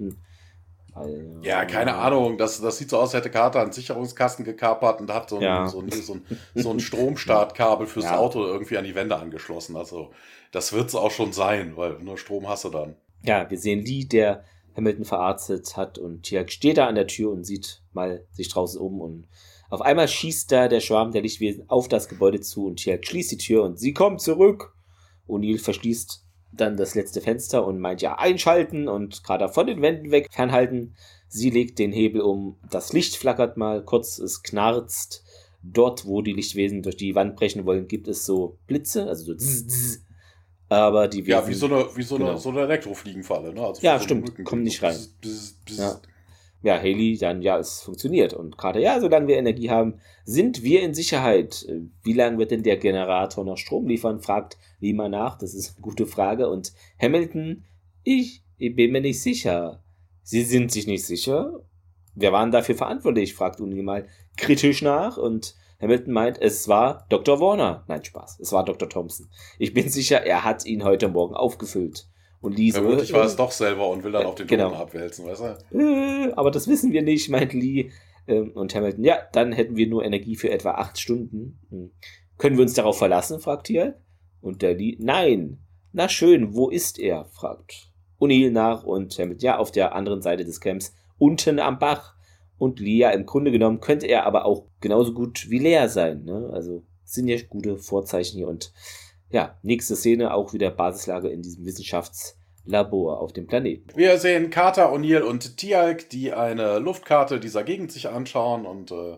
[0.93, 2.37] Also, ja, keine Ahnung.
[2.37, 5.41] Das, das sieht so aus, als hätte Carter einen Sicherungskasten gekapert und hat so ein,
[5.41, 5.67] ja.
[5.67, 6.25] so ein, so ein,
[6.55, 8.17] so ein Stromstartkabel fürs ja.
[8.17, 9.75] Auto irgendwie an die Wände angeschlossen.
[9.75, 10.11] Also,
[10.51, 12.95] das wird es auch schon sein, weil nur Strom hast du dann.
[13.23, 14.43] Ja, wir sehen Lee, der
[14.75, 18.79] Hamilton verarztet hat und Tiag steht da an der Tür und sieht mal sich draußen
[18.79, 19.27] um und
[19.69, 23.31] auf einmal schießt da der Schwarm der Lichtwesen auf das Gebäude zu und Tiag schließt
[23.31, 24.73] die Tür und sie kommt zurück.
[25.27, 30.11] O'Neill verschließt dann das letzte Fenster und meint ja einschalten und gerade von den Wänden
[30.11, 30.95] weg fernhalten.
[31.27, 35.23] Sie legt den Hebel um, das Licht flackert mal kurz, es knarzt.
[35.61, 39.35] Dort, wo die Lichtwesen durch die Wand brechen wollen, gibt es so Blitze, also so
[39.35, 40.05] zzz, zzz.
[40.69, 42.29] Aber die Wesen, Ja, wie so eine, wie so genau.
[42.29, 43.61] eine, so eine Elektrofliegenfalle, ne?
[43.61, 44.95] Also ja, so stimmt, kommen nicht rein.
[45.21, 45.99] Bzz, bzz, ja.
[46.61, 48.33] Ja, Haley, dann ja, es funktioniert.
[48.33, 51.65] Und gerade, ja, solange wir Energie haben, sind wir in Sicherheit.
[52.03, 54.19] Wie lange wird denn der Generator noch Strom liefern?
[54.19, 55.37] fragt Lima nach.
[55.37, 56.49] Das ist eine gute Frage.
[56.49, 57.63] Und Hamilton,
[58.03, 59.83] ich, ich bin mir nicht sicher.
[60.21, 61.61] Sie sind sich nicht sicher?
[62.13, 63.33] Wer waren dafür verantwortlich?
[63.33, 65.17] fragt Uni mal kritisch nach.
[65.17, 67.39] Und Hamilton meint, es war Dr.
[67.39, 67.85] Warner.
[67.87, 68.39] Nein, Spaß.
[68.41, 68.89] Es war Dr.
[68.89, 69.29] Thompson.
[69.59, 72.08] Ich bin sicher, er hat ihn heute Morgen aufgefüllt.
[72.41, 72.81] Und Lee so.
[72.81, 74.73] Vermutlich war es doch selber und will dann äh, auf den genau.
[74.73, 75.77] Abwälzen, weißt du?
[75.77, 77.91] Äh, aber das wissen wir nicht, meint Lee.
[78.27, 81.59] Ähm, und Hamilton, ja, dann hätten wir nur Energie für etwa acht Stunden.
[81.69, 81.91] Hm.
[82.37, 83.99] Können wir uns darauf verlassen, fragt hier.
[84.41, 85.59] Und der Lee, nein.
[85.91, 87.25] Na schön, wo ist er?
[87.25, 92.15] fragt O'Neill nach und Hamilton, ja, auf der anderen Seite des Camps, unten am Bach
[92.57, 93.11] und Lia.
[93.11, 96.23] Im Grunde genommen könnte er aber auch genauso gut wie Lea sein.
[96.25, 96.49] Ne?
[96.53, 98.47] Also sind ja gute Vorzeichen hier.
[98.47, 98.71] Und
[99.31, 103.89] ja, nächste Szene auch wieder Basislage in diesem Wissenschaftslabor auf dem Planeten.
[103.95, 109.17] Wir sehen Carter, O'Neill und Tialk, die eine Luftkarte dieser Gegend sich anschauen und äh,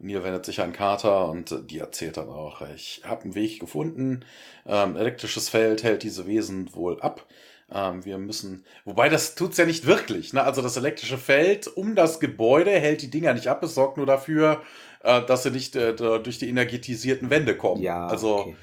[0.00, 4.24] Neil wendet sich an Carter und die erzählt dann auch, ich habe einen Weg gefunden,
[4.64, 7.26] ähm, elektrisches Feld hält diese Wesen wohl ab.
[7.70, 10.32] Ähm, wir müssen, wobei das tut's ja nicht wirklich.
[10.32, 10.42] Ne?
[10.42, 13.62] Also das elektrische Feld um das Gebäude hält die Dinger nicht ab.
[13.62, 14.62] Es sorgt nur dafür,
[15.02, 17.82] äh, dass sie nicht äh, durch die energetisierten Wände kommen.
[17.82, 18.56] Ja, also okay.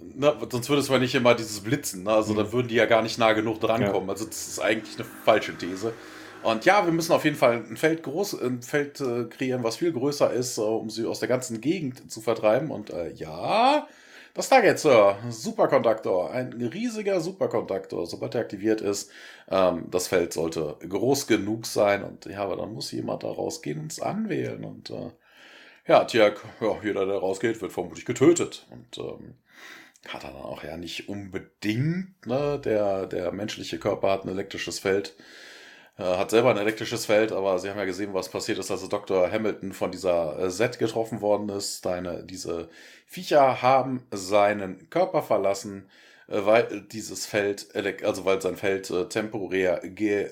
[0.00, 2.04] Ne, sonst würde es mal nicht immer dieses Blitzen.
[2.04, 2.12] Ne?
[2.12, 2.38] Also mhm.
[2.38, 4.08] dann würden die ja gar nicht nah genug drankommen.
[4.08, 4.12] Ja.
[4.12, 5.92] Also das ist eigentlich eine falsche These.
[6.42, 9.76] Und ja, wir müssen auf jeden Fall ein Feld groß, ein Feld äh, kreieren, was
[9.76, 12.70] viel größer ist, äh, um sie aus der ganzen Gegend zu vertreiben.
[12.70, 13.86] Und äh, ja,
[14.34, 15.18] das Target, Sir.
[15.28, 16.32] Superkonduktor.
[16.32, 18.06] Ein riesiger Superkonduktor.
[18.06, 19.10] Sobald er aktiviert ist,
[19.50, 22.02] ähm, das Feld sollte groß genug sein.
[22.02, 24.64] Und ja, aber dann muss jemand da rausgehen und es anwählen.
[24.64, 25.10] Und äh,
[25.86, 28.66] ja, Tiak, ja, jeder, der rausgeht, wird vermutlich getötet.
[28.70, 29.34] Und ähm,
[30.08, 32.60] hat er dann auch ja nicht unbedingt, ne?
[32.64, 35.14] Der, der menschliche Körper hat ein elektrisches Feld.
[35.98, 38.88] Äh, hat selber ein elektrisches Feld, aber Sie haben ja gesehen, was passiert ist, als
[38.88, 39.30] Dr.
[39.30, 41.84] Hamilton von dieser äh, Set getroffen worden ist.
[41.84, 42.68] Deine, diese
[43.06, 45.88] Viecher haben seinen Körper verlassen,
[46.26, 47.68] weil dieses Feld,
[48.04, 49.82] also weil sein Feld temporär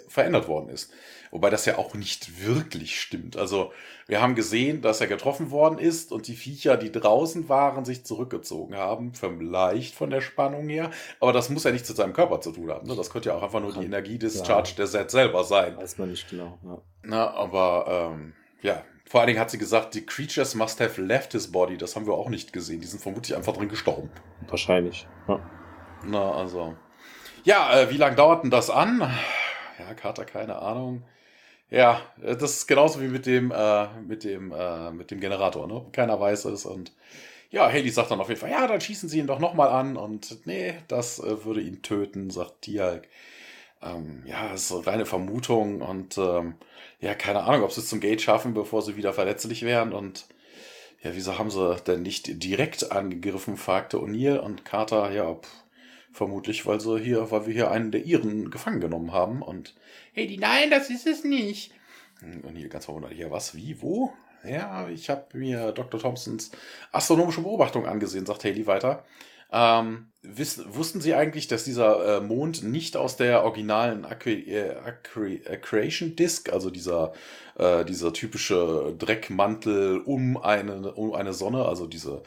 [0.08, 0.92] verändert worden ist.
[1.30, 3.36] Wobei das ja auch nicht wirklich stimmt.
[3.36, 3.72] Also
[4.08, 8.04] wir haben gesehen, dass er getroffen worden ist und die Viecher, die draußen waren, sich
[8.04, 9.14] zurückgezogen haben.
[9.14, 10.90] Vielleicht von der Spannung her.
[11.20, 12.88] Aber das muss ja nichts mit seinem Körper zu tun haben.
[12.88, 12.96] Ne?
[12.96, 15.76] Das könnte ja auch einfach nur die Energie des der Set selber sein.
[15.76, 16.58] Weiß man nicht genau.
[16.64, 16.78] Ja.
[17.04, 18.32] Na, aber ähm,
[18.62, 21.76] ja, vor allen Dingen hat sie gesagt, die Creatures must have left his body.
[21.76, 22.80] Das haben wir auch nicht gesehen.
[22.80, 24.10] Die sind vermutlich einfach drin gestorben.
[24.48, 25.06] Wahrscheinlich.
[25.28, 25.40] Ja.
[26.04, 26.76] Na, also.
[27.44, 29.00] Ja, äh, wie lange dauert denn das an?
[29.78, 31.02] Ja, Kater, keine Ahnung.
[31.70, 35.86] Ja, das ist genauso wie mit dem, äh, mit dem, äh, mit dem Generator, ne?
[35.92, 36.92] Keiner weiß es und
[37.50, 39.96] ja, Haley sagt dann auf jeden Fall, ja, dann schießen sie ihn doch nochmal an
[39.96, 43.08] und nee, das äh, würde ihn töten, sagt Tialk.
[43.82, 46.54] Ähm, ja, ist reine Vermutung und ähm,
[47.00, 50.26] ja, keine Ahnung, ob sie es zum Gate schaffen, bevor sie wieder verletzlich wären und
[51.02, 55.48] ja, wieso haben sie denn nicht direkt angegriffen, fragte O'Neill und Carter, ja, pff,
[56.12, 59.74] vermutlich, weil sie hier, weil wir hier einen der ihren gefangen genommen haben und
[60.12, 61.72] hey, nein, das ist es nicht.
[62.22, 64.12] Und hier ganz verwundert, ja, was, wie, wo?
[64.44, 66.00] Ja, ich habe mir Dr.
[66.00, 66.50] Thompsons
[66.92, 69.04] astronomische Beobachtung angesehen, sagt Haley weiter.
[69.52, 76.52] Ähm, wiss, wussten Sie eigentlich, dass dieser äh, Mond nicht aus der originalen Accretion Disk,
[76.52, 77.12] also dieser,
[77.58, 82.22] äh, dieser typische Dreckmantel um eine, um eine Sonne, also diese,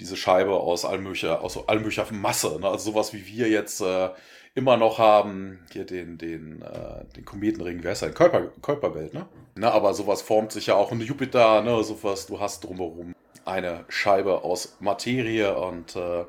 [0.00, 2.68] diese Scheibe aus allmöglicher, aus allmöglicher Masse, ne?
[2.68, 4.10] also sowas wie wir jetzt äh,
[4.54, 9.26] immer noch haben, hier den, den, äh, den Kometenring, wer ist ein Kuiper, Kuiperbelt, ne?
[9.54, 11.82] Na, aber sowas formt sich ja auch in Jupiter, ne?
[11.82, 16.24] Sowas, du hast drumherum eine Scheibe aus Materie und äh,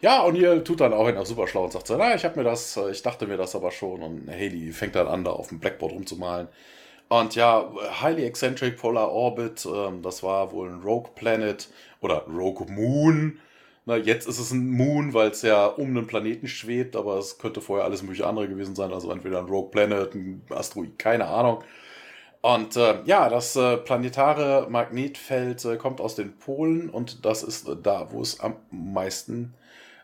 [0.00, 2.38] ja, und ihr tut dann auch einer super schlau und sagt so, na, ich habe
[2.38, 5.32] mir das, äh, ich dachte mir das aber schon und Haley fängt dann an, da
[5.32, 6.48] auf dem Blackboard rumzumalen
[7.08, 7.70] Und ja,
[8.02, 11.68] Highly Eccentric Polar Orbit, ähm, das war wohl ein Rogue Planet
[12.06, 13.38] oder Rogue Moon.
[13.84, 17.38] Na, jetzt ist es ein Moon, weil es ja um einen Planeten schwebt, aber es
[17.38, 18.92] könnte vorher alles mögliche andere gewesen sein.
[18.92, 21.62] Also entweder ein Rogue Planet, ein Asteroid, keine Ahnung.
[22.40, 27.68] Und äh, ja, das äh, planetare Magnetfeld äh, kommt aus den Polen und das ist
[27.68, 29.54] äh, da, wo es am meisten,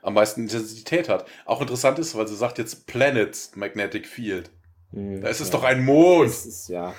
[0.02, 1.24] am meisten Intensität hat.
[1.44, 4.50] Auch interessant ist, weil sie sagt jetzt Planets Magnetic Field.
[4.92, 5.52] Hm, da ist es ja.
[5.52, 6.30] doch ein Mond.
[6.30, 6.94] Das ist ja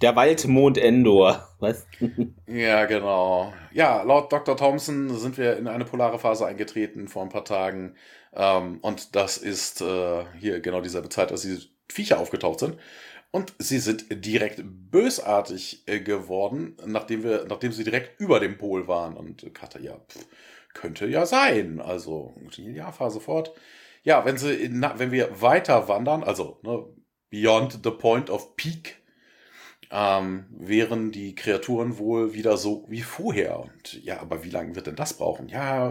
[0.00, 1.48] der Waldmond Endor.
[1.58, 1.86] Was?
[2.46, 3.52] ja, genau.
[3.72, 4.56] Ja, laut Dr.
[4.56, 7.94] Thompson sind wir in eine polare Phase eingetreten vor ein paar Tagen.
[8.34, 12.76] Ähm, und das ist äh, hier genau dieselbe Zeit, als diese Viecher aufgetaucht sind.
[13.32, 18.88] Und sie sind direkt bösartig äh, geworden, nachdem wir, nachdem sie direkt über dem Pol
[18.88, 19.16] waren.
[19.16, 20.26] Und Kata, ja, pff,
[20.74, 21.80] könnte ja sein.
[21.80, 23.52] Also, ja, fahr sofort.
[24.02, 26.84] Ja, wenn sie, na, wenn wir weiter wandern, also ne,
[27.30, 28.99] beyond the point of peak,
[29.90, 33.60] ähm, wären die Kreaturen wohl wieder so wie vorher.
[33.60, 35.48] Und ja, aber wie lange wird denn das brauchen?
[35.48, 35.88] Ja,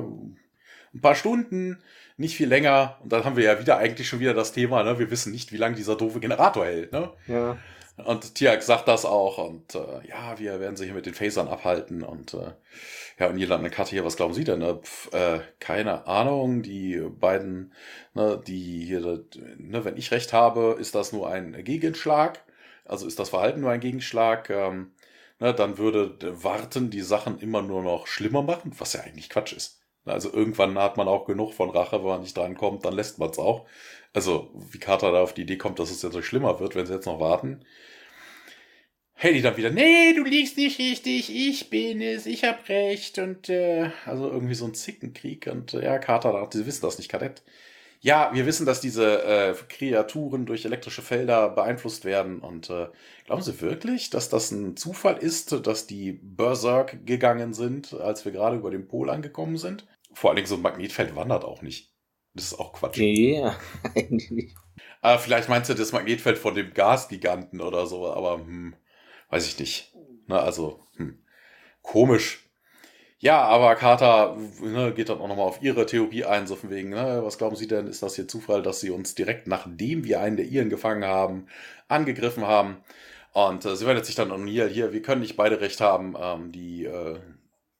[0.93, 1.81] ein paar Stunden,
[2.17, 2.97] nicht viel länger.
[3.03, 4.99] Und dann haben wir ja wieder eigentlich schon wieder das Thema, ne?
[4.99, 6.91] wir wissen nicht, wie lange dieser doofe Generator hält.
[6.91, 7.11] Ne?
[7.27, 7.57] Ja.
[8.05, 9.37] Und Tiak sagt das auch.
[9.37, 12.03] Und äh, ja, wir werden sich hier mit den Phasern abhalten.
[12.03, 12.53] Und äh,
[13.19, 14.59] ja, und eine Karte hier, was glauben Sie denn?
[14.59, 14.79] Ne?
[14.81, 16.61] Pf, äh, keine Ahnung.
[16.61, 17.73] Die beiden,
[18.13, 19.25] ne, die hier,
[19.57, 22.39] ne, wenn ich recht habe, ist das nur ein Gegenschlag.
[22.89, 24.49] Also ist das Verhalten nur ein Gegenschlag.
[24.49, 24.91] Ähm,
[25.39, 29.53] ne, dann würde Warten die Sachen immer nur noch schlimmer machen, was ja eigentlich Quatsch
[29.53, 29.81] ist.
[30.05, 33.19] Also irgendwann hat man auch genug von Rache, wenn man nicht dran kommt, dann lässt
[33.19, 33.67] man es auch.
[34.13, 36.85] Also wie Carter da auf die Idee kommt, dass es jetzt so schlimmer wird, wenn
[36.85, 37.63] sie jetzt noch warten.
[39.13, 43.19] Hey, dann wieder, nee, du liegst nicht richtig, ich bin es, ich hab recht.
[43.19, 45.47] Und äh, also irgendwie so ein Zickenkrieg.
[45.47, 47.43] Und äh, ja, Carter, sie wissen das nicht, Kadett.
[48.01, 52.39] Ja, wir wissen, dass diese äh, Kreaturen durch elektrische Felder beeinflusst werden.
[52.39, 52.87] Und äh,
[53.25, 58.31] glauben Sie wirklich, dass das ein Zufall ist, dass die Berserk gegangen sind, als wir
[58.31, 59.85] gerade über den Pol angekommen sind?
[60.13, 61.91] Vor allen Dingen so ein Magnetfeld wandert auch nicht.
[62.33, 62.97] Das ist auch Quatsch.
[62.97, 63.57] Ja,
[63.95, 64.55] eigentlich.
[65.01, 68.75] Aber vielleicht meinst du das Magnetfeld von dem Gasgiganten oder so, aber hm,
[69.29, 69.93] weiß ich nicht.
[70.27, 71.21] Na, also, hm,
[71.81, 72.48] komisch.
[73.21, 76.89] Ja, aber Carter ne, geht dann auch nochmal auf ihre Theorie ein, so von wegen,
[76.89, 80.21] ne, was glauben Sie denn, ist das hier Zufall, dass sie uns direkt nachdem wir
[80.21, 81.47] einen der ihren gefangen haben,
[81.89, 82.77] angegriffen haben?
[83.33, 86.15] Und äh, sie wendet sich dann an hier, hier, wir können nicht beide recht haben,
[86.17, 87.19] ähm, die, äh,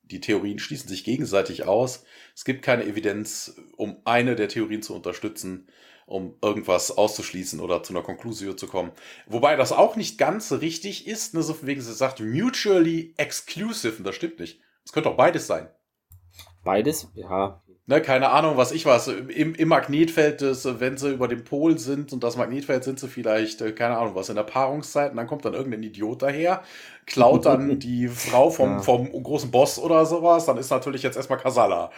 [0.04, 2.04] die Theorien schließen sich gegenseitig aus.
[2.36, 5.68] Es gibt keine Evidenz, um eine der Theorien zu unterstützen,
[6.06, 8.92] um irgendwas auszuschließen oder zu einer Konklusion zu kommen.
[9.26, 13.98] Wobei das auch nicht ganz richtig ist, ne, so von wegen, sie sagt mutually exclusive,
[14.00, 14.60] und das stimmt nicht.
[14.86, 15.70] Es könnte auch beides sein.
[16.64, 17.62] Beides, ja.
[17.90, 19.08] Ne, keine Ahnung, was ich was.
[19.08, 23.08] Im, im Magnetfeld, des, wenn sie über dem Pol sind und das Magnetfeld sind sie
[23.08, 26.62] vielleicht, äh, keine Ahnung, was in der Paarungszeit und dann kommt dann irgendein Idiot daher,
[27.08, 28.80] klaut dann die Frau vom, ja.
[28.84, 31.90] vom großen Boss oder sowas, dann ist natürlich jetzt erstmal Kasala.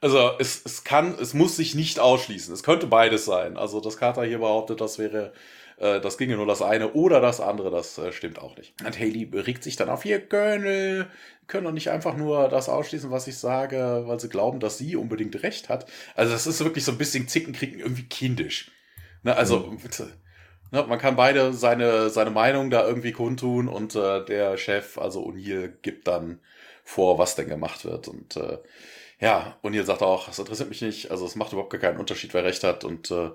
[0.00, 2.52] Also es, es kann, es muss sich nicht ausschließen.
[2.52, 3.56] Es könnte beides sein.
[3.56, 5.32] Also das Carter hier behauptet, das wäre
[5.78, 8.74] äh, das ginge nur das eine oder das andere, das äh, stimmt auch nicht.
[8.84, 11.06] Und Haley regt sich dann auf, hier können,
[11.46, 14.96] können doch nicht einfach nur das ausschließen, was ich sage, weil sie glauben, dass sie
[14.96, 15.86] unbedingt recht hat.
[16.14, 18.70] Also das ist wirklich so ein bisschen Zickenkriegen, irgendwie kindisch.
[19.22, 19.78] Ne, also, mhm.
[19.78, 20.12] bitte.
[20.72, 25.24] Ne, man kann beide seine, seine Meinung da irgendwie kundtun und äh, der Chef, also
[25.24, 26.40] O'Neill, gibt dann
[26.84, 28.08] vor, was denn gemacht wird.
[28.08, 28.58] Und äh,
[29.20, 32.34] ja, O'Neill sagt auch, das interessiert mich nicht, also es macht überhaupt gar keinen Unterschied,
[32.34, 32.84] wer recht hat.
[32.84, 33.30] Und äh,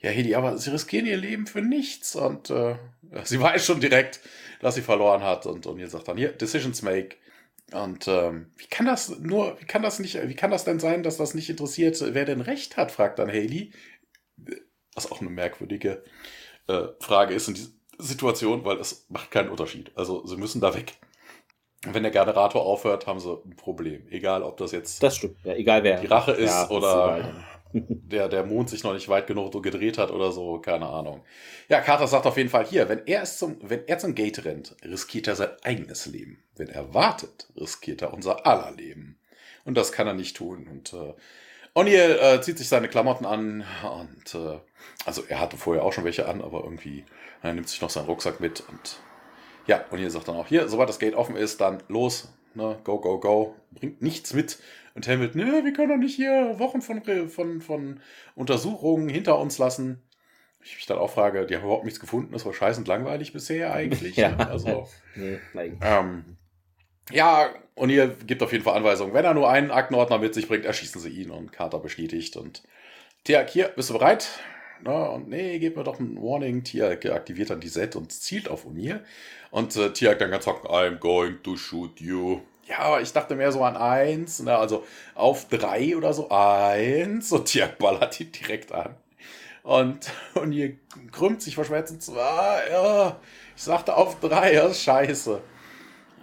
[0.00, 2.14] ja, Hedi, aber sie riskieren ihr Leben für nichts.
[2.16, 2.76] Und äh,
[3.24, 4.20] sie weiß schon direkt,
[4.60, 5.46] dass sie verloren hat.
[5.46, 7.16] Und, ihr sagt dann, hier, Decisions make.
[7.72, 11.02] Und ähm, wie kann das nur, wie kann das nicht, wie kann das denn sein,
[11.02, 13.72] dass das nicht interessiert, wer denn recht hat, fragt dann Haley.
[14.94, 16.04] Was auch eine merkwürdige
[16.68, 19.90] äh, Frage ist in dieser Situation, weil es macht keinen Unterschied.
[19.96, 20.94] Also sie müssen da weg.
[21.84, 24.06] Wenn der Generator aufhört, haben sie ein Problem.
[24.10, 25.36] Egal, ob das jetzt das stimmt.
[25.44, 26.00] Ja, egal wer.
[26.00, 27.32] die Rache ist ja, oder
[27.88, 31.22] der, der Mond sich noch nicht weit genug gedreht hat oder so, keine Ahnung.
[31.68, 34.44] Ja, Carter sagt auf jeden Fall hier, wenn er, es zum, wenn er zum Gate
[34.44, 36.42] rennt, riskiert er sein eigenes Leben.
[36.56, 39.18] Wenn er wartet, riskiert er unser aller Leben.
[39.64, 40.66] Und das kann er nicht tun.
[40.70, 41.14] Und äh,
[41.74, 44.58] O'Neill äh, zieht sich seine Klamotten an und äh,
[45.04, 47.04] also er hatte vorher auch schon welche an, aber irgendwie
[47.42, 48.98] er nimmt sich noch seinen Rucksack mit und
[49.66, 52.98] ja, O'Neill sagt dann auch hier, sobald das Gate offen ist, dann los, ne, go,
[52.98, 54.58] go, go, bringt nichts mit,
[54.96, 58.00] und Hamilton, ne, wir können doch nicht hier Wochen von, von, von
[58.34, 60.02] Untersuchungen hinter uns lassen.
[60.64, 63.74] Ich mich dann auch frage, die haben überhaupt nichts gefunden, das war scheißend langweilig bisher
[63.74, 64.16] eigentlich.
[64.16, 64.30] ja.
[64.30, 64.48] Ne?
[64.48, 65.38] Also, nee,
[65.82, 66.38] ähm,
[67.12, 69.12] ja, und ihr gibt auf jeden Fall Anweisungen.
[69.12, 72.36] Wenn er nur einen Aktenordner mit sich bringt, erschießen sie ihn und Carter bestätigt.
[72.36, 72.62] Und
[73.24, 74.30] Tiak, hier, bist du bereit?
[74.82, 76.64] Na, und nee, gib mir doch ein Warning.
[76.64, 79.00] Tiag aktiviert dann die Set und zielt auf O'Neill.
[79.50, 82.40] Und äh, Tiag dann ganz hocken, I'm going to shoot you.
[82.68, 84.84] Ja, aber ich dachte mehr so an eins, ne, also
[85.14, 86.28] auf drei oder so.
[86.30, 87.30] Eins.
[87.32, 88.94] Und Tiag ballert ihn direkt an.
[89.62, 90.74] Und, und hier
[91.12, 92.62] krümmt sich verschmerzend zwei.
[92.70, 93.16] Ja,
[93.56, 95.40] ich sagte auf drei, das ist scheiße.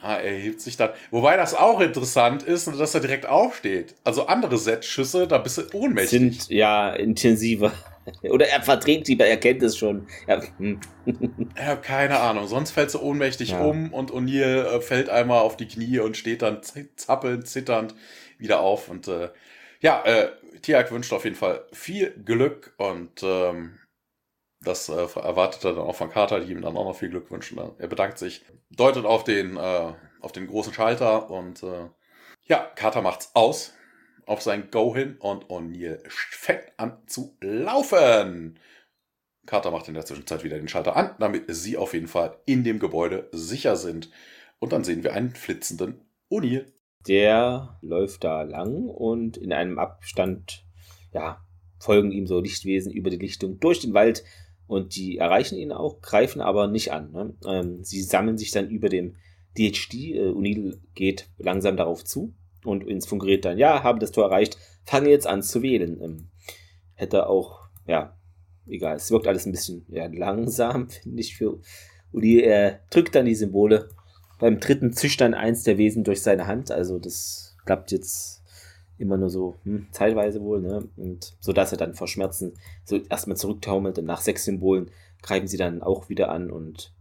[0.01, 0.89] Ah, er hebt sich dann.
[1.11, 3.95] Wobei das auch interessant ist, dass er direkt aufsteht.
[4.03, 6.09] Also andere Set-Schüsse, da bist du ohnmächtig.
[6.09, 7.71] Sind ja intensiver.
[8.23, 10.07] Oder er verdrängt sie, er kennt es schon.
[10.27, 10.41] Ja.
[10.57, 10.79] Hm.
[11.05, 12.47] ich habe keine Ahnung.
[12.47, 13.63] Sonst fällt sie ohnmächtig ja.
[13.63, 16.61] um und O'Neill äh, fällt einmal auf die Knie und steht dann
[16.95, 17.95] zappelnd, zitternd
[18.37, 18.89] wieder auf.
[18.89, 19.29] Und äh,
[19.79, 20.29] ja, äh,
[20.61, 23.79] Tiag wünscht auf jeden Fall viel Glück und ähm,
[24.61, 27.29] das äh, erwartet er dann auch von Carter, die ihm dann auch noch viel Glück
[27.31, 27.59] wünschen.
[27.77, 31.89] Er bedankt sich, deutet auf den, äh, auf den großen Schalter und äh,
[32.45, 33.73] ja, Carter macht's aus
[34.25, 38.59] auf sein Go hin und O'Neill fängt an zu laufen.
[39.45, 42.63] Carter macht in der Zwischenzeit wieder den Schalter an, damit sie auf jeden Fall in
[42.63, 44.09] dem Gebäude sicher sind.
[44.59, 46.65] Und dann sehen wir einen flitzenden O'Neill.
[47.07, 50.65] Der läuft da lang und in einem Abstand,
[51.13, 51.45] ja,
[51.79, 54.23] folgen ihm so Lichtwesen über die Lichtung durch den Wald
[54.67, 57.11] und die erreichen ihn auch, greifen aber nicht an.
[57.11, 57.35] Ne?
[57.45, 59.17] Ähm, sie sammeln sich dann über dem
[59.57, 59.93] DHD.
[59.93, 62.33] Äh, O'Neill geht langsam darauf zu
[62.65, 66.01] und ins Funkgerät dann, ja, haben das Tor erreicht, fange jetzt an zu wählen.
[66.01, 66.27] Ähm,
[66.95, 68.15] hätte auch, ja,
[68.67, 71.59] egal, es wirkt alles ein bisschen ja, langsam, finde ich, für
[72.11, 72.41] Uli.
[72.41, 73.89] Er drückt dann die Symbole.
[74.39, 78.43] Beim dritten zischt dann eins der Wesen durch seine Hand, also das klappt jetzt
[78.97, 80.87] immer nur so hm, zeitweise wohl, ne?
[80.97, 82.53] Und so dass er dann vor Schmerzen
[82.83, 84.91] so erstmal zurücktaumelt und nach sechs Symbolen
[85.21, 86.93] greifen sie dann auch wieder an und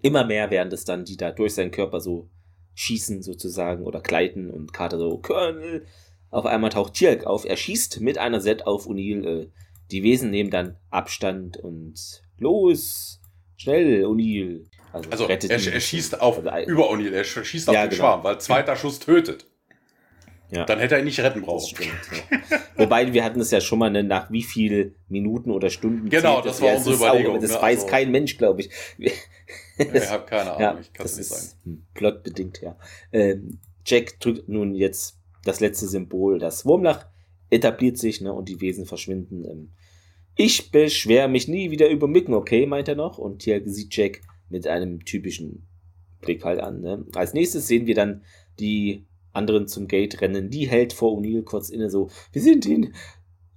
[0.00, 2.28] immer mehr werden das dann, die da durch seinen Körper so
[2.74, 5.86] schießen sozusagen oder gleiten und Carter so, Colonel.
[6.30, 9.26] Auf einmal taucht Chirk auf, er schießt mit einer Set auf O'Neill.
[9.26, 9.48] Äh,
[9.90, 13.20] die Wesen nehmen dann Abstand und los,
[13.56, 14.64] schnell, O'Neill.
[14.92, 18.02] Also, also er, er, schießt auf, also, über O'Neill, er schießt auf ja, den genau.
[18.02, 19.46] Schwarm, weil zweiter Schuss tötet.
[20.52, 20.66] Ja.
[20.66, 21.66] Dann hätte er ihn nicht retten brauchen.
[21.66, 21.90] Stimmt,
[22.30, 22.58] ja.
[22.76, 26.10] Wobei, wir hatten es ja schon mal, ne, nach wie viel Minuten oder Stunden.
[26.10, 27.36] Genau, das war unsere Überlegung.
[27.36, 27.62] Auch, das ne?
[27.62, 28.70] weiß also, kein Mensch, glaube ich.
[28.98, 31.86] ich habe keine Ahnung, ja, ich kann es nicht sagen.
[31.94, 32.76] Plotbedingt, ja.
[33.12, 37.06] Ähm, Jack drückt nun jetzt das letzte Symbol, das Wurmlach
[37.48, 39.44] etabliert sich ne, und die Wesen verschwinden.
[39.44, 39.72] Ähm,
[40.36, 43.16] ich beschwere mich nie wieder über Mücken, okay, meint er noch.
[43.16, 44.20] Und hier sieht Jack
[44.50, 45.66] mit einem typischen
[46.20, 46.80] Blick halt an.
[46.80, 47.06] Ne?
[47.14, 48.22] Als nächstes sehen wir dann
[48.58, 50.50] die anderen zum Gate rennen.
[50.50, 52.94] Die hält vor O'Neill kurz inne so, wir sind ihn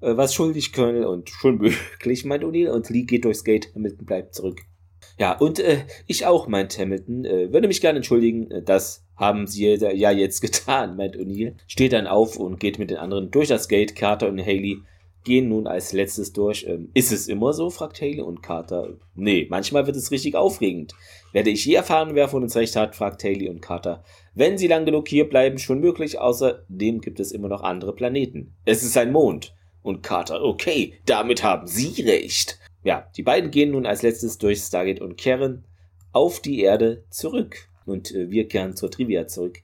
[0.02, 1.06] äh, was schuldig, Colonel.
[1.06, 2.70] Und schon möglich, meint O'Neill.
[2.70, 3.74] Und Lee geht durchs Gate.
[3.76, 4.62] Hamilton bleibt zurück.
[5.18, 7.26] Ja, und äh, ich auch, meint Hamilton.
[7.26, 8.52] Äh, würde mich gerne entschuldigen.
[8.52, 11.56] Äh, das haben sie ja jetzt getan, meint O'Neill.
[11.68, 13.96] Steht dann auf und geht mit den anderen durch das Gate.
[13.96, 14.82] Carter und Haley
[15.24, 16.66] gehen nun als letztes durch.
[16.68, 17.70] Ähm, ist es immer so?
[17.70, 18.98] fragt Haley und Carter.
[19.16, 20.94] Nee, manchmal wird es richtig aufregend.
[21.34, 22.96] Werde ich je erfahren, wer von uns recht hat?
[22.96, 24.04] fragt Haley und Carter.
[24.36, 26.20] Wenn sie lang genug hier bleiben, schon möglich.
[26.20, 28.54] Außerdem gibt es immer noch andere Planeten.
[28.66, 29.56] Es ist ein Mond.
[29.82, 32.60] Und Carter, okay, damit haben Sie recht.
[32.84, 35.66] Ja, die beiden gehen nun als letztes durch Stargate und kehren
[36.12, 37.70] auf die Erde zurück.
[37.86, 39.60] Und äh, wir kehren zur Trivia zurück.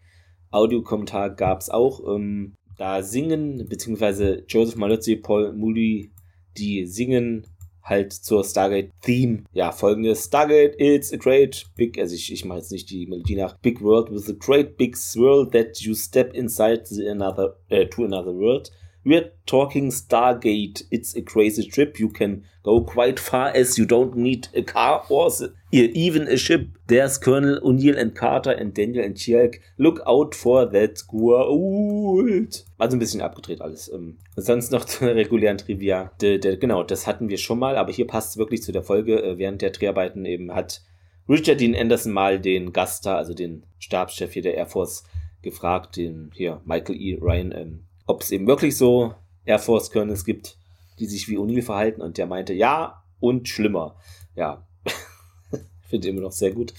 [0.52, 2.02] Audiokommentar gab's auch.
[2.08, 6.12] Ähm, da singen, beziehungsweise Joseph Malozzi, Paul Moody,
[6.58, 7.48] die singen
[7.84, 9.44] halt zur Stargate-Theme.
[9.54, 10.26] Ja, folgendes.
[10.26, 13.82] Stargate, it's a great big, also ich, ich mache jetzt nicht die Melodie nach, big
[13.82, 18.34] world with a great big swirl that you step inside the another, uh, to another
[18.34, 18.72] world.
[19.04, 20.84] We're talking Stargate.
[20.92, 22.00] It's a crazy trip.
[22.00, 25.32] You can go quite far as you don't need a car or
[25.72, 26.70] even a ship.
[26.86, 29.56] There's Colonel O'Neill and Carter and Daniel and Chialk.
[29.80, 32.64] Look out for that gold.
[32.78, 33.92] Also ein bisschen abgedreht alles.
[33.92, 36.12] Ähm, sonst noch zur regulären Trivia.
[36.22, 38.84] De, de, genau, das hatten wir schon mal, aber hier passt es wirklich zu der
[38.84, 39.24] Folge.
[39.24, 40.84] Äh, während der Dreharbeiten eben hat
[41.28, 45.06] Richard Dean Anderson mal den Gast da, also den Stabschef hier der Air Force,
[45.42, 47.18] gefragt, den hier Michael E.
[47.20, 49.16] Ryan, ähm, ob es eben wirklich so
[49.46, 50.58] Air Force Colonels gibt,
[51.00, 52.02] die sich wie O'Neill verhalten.
[52.02, 53.96] Und der meinte, ja, und schlimmer.
[54.36, 54.68] Ja,
[55.90, 56.74] finde ich immer noch sehr gut.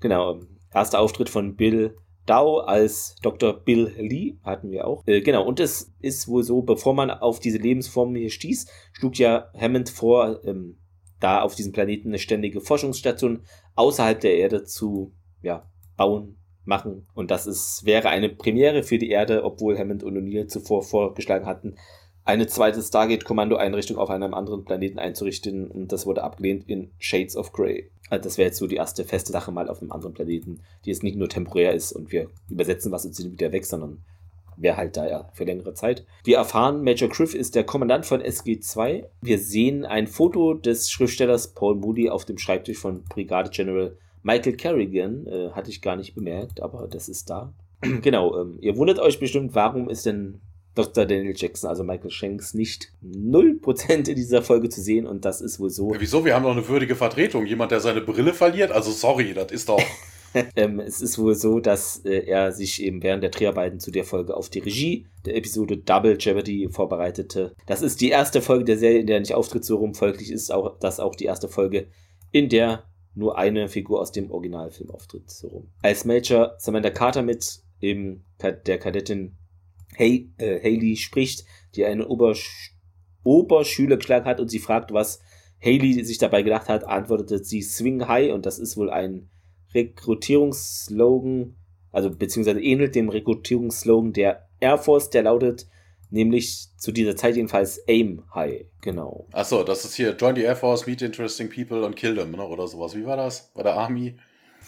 [0.00, 0.40] Genau,
[0.72, 1.94] erster Auftritt von Bill
[2.26, 3.54] Dow als Dr.
[3.54, 5.02] Bill Lee hatten wir auch.
[5.06, 9.18] Äh, genau, und es ist wohl so, bevor man auf diese Lebensform hier stieß, schlug
[9.18, 10.78] ja Hammond vor, ähm,
[11.20, 13.44] da auf diesem Planeten eine ständige Forschungsstation
[13.76, 16.37] außerhalb der Erde zu ja, bauen,
[16.68, 17.06] machen.
[17.14, 21.46] Und das ist, wäre eine Premiere für die Erde, obwohl Hammond und O'Neill zuvor vorgeschlagen
[21.46, 21.76] hatten,
[22.24, 25.70] eine zweite Stargate-Kommando-Einrichtung auf einem anderen Planeten einzurichten.
[25.70, 27.90] Und das wurde abgelehnt in Shades of Grey.
[28.10, 30.90] Also das wäre jetzt so die erste feste Sache mal auf einem anderen Planeten, die
[30.90, 34.04] jetzt nicht nur temporär ist und wir übersetzen was und sind wieder weg, sondern
[34.58, 36.04] wäre halt da ja für längere Zeit.
[36.24, 39.04] Wir erfahren, Major Griff ist der Kommandant von SG2.
[39.22, 43.96] Wir sehen ein Foto des Schriftstellers Paul Moody auf dem Schreibtisch von Brigade General
[44.28, 45.26] Michael Kerrigan.
[45.26, 47.54] Äh, hatte ich gar nicht bemerkt, aber das ist da.
[48.02, 50.40] genau, ähm, ihr wundert euch bestimmt, warum ist denn
[50.74, 51.06] Dr.
[51.06, 55.58] Daniel Jackson, also Michael Shanks, nicht 0% in dieser Folge zu sehen und das ist
[55.58, 55.92] wohl so.
[55.92, 56.24] Ja, wieso?
[56.24, 57.46] Wir haben doch eine würdige Vertretung.
[57.46, 58.70] Jemand, der seine Brille verliert?
[58.70, 59.82] Also sorry, das ist doch.
[60.56, 64.04] ähm, es ist wohl so, dass äh, er sich eben während der Dreharbeiten zu der
[64.04, 67.54] Folge auf die Regie der Episode Double Jeopardy vorbereitete.
[67.66, 69.94] Das ist die erste Folge der Serie, in der er nicht auftritt, so rum.
[69.94, 71.88] Folglich ist auch, das auch die erste Folge,
[72.30, 72.84] in der
[73.18, 75.68] nur eine Figur aus dem Originalfilm auftritt, so rum.
[75.82, 79.36] Als Major Samantha Carter mit eben der Kadettin
[79.94, 82.74] hey, äh, Haley spricht, die einen Obersch
[83.24, 85.20] Oberschüler geschlagen hat und sie fragt, was
[85.62, 89.28] Haley sich dabei gedacht hat, antwortete sie Swing High und das ist wohl ein
[89.74, 91.56] Rekrutierungsslogan,
[91.90, 95.66] also beziehungsweise ähnelt dem Rekrutierungsslogan der Air Force, der lautet
[96.10, 99.26] nämlich zu dieser Zeit jedenfalls Aim High, genau.
[99.32, 102.46] Achso, das ist hier Join the Air Force, Meet Interesting People and Kill them, ne?
[102.46, 102.96] oder sowas.
[102.96, 103.50] Wie war das?
[103.54, 104.16] Bei der Army?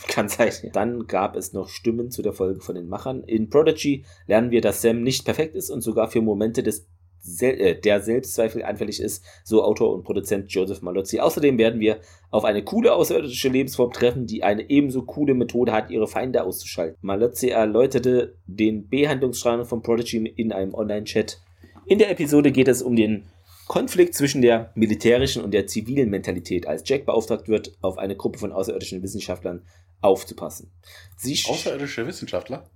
[0.08, 0.52] Kann sein.
[0.72, 3.22] Dann gab es noch Stimmen zu der Folge von den Machern.
[3.24, 6.86] In Prodigy lernen wir, dass Sam nicht perfekt ist und sogar für Momente des
[7.22, 11.20] der Selbstzweifel anfällig ist, so Autor und Produzent Joseph Malozzi.
[11.20, 15.90] Außerdem werden wir auf eine coole außerirdische Lebensform treffen, die eine ebenso coole Methode hat,
[15.90, 16.96] ihre Feinde auszuschalten.
[17.02, 21.40] Malozzi erläuterte den Behandlungsstrang von Prodigy in einem Online-Chat.
[21.86, 23.24] In der Episode geht es um den
[23.66, 28.38] Konflikt zwischen der militärischen und der zivilen Mentalität, als Jack beauftragt wird, auf eine Gruppe
[28.38, 29.62] von außerirdischen Wissenschaftlern
[30.00, 30.72] aufzupassen.
[31.16, 32.68] Sie Außerirdische Wissenschaftler?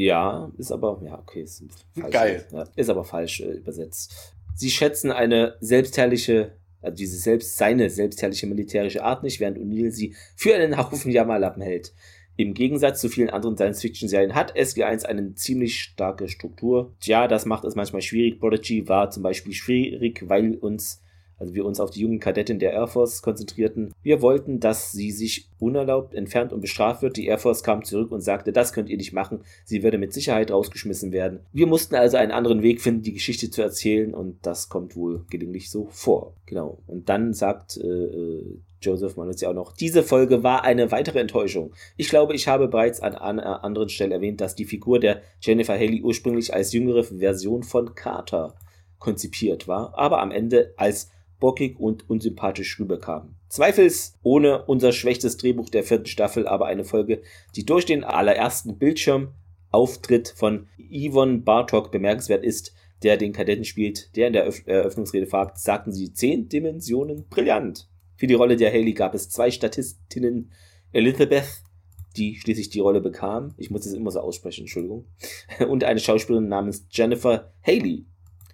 [0.00, 1.62] Ja, ist aber, ja, okay, ist
[1.92, 2.10] falsch.
[2.10, 2.46] Geil.
[2.52, 4.34] Ja, ist aber falsch äh, übersetzt.
[4.54, 10.14] Sie schätzen eine selbstherrliche, also diese selbst, seine selbstherrliche militärische Art nicht, während O'Neill sie
[10.36, 11.92] für einen Haufen Jammerlappen hält.
[12.36, 16.94] Im Gegensatz zu vielen anderen Science-Fiction-Serien hat SG1 eine ziemlich starke Struktur.
[17.00, 18.40] Tja, das macht es manchmal schwierig.
[18.40, 21.02] Prodigy war zum Beispiel schwierig, weil uns
[21.40, 23.94] also wir uns auf die jungen Kadetten der Air Force konzentrierten.
[24.02, 27.16] Wir wollten, dass sie sich unerlaubt entfernt und bestraft wird.
[27.16, 29.40] Die Air Force kam zurück und sagte, das könnt ihr nicht machen.
[29.64, 31.40] Sie würde mit Sicherheit rausgeschmissen werden.
[31.52, 35.24] Wir mussten also einen anderen Weg finden, die Geschichte zu erzählen und das kommt wohl
[35.30, 36.34] gelegentlich so vor.
[36.44, 36.78] Genau.
[36.86, 41.72] Und dann sagt äh, äh Joseph Malozzi auch noch, diese Folge war eine weitere Enttäuschung.
[41.98, 45.74] Ich glaube, ich habe bereits an einer anderen Stelle erwähnt, dass die Figur der Jennifer
[45.74, 48.54] Haley ursprünglich als jüngere Version von Carter
[48.98, 51.10] konzipiert war, aber am Ende als
[51.40, 53.34] bockig und unsympathisch rüberkam.
[53.48, 57.22] Zweifelsohne unser schwächstes Drehbuch der vierten Staffel, aber eine Folge,
[57.56, 62.72] die durch den allerersten Bildschirmauftritt von Yvonne Bartok bemerkenswert ist,
[63.02, 67.88] der den Kadetten spielt, der in der Eröffnungsrede fragt, sagten sie zehn Dimensionen brillant.
[68.16, 70.52] Für die Rolle der Haley gab es zwei Statistinnen,
[70.92, 71.62] Elizabeth,
[72.16, 75.06] die schließlich die Rolle bekam, ich muss es immer so aussprechen, Entschuldigung,
[75.68, 78.04] und eine Schauspielerin namens Jennifer Haley,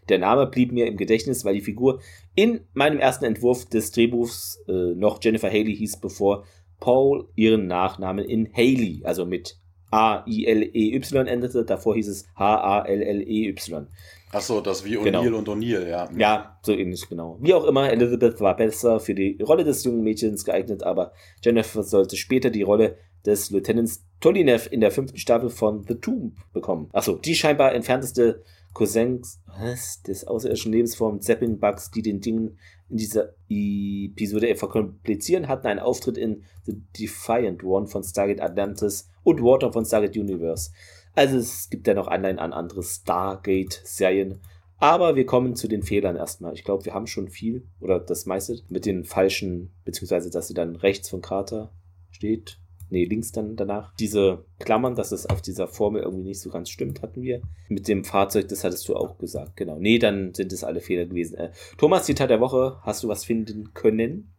[0.09, 2.01] der Name blieb mir im Gedächtnis, weil die Figur
[2.35, 6.45] in meinem ersten Entwurf des Drehbuchs äh, noch Jennifer Haley hieß, bevor
[6.81, 9.57] Paul ihren Nachnamen in Haley, also mit
[9.91, 11.65] A-I-L-E-Y endete.
[11.65, 13.87] Davor hieß es H-A-L-L-E-Y.
[14.33, 14.99] Achso, das wie.
[14.99, 15.39] O'Neill genau.
[15.39, 16.09] und O'Neill, ja.
[16.17, 17.39] Ja, so ähnlich, genau.
[17.41, 21.13] Wie auch immer, Elizabeth war besser für die Rolle des jungen Mädchens geeignet, aber
[21.43, 26.37] Jennifer sollte später die Rolle des Lieutenants Tolinev in der fünften Staffel von The Tomb
[26.53, 26.89] bekommen.
[26.93, 28.43] Achso, die scheinbar entfernteste
[28.77, 32.59] Cousins was, des außerirdischen Lebensformen Zeppelin-Bugs, die den Dingen
[32.91, 39.43] in dieser Episode verkomplizieren, hatten einen Auftritt in The Defiant One von Stargate Atlantis und
[39.43, 40.73] Water von Stargate Universe.
[41.15, 44.43] Also es gibt ja noch Anleihen an andere Stargate-Serien.
[44.77, 46.53] Aber wir kommen zu den Fehlern erstmal.
[46.53, 50.55] Ich glaube, wir haben schon viel oder das meiste mit den falschen, beziehungsweise dass sie
[50.55, 51.73] dann rechts von Carter
[52.11, 52.61] steht
[52.91, 53.95] nee, links dann danach.
[53.97, 57.43] Diese Klammern, dass es auf dieser Formel irgendwie nicht so ganz stimmt, hatten wir.
[57.69, 59.79] Mit dem Fahrzeug, das hattest du auch gesagt, genau.
[59.79, 61.37] Nee, dann sind es alle Fehler gewesen.
[61.37, 64.33] Äh, Thomas, Zitat der Woche, hast du was finden können?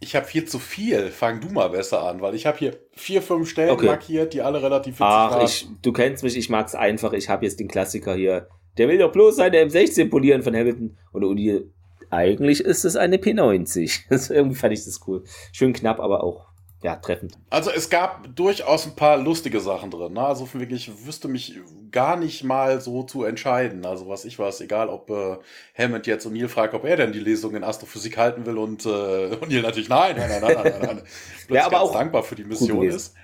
[0.00, 1.08] Ich habe viel zu viel.
[1.10, 3.86] Fang du mal besser an, weil ich habe hier vier, fünf Stellen okay.
[3.86, 5.44] markiert, die alle relativ witzig Ach, waren.
[5.44, 7.12] Ich, du kennst mich, ich mag's einfach.
[7.12, 8.48] Ich habe jetzt den Klassiker hier.
[8.76, 10.96] Der will doch bloß seine M16 polieren von Hamilton.
[11.12, 11.62] Und Uni,
[12.10, 14.02] eigentlich ist es eine P90.
[14.08, 15.24] Das, irgendwie fand ich das cool.
[15.52, 16.46] Schön knapp, aber auch
[16.80, 17.36] ja, treffend.
[17.50, 20.12] Also es gab durchaus ein paar lustige Sachen drin.
[20.12, 20.22] Ne?
[20.22, 21.56] Also wirklich, ich wüsste mich
[21.90, 23.84] gar nicht mal so zu entscheiden.
[23.84, 25.38] Also was ich weiß, egal ob äh,
[25.76, 29.36] Hammond jetzt Neil fragt, ob er denn die Lesung in Astrophysik halten will und, äh,
[29.48, 30.80] Neil natürlich nein, nein, nein, nein, nein, nein.
[30.80, 31.02] nein.
[31.48, 33.14] ja, aber auch dankbar für die Mission ist.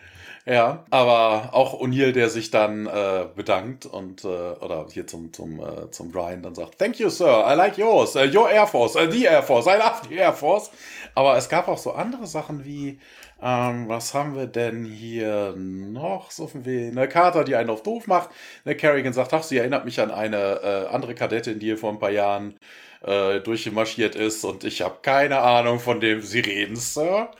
[0.46, 5.58] Ja, aber auch O'Neill, der sich dann äh, bedankt und äh, oder hier zum zum
[5.58, 8.94] äh, zum Brian dann sagt, Thank you, Sir, I like yours, uh, your Air Force,
[8.94, 10.70] uh, the Air Force, I love the Air Force.
[11.14, 12.98] Aber es gab auch so andere Sachen wie,
[13.42, 16.30] ähm, was haben wir denn hier noch?
[16.30, 18.28] So wie eine Carter, die einen auf doof macht.
[18.66, 21.90] Eine Kerrigan sagt, ach, sie erinnert mich an eine äh, andere Kadettin, die hier vor
[21.90, 22.58] ein paar Jahren
[23.02, 27.30] äh, durchmarschiert ist und ich habe keine Ahnung, von dem sie reden, Sir.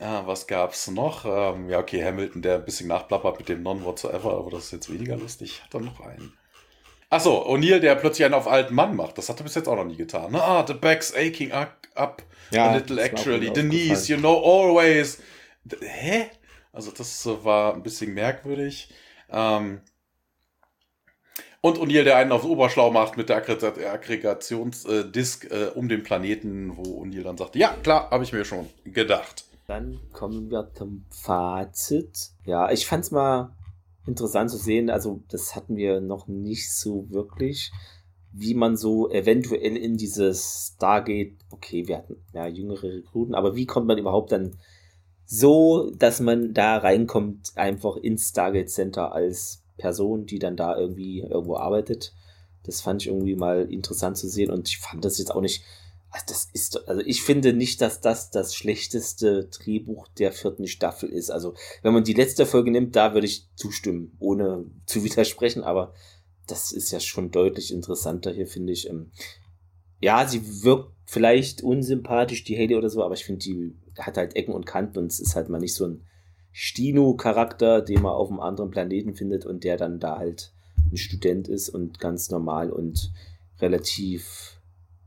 [0.00, 1.24] Ja, was gab's noch?
[1.24, 4.92] Ähm, ja, okay, Hamilton, der ein bisschen nachplappert mit dem Non-Whatsoever, aber das ist jetzt
[4.92, 5.62] weniger lustig.
[5.62, 6.36] Hat er noch einen?
[7.08, 9.16] Achso, O'Neill, der plötzlich einen auf alten Mann macht.
[9.16, 10.34] Das hat er bis jetzt auch noch nie getan.
[10.34, 13.52] Ah, the back's aching up ja, a little actually.
[13.54, 15.18] The knees, you know, always.
[15.80, 16.30] Hä?
[16.72, 18.92] Also das war ein bisschen merkwürdig.
[19.30, 19.80] Ähm,
[21.60, 27.02] und O'Neill, der einen aufs Oberschlau macht mit der Aggregationsdisk äh, um den Planeten, wo
[27.02, 29.44] O'Neill dann sagt, ja, klar, habe ich mir schon gedacht.
[29.66, 32.30] Dann kommen wir zum Fazit.
[32.44, 33.52] Ja, ich fand es mal
[34.06, 34.90] interessant zu sehen.
[34.90, 37.72] Also, das hatten wir noch nicht so wirklich,
[38.32, 43.66] wie man so eventuell in dieses Stargate, okay, wir hatten ja jüngere Rekruten, aber wie
[43.66, 44.56] kommt man überhaupt dann
[45.24, 51.20] so, dass man da reinkommt, einfach ins Stargate Center als Person, die dann da irgendwie
[51.20, 52.14] irgendwo arbeitet?
[52.62, 55.64] Das fand ich irgendwie mal interessant zu sehen und ich fand das jetzt auch nicht
[56.10, 61.08] also das ist, also ich finde nicht, dass das das schlechteste Drehbuch der vierten Staffel
[61.10, 61.30] ist.
[61.30, 65.92] Also wenn man die letzte Folge nimmt, da würde ich zustimmen, ohne zu widersprechen, aber
[66.46, 68.88] das ist ja schon deutlich interessanter hier, finde ich.
[68.88, 69.10] Ähm,
[70.00, 74.36] ja, sie wirkt vielleicht unsympathisch, die Haley oder so, aber ich finde, die hat halt
[74.36, 76.02] Ecken und Kanten und es ist halt mal nicht so ein
[76.52, 80.52] Stino-Charakter, den man auf einem anderen Planeten findet und der dann da halt
[80.90, 83.12] ein Student ist und ganz normal und
[83.60, 84.55] relativ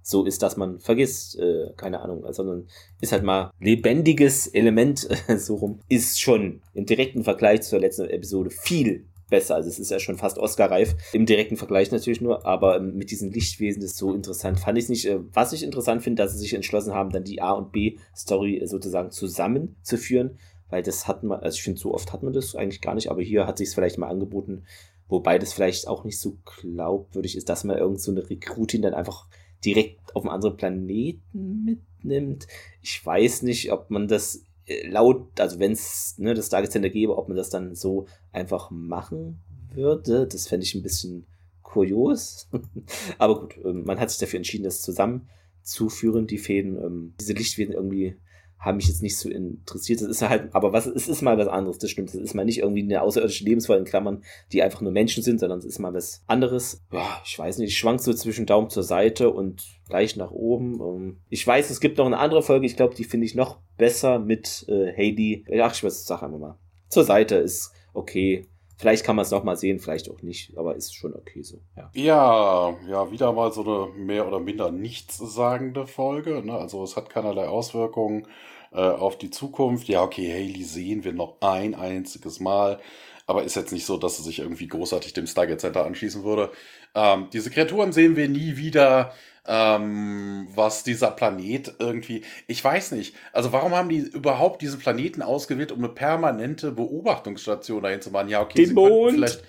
[0.10, 2.68] so ist, dass man vergisst, äh, keine Ahnung, sondern
[2.99, 5.07] ist halt mal lebendiges Element,
[5.38, 9.56] so rum, ist schon im direkten Vergleich zur letzten Episode viel besser.
[9.56, 10.95] Also es ist ja schon fast Oscar-reif.
[11.14, 14.60] Im direkten Vergleich natürlich nur, aber mit diesen Lichtwesen ist so interessant.
[14.60, 15.06] Fand ich es nicht.
[15.06, 18.61] Äh, was ich interessant finde, dass sie sich entschlossen haben, dann die A und B-Story
[18.65, 20.38] sozusagen zusammenzuführen,
[20.69, 23.10] weil das hat man, also ich finde, so oft hat man das eigentlich gar nicht,
[23.10, 24.64] aber hier hat sich es vielleicht mal angeboten,
[25.07, 28.94] wobei das vielleicht auch nicht so glaubwürdig ist, dass man irgend so eine Rekrutin dann
[28.94, 29.27] einfach
[29.65, 32.48] direkt auf einen anderen Planeten mitnimmt.
[32.81, 36.90] Ich weiß nicht, ob man das äh, laut, also wenn es ne, das Target Center
[36.90, 39.41] gäbe, ob man das dann so einfach machen
[39.73, 40.27] würde.
[40.27, 41.26] Das fände ich ein bisschen
[41.61, 42.49] kurios.
[43.18, 46.76] Aber gut, ähm, man hat sich dafür entschieden, das zusammenzuführen, die Fäden.
[46.77, 48.15] Ähm, diese Lichtwesen irgendwie
[48.60, 50.02] haben mich jetzt nicht so interessiert.
[50.02, 52.10] Das ist halt, aber was, es ist mal was anderes, das stimmt.
[52.10, 55.40] Es ist mal nicht irgendwie eine außerirdische Lebensform in Klammern, die einfach nur Menschen sind,
[55.40, 56.84] sondern es ist mal was anderes.
[56.91, 60.81] Ja, ich weiß nicht, ich schwank so zwischen Daumen zur Seite und gleich nach oben.
[60.81, 63.60] Ähm, ich weiß, es gibt noch eine andere Folge, ich glaube, die finde ich noch
[63.77, 65.45] besser mit äh, Heidi.
[65.61, 66.60] Ach, ich weiß, sag einfach mal.
[66.90, 68.49] Zur Seite ist okay.
[68.80, 71.60] Vielleicht kann man es noch mal sehen, vielleicht auch nicht, aber ist schon okay so.
[71.76, 76.41] Ja, ja, ja wieder mal so eine mehr oder minder nichtssagende Folge.
[76.45, 76.57] Ne?
[76.57, 78.26] Also es hat keinerlei Auswirkungen
[78.72, 79.89] äh, auf die Zukunft.
[79.89, 82.80] Ja, okay, Haley sehen wir noch ein einziges Mal,
[83.27, 86.49] aber ist jetzt nicht so, dass sie sich irgendwie großartig dem Stargate Center anschließen würde.
[86.95, 89.11] Ähm, diese Kreaturen sehen wir nie wieder
[89.50, 95.24] ähm, was dieser Planet irgendwie, ich weiß nicht, also warum haben die überhaupt diesen Planeten
[95.24, 98.30] ausgewählt, um eine permanente Beobachtungsstation dahin zu machen?
[98.30, 99.14] Ja, okay, Den sie Mond.
[99.14, 99.44] vielleicht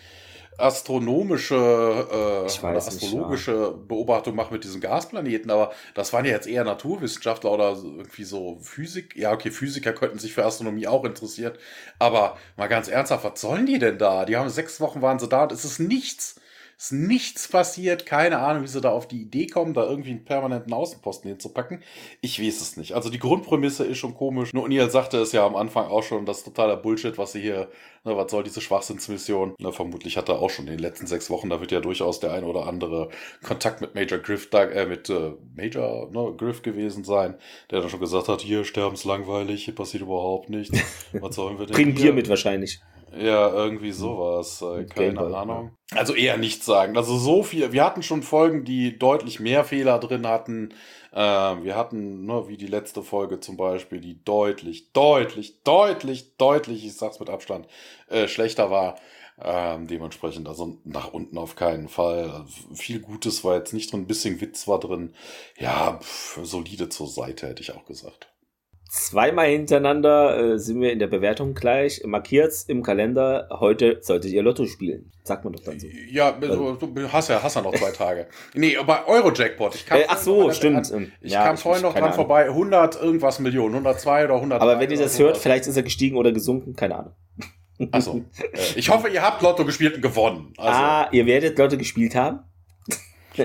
[0.57, 3.71] astronomische äh, oder astrologische nicht, ja.
[3.89, 8.59] Beobachtung machen mit diesem Gasplaneten, aber das waren ja jetzt eher Naturwissenschaftler oder irgendwie so
[8.63, 9.17] Physik.
[9.17, 11.53] Ja, okay, Physiker könnten sich für Astronomie auch interessieren,
[11.99, 14.25] aber mal ganz ernsthaft, was sollen die denn da?
[14.25, 16.41] Die haben sechs Wochen waren sie da und es ist nichts
[16.81, 18.07] ist nichts passiert.
[18.07, 21.83] Keine Ahnung, wie sie da auf die Idee kommen, da irgendwie einen permanenten Außenposten hinzupacken.
[22.23, 22.95] Ich weiß es nicht.
[22.95, 24.55] Also die Grundprämisse ist schon komisch.
[24.55, 27.43] Nur Neil sagte es ja am Anfang auch schon, das ist totaler Bullshit, was sie
[27.43, 27.69] hier,
[28.05, 29.55] ne, was soll diese Schwachsinnsmission?
[29.59, 32.19] Ne, vermutlich hat er auch schon in den letzten sechs Wochen, da wird ja durchaus
[32.19, 33.11] der ein oder andere
[33.43, 37.35] Kontakt mit Major Griff, äh, mit äh, Major ne, Griff gewesen sein,
[37.71, 40.79] der dann schon gesagt hat, hier sterbenslangweilig, hier passiert überhaupt nichts.
[41.13, 41.75] Was sollen wir denn?
[41.75, 42.81] Bringen Bier mit wahrscheinlich.
[43.17, 44.63] Ja, irgendwie sowas.
[44.63, 45.77] Äh, keine Ahnung.
[45.93, 46.97] Also eher nichts sagen.
[46.97, 47.73] Also so viel.
[47.73, 50.73] Wir hatten schon Folgen, die deutlich mehr Fehler drin hatten.
[51.13, 56.85] Äh, wir hatten, ne, wie die letzte Folge zum Beispiel, die deutlich, deutlich, deutlich, deutlich,
[56.87, 57.67] ich sag's mit Abstand,
[58.09, 58.97] äh, schlechter war.
[59.43, 62.45] Ähm, dementsprechend, also nach unten auf keinen Fall.
[62.75, 65.15] Viel Gutes war jetzt nicht drin, ein bisschen Witz war drin.
[65.59, 68.30] Ja, pff, solide zur Seite, hätte ich auch gesagt.
[68.91, 72.03] Zweimal hintereinander äh, sind wir in der Bewertung gleich.
[72.05, 73.47] Markiert's im Kalender.
[73.53, 75.13] Heute solltet ihr Lotto spielen.
[75.23, 75.87] Sagt man doch dann so.
[76.11, 78.27] Ja, du, du hast ja, hast ja noch zwei Tage.
[78.53, 79.77] Nee, bei Euro-Jackpot.
[79.77, 80.93] Ich kam äh, ach so, stimmt.
[81.21, 82.17] ich ja, kam ich, vorhin noch dran Ahnung.
[82.17, 82.47] vorbei.
[82.47, 83.75] 100 irgendwas Millionen.
[83.75, 84.61] 102 oder 100.
[84.61, 86.75] Aber wenn ihr das hört, vielleicht ist er gestiegen oder gesunken.
[86.75, 87.15] Keine Ahnung.
[87.93, 88.25] Also,
[88.75, 90.53] ich hoffe, ihr habt Lotto gespielt und gewonnen.
[90.57, 90.69] Also.
[90.69, 92.41] Ah, ihr werdet Lotto gespielt haben?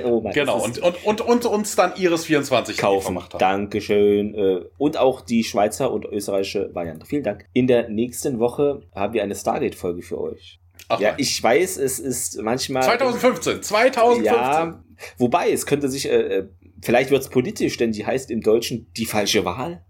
[0.04, 3.08] Oh Mann, genau, und, und, und, und uns dann Iris 24 kaufen.
[3.08, 3.40] Gemacht haben.
[3.40, 4.34] Dankeschön.
[4.34, 7.06] Äh, und auch die Schweizer und österreichische Variante.
[7.06, 7.46] Vielen Dank.
[7.54, 10.60] In der nächsten Woche haben wir eine Stargate-Folge für euch.
[10.88, 12.84] Ach ja, ich weiß, es ist manchmal.
[12.84, 14.24] 2015, 2015.
[14.26, 14.84] Ja,
[15.18, 16.50] wobei, es könnte sich, äh, äh
[16.82, 19.84] vielleicht wird es politisch, denn die heißt im Deutschen die falsche Wahl.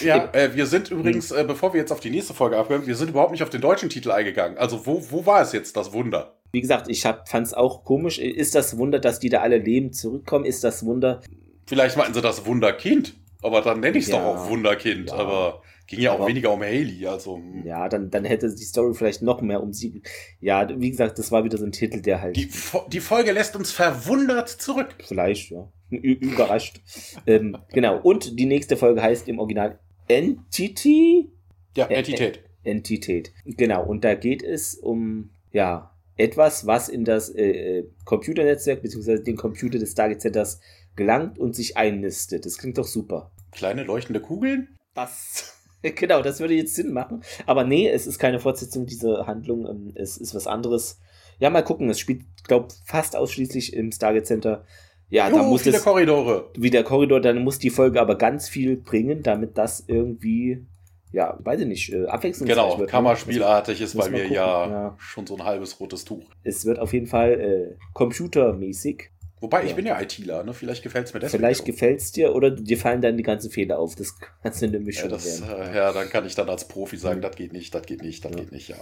[0.00, 2.94] Ja, äh, wir sind übrigens, äh, bevor wir jetzt auf die nächste Folge abgehen, wir
[2.94, 4.56] sind überhaupt nicht auf den deutschen Titel eingegangen.
[4.58, 6.36] Also wo, wo war es jetzt, das Wunder?
[6.52, 8.18] Wie gesagt, ich fand es auch komisch.
[8.18, 10.44] Ist das Wunder, dass die da alle leben zurückkommen?
[10.44, 11.20] Ist das Wunder?
[11.66, 13.14] Vielleicht meinten sie das Wunderkind.
[13.42, 15.10] Aber dann nenne ich es ja, doch auch Wunderkind.
[15.10, 15.16] Ja.
[15.16, 17.06] Aber ging ja auch aber, weniger um Haley.
[17.06, 17.36] Also.
[17.36, 17.64] Hm.
[17.64, 20.02] Ja, dann, dann hätte die Story vielleicht noch mehr um sie.
[20.40, 22.36] Ja, wie gesagt, das war wieder so ein Titel, der halt.
[22.36, 22.50] Die,
[22.92, 24.94] die Folge lässt uns verwundert zurück.
[25.04, 25.70] Vielleicht, ja.
[25.90, 26.80] Überrascht.
[27.26, 28.00] ähm, genau.
[28.00, 31.30] Und die nächste Folge heißt im Original Entity?
[31.76, 32.40] Ja, Entität.
[32.64, 33.32] Entität.
[33.44, 33.84] Genau.
[33.84, 39.22] Und da geht es um, ja, etwas, was in das äh, äh Computernetzwerk bzw.
[39.22, 40.60] den Computer des Stargate Centers
[40.96, 42.46] gelangt und sich einnistet.
[42.46, 43.30] Das klingt doch super.
[43.52, 44.76] Kleine leuchtende Kugeln?
[44.94, 45.55] Das.
[45.96, 47.22] Genau, das würde jetzt Sinn machen.
[47.46, 49.66] Aber nee, es ist keine Fortsetzung dieser Handlung.
[49.66, 51.00] Ähm, es ist was anderes.
[51.38, 51.90] Ja, mal gucken.
[51.90, 54.64] Es spielt, glaube fast ausschließlich im Stargate Center.
[55.08, 56.50] Ja, da muss viele es, Korridore.
[56.56, 60.66] Wie der Korridor, dann muss die Folge aber ganz viel bringen, damit das irgendwie,
[61.12, 62.78] ja, weiß ich nicht, äh, abwechslungsreich genau, wird.
[62.78, 66.24] Genau, Kammerspielartig ist bei mir ja, ja, schon so ein halbes rotes Tuch.
[66.42, 69.10] Es wird auf jeden Fall äh, computermäßig.
[69.40, 69.68] Wobei, ja.
[69.68, 70.54] ich bin ja ITler, ne?
[70.54, 71.42] Vielleicht gefällt es mir deswegen.
[71.42, 73.94] Vielleicht gefällt es dir oder dir fallen dann die ganzen Fehler auf.
[73.94, 76.96] Das kannst du der Mischung ja, das, äh, ja, dann kann ich dann als Profi
[76.96, 77.22] sagen, mhm.
[77.22, 78.38] das geht nicht, das geht nicht, das ja.
[78.38, 78.76] geht nicht, ja.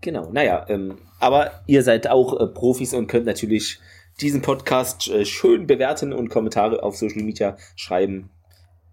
[0.00, 3.80] Genau, naja, ähm, aber ihr seid auch äh, Profis und könnt natürlich
[4.20, 8.30] diesen Podcast äh, schön bewerten und Kommentare auf Social Media schreiben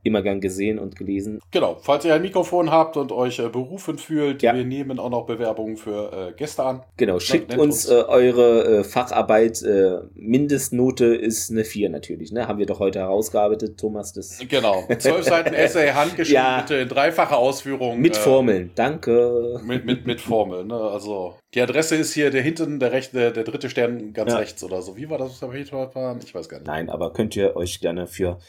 [0.04, 1.40] immer gern gesehen und gelesen.
[1.52, 4.54] Genau, falls ihr ein Mikrofon habt und euch äh, berufen fühlt, ja.
[4.54, 6.84] wir nehmen auch noch Bewerbungen für äh, Gäste an.
[6.98, 7.90] Genau, schickt Nennt uns.
[7.90, 9.62] Äh, eure äh, Facharbeit.
[9.64, 12.48] Äh, Mindestnote ist eine 4 natürlich, ne?
[12.48, 14.14] Haben wir doch heute herausgearbeitet, Thomas.
[14.14, 16.62] Das genau, zwölf Seiten Essay, handgeschrieben, ja.
[16.62, 18.00] bitte in dreifacher Ausführung.
[18.00, 19.62] Mit äh, Formeln, danke.
[19.64, 20.76] Mit, mit, mit Formeln, ne?
[20.76, 24.38] Also, die Adresse ist hier der hinten, der rechte, der dritte Stern ganz ja.
[24.38, 24.98] rechts oder so.
[24.98, 26.68] Wie war das, Ich weiß gar nicht.
[26.68, 28.40] Nein, aber könnt ihr euch gerne für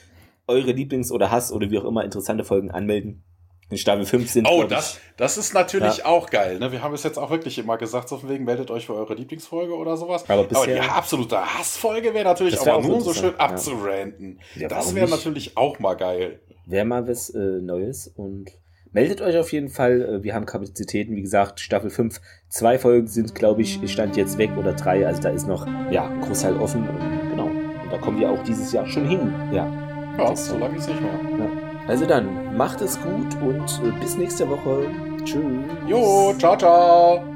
[0.46, 3.24] eure Lieblings- oder Hass- oder wie auch immer interessante Folgen anmelden.
[3.70, 4.46] In Staffel 5 sind.
[4.46, 6.06] Oh, das, das ist natürlich ja.
[6.06, 6.58] auch geil.
[6.58, 6.70] Ne?
[6.70, 9.14] Wir haben es jetzt auch wirklich immer gesagt, so von wegen, meldet euch für eure
[9.14, 10.28] Lieblingsfolge oder sowas.
[10.28, 14.38] Aber, bisher, aber die absolute Hassfolge wäre natürlich wär auch mal nur so schön abzuranten.
[14.54, 16.40] Ja, das wäre natürlich auch mal geil.
[16.66, 18.50] Wäre mal was äh, Neues und
[18.92, 20.02] meldet euch auf jeden Fall.
[20.02, 22.20] Äh, wir haben Kapazitäten, wie gesagt, Staffel 5.
[22.50, 25.06] Zwei Folgen sind, glaube ich, stand jetzt weg oder drei.
[25.06, 26.86] Also da ist noch ja, Großteil offen.
[26.86, 27.46] Und, genau.
[27.46, 29.32] Und da kommen wir auch dieses Jahr schon hin.
[29.52, 29.83] Ja.
[30.18, 31.10] Ja, so lange ist nicht mehr.
[31.38, 31.50] Ja.
[31.86, 34.86] Also dann, macht es gut und äh, bis nächste Woche.
[35.24, 35.42] Tschüss.
[35.86, 37.33] Jo, ciao, ciao.